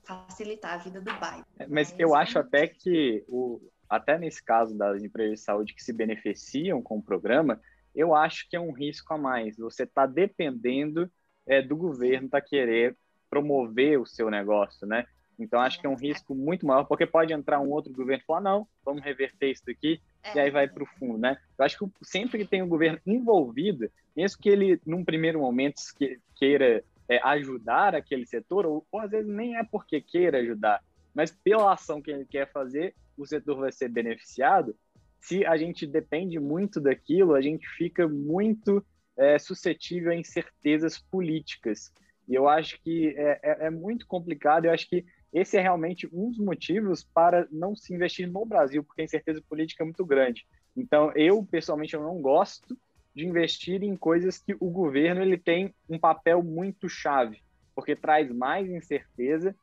[0.05, 1.45] facilitar a vida do Biden.
[1.59, 5.83] Mas, mas eu acho até que o, até nesse caso das empresas de saúde que
[5.83, 7.61] se beneficiam com o programa,
[7.95, 9.57] eu acho que é um risco a mais.
[9.57, 11.11] Você está dependendo
[11.47, 12.97] é, do governo para querer
[13.31, 15.07] promover o seu negócio, né?
[15.39, 18.27] Então acho que é um risco muito maior, porque pode entrar um outro governo e
[18.27, 20.35] falar não, vamos reverter isso aqui é.
[20.35, 21.37] e aí vai para o fundo, né?
[21.59, 25.77] Eu acho que sempre que tem um governo envolvido, mesmo que ele num primeiro momento
[26.35, 30.83] queira é, ajudar aquele setor, ou, ou às vezes nem é porque queira ajudar,
[31.15, 34.77] mas pela ação que ele quer fazer, o setor vai ser beneficiado,
[35.21, 38.85] se a gente depende muito daquilo, a gente fica muito
[39.17, 41.93] é, suscetível a incertezas políticas.
[42.29, 46.09] E eu acho que é, é, é, muito complicado, eu acho que esse é realmente
[46.13, 50.05] um dos motivos para não se investir no Brasil, porque a incerteza política é muito
[50.05, 50.47] grande.
[50.77, 52.77] Então, eu, pessoalmente, eu não gosto
[53.15, 57.43] de investir em coisas que o governo ele tem um papel muito chave,
[57.75, 59.57] porque traz mais incerteza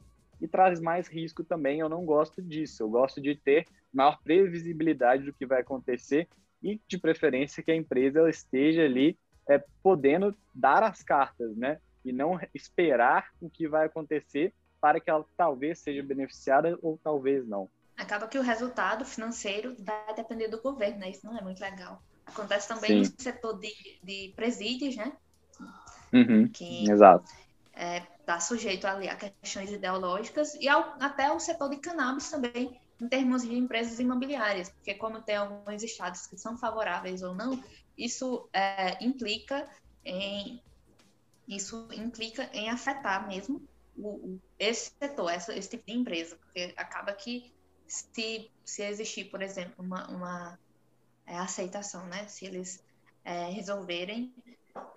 [0.44, 1.80] e traz mais risco também.
[1.80, 2.84] Eu não gosto disso.
[2.84, 6.28] Eu gosto de ter maior previsibilidade do que vai acontecer
[6.62, 9.18] e, de preferência, que a empresa esteja ali
[9.50, 11.80] é, podendo dar as cartas, né?
[12.04, 17.48] E não esperar o que vai acontecer para que ela talvez seja beneficiada ou talvez
[17.48, 17.70] não.
[17.96, 21.10] Acaba que o resultado financeiro vai depender do governo, né?
[21.10, 22.04] Isso não é muito legal.
[22.26, 23.14] Acontece também Sim.
[23.16, 23.72] no setor de,
[24.04, 25.14] de presídios, né?
[26.12, 27.32] Uhum, que, exato.
[27.76, 32.80] É, está sujeito ali a questões ideológicas e ao, até o setor de cannabis também,
[33.02, 37.62] em termos de empresas imobiliárias, porque como tem alguns estados que são favoráveis ou não,
[37.98, 39.68] isso é, implica
[40.06, 40.62] em
[41.48, 43.62] isso implica em afetar mesmo
[43.98, 47.54] o, esse setor, essa, esse tipo de empresa, porque acaba que
[47.88, 50.60] se, se existir, por exemplo, uma, uma
[51.26, 52.84] é, aceitação, né, se eles
[53.24, 54.34] é, resolverem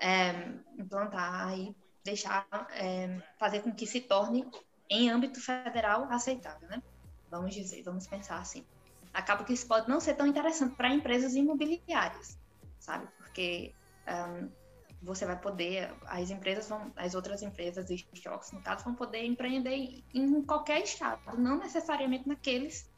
[0.00, 0.30] é,
[0.78, 1.74] implantar aí
[2.06, 4.48] deixar, é, fazer com que se torne,
[4.88, 6.82] em âmbito federal, aceitável, né?
[7.28, 8.64] Vamos dizer, vamos pensar assim.
[9.12, 12.38] Acaba que isso pode não ser tão interessante para empresas imobiliárias,
[12.78, 13.08] sabe?
[13.18, 13.74] Porque
[14.06, 14.48] um,
[15.02, 19.24] você vai poder, as empresas vão, as outras empresas de estoques, no caso, vão poder
[19.24, 22.88] empreender em qualquer estado, não necessariamente naqueles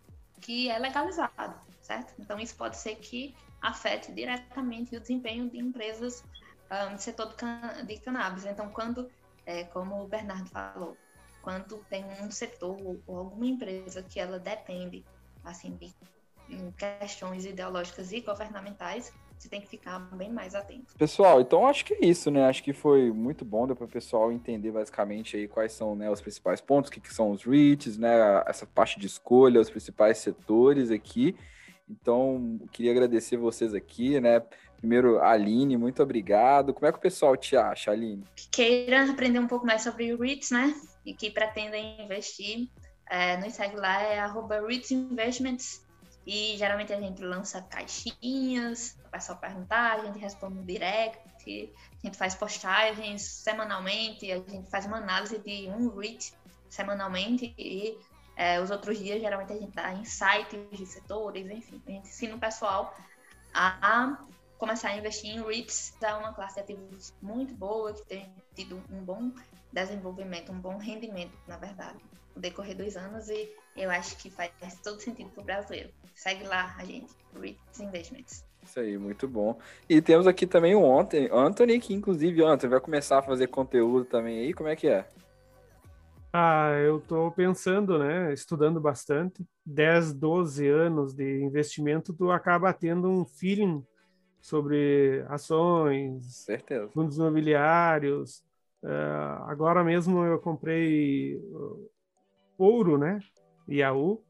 [0.41, 2.15] que é legalizado, certo?
[2.19, 6.23] Então, isso pode ser que afete diretamente o desempenho de empresas
[6.71, 8.45] um, setor can de cannabis.
[8.45, 9.11] Então, quando,
[9.47, 10.97] é, como o Bernardo falou,
[11.43, 12.77] quando tem um setor
[13.07, 15.05] ou alguma empresa que ela depende
[15.45, 15.93] assim de
[16.77, 20.95] questões ideológicas e governamentais, você tem que ficar bem mais atento.
[20.97, 22.45] Pessoal, então acho que é isso, né?
[22.47, 26.11] Acho que foi muito bom, deu para o pessoal entender basicamente aí quais são né,
[26.11, 28.43] os principais pontos, o que, que são os REITs, né?
[28.47, 31.37] Essa parte de escolha, os principais setores aqui.
[31.89, 34.43] Então, queria agradecer vocês aqui, né?
[34.79, 36.73] Primeiro, Aline, muito obrigado.
[36.73, 38.25] Como é que o pessoal te acha, Aline?
[38.35, 40.75] Que queira aprender um pouco mais sobre o REITs, né?
[41.05, 42.69] E que pretendem investir,
[43.11, 45.85] é, nos segue lá, é arroba REITs Investments.
[46.25, 52.07] E geralmente a gente lança caixinhas, o pessoal perguntar, a gente responde no direct, a
[52.07, 56.35] gente faz postagens semanalmente, a gente faz uma análise de um REIT
[56.69, 57.99] semanalmente e
[58.37, 62.37] é, os outros dias geralmente a gente dá insights de setores, enfim, a gente ensina
[62.37, 62.95] o pessoal
[63.55, 64.19] a
[64.59, 68.83] começar a investir em REITs, é uma classe de ativos muito boa, que tem tido
[68.91, 69.31] um bom
[69.73, 71.99] desenvolvimento, um bom rendimento, na verdade,
[72.35, 74.53] no decorrer dos anos, e eu acho que faz
[74.83, 75.91] todo sentido para o brasileiro.
[76.15, 78.45] Segue lá a gente, REITs Investments.
[78.65, 79.59] Isso aí, muito bom.
[79.89, 80.99] E temos aqui também o
[81.33, 85.09] Anthony, que inclusive, Anthony, vai começar a fazer conteúdo também aí, como é que é?
[86.33, 89.47] Ah, eu estou pensando, né, estudando bastante.
[89.65, 93.83] 10, 12 anos de investimento, tu acaba tendo um feeling
[94.41, 96.89] sobre ações, Certeza.
[96.89, 98.43] fundos imobiliários.
[98.83, 101.91] Uh, agora mesmo eu comprei uh,
[102.57, 103.21] ouro, né?
[103.69, 104.23] Iaú.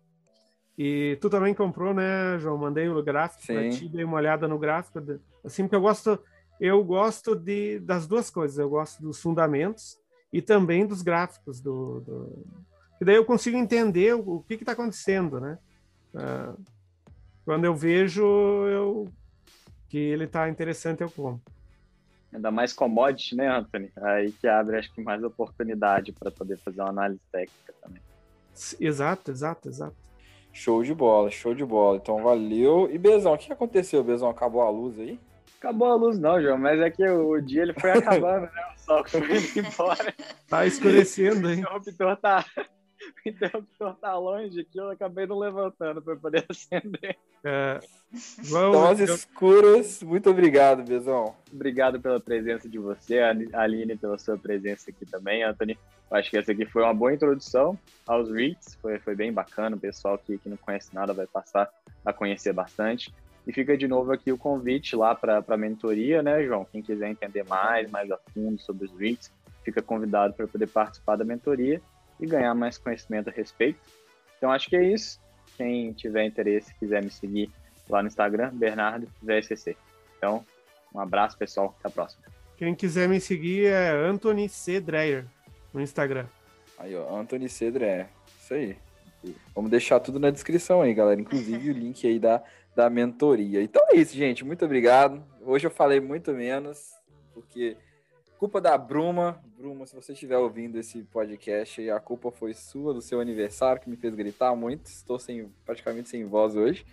[0.77, 2.57] E tu também comprou, né, João?
[2.57, 5.01] Mandei o gráfico para ti, dei uma olhada no gráfico.
[5.45, 6.19] Assim, porque eu gosto,
[6.61, 8.59] eu gosto de, das duas coisas.
[8.59, 9.99] Eu gosto dos fundamentos
[10.33, 11.61] e também dos gráficos.
[11.61, 12.47] Do, do...
[13.01, 15.59] E daí eu consigo entender o, o que está acontecendo, né?
[16.15, 16.63] Uh,
[17.45, 18.23] quando eu vejo,
[18.69, 19.09] eu
[19.89, 21.41] que ele está interessante, eu compro.
[22.33, 23.91] Ainda mais commodity, né, Anthony?
[23.97, 28.03] Aí que abre, acho que, mais oportunidade para poder fazer uma análise técnica também.
[28.79, 29.97] Exato, exato, exato.
[30.53, 31.97] Show de bola, show de bola.
[31.97, 32.89] Então, valeu.
[32.93, 34.29] E Bezão, o que aconteceu, Bezão?
[34.29, 35.19] Acabou a luz aí?
[35.59, 38.63] Acabou a luz não, João, mas é que o dia ele foi acabando, né?
[38.77, 40.15] O sol foi indo embora.
[40.49, 41.59] Tá escurecendo, hein?
[41.59, 42.45] O interruptor tá,
[43.25, 47.17] o interruptor tá longe aqui, eu acabei não levantando para poder acender.
[47.45, 47.79] É,
[48.45, 51.35] vamos, então, escuras, muito obrigado, Bezão.
[51.53, 53.21] Obrigado pela presença de você,
[53.53, 55.79] Aline, pela sua presença aqui também, Anthony.
[56.11, 59.81] Acho que essa aqui foi uma boa introdução aos REITs, foi, foi bem bacana, o
[59.81, 61.69] pessoal que, que não conhece nada vai passar
[62.05, 63.13] a conhecer bastante.
[63.47, 66.67] E fica de novo aqui o convite lá para a mentoria, né, João?
[66.71, 69.33] Quem quiser entender mais, mais a fundo sobre os REITs,
[69.65, 71.81] fica convidado para poder participar da mentoria
[72.21, 73.81] e ganhar mais conhecimento a respeito.
[74.37, 75.21] Então acho que é isso.
[75.57, 77.51] Quem tiver interesse, quiser me seguir
[77.89, 79.77] lá no Instagram, Bernardo VSC.
[80.17, 80.45] Então,
[80.95, 81.75] um abraço, pessoal.
[81.79, 82.25] Até a próxima.
[82.57, 84.81] Quem quiser me seguir é Anthony C.
[84.81, 85.25] Dreyer
[85.73, 86.27] no Instagram.
[86.79, 87.71] Aí, ó, Anthony C.
[87.71, 88.09] Dreyer.
[88.41, 88.77] Isso aí.
[89.55, 91.21] Vamos deixar tudo na descrição aí, galera.
[91.21, 92.43] Inclusive o link aí da,
[92.75, 93.63] da mentoria.
[93.63, 94.45] Então é isso, gente.
[94.45, 95.23] Muito obrigado.
[95.43, 96.93] Hoje eu falei muito menos,
[97.35, 97.77] porque
[98.39, 99.43] Culpa da Bruma.
[99.59, 103.91] Bruma, se você estiver ouvindo esse podcast, a culpa foi sua, do seu aniversário, que
[103.91, 104.87] me fez gritar muito.
[104.87, 106.87] Estou sem, praticamente sem voz hoje.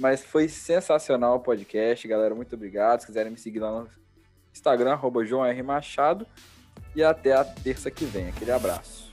[0.00, 2.34] Mas foi sensacional o podcast, galera.
[2.34, 3.00] Muito obrigado.
[3.00, 3.88] Se quiserem me seguir lá no
[4.50, 5.62] Instagram, arroba João R.
[5.62, 6.26] Machado.
[6.96, 8.28] E até a terça que vem.
[8.28, 9.07] Aquele abraço.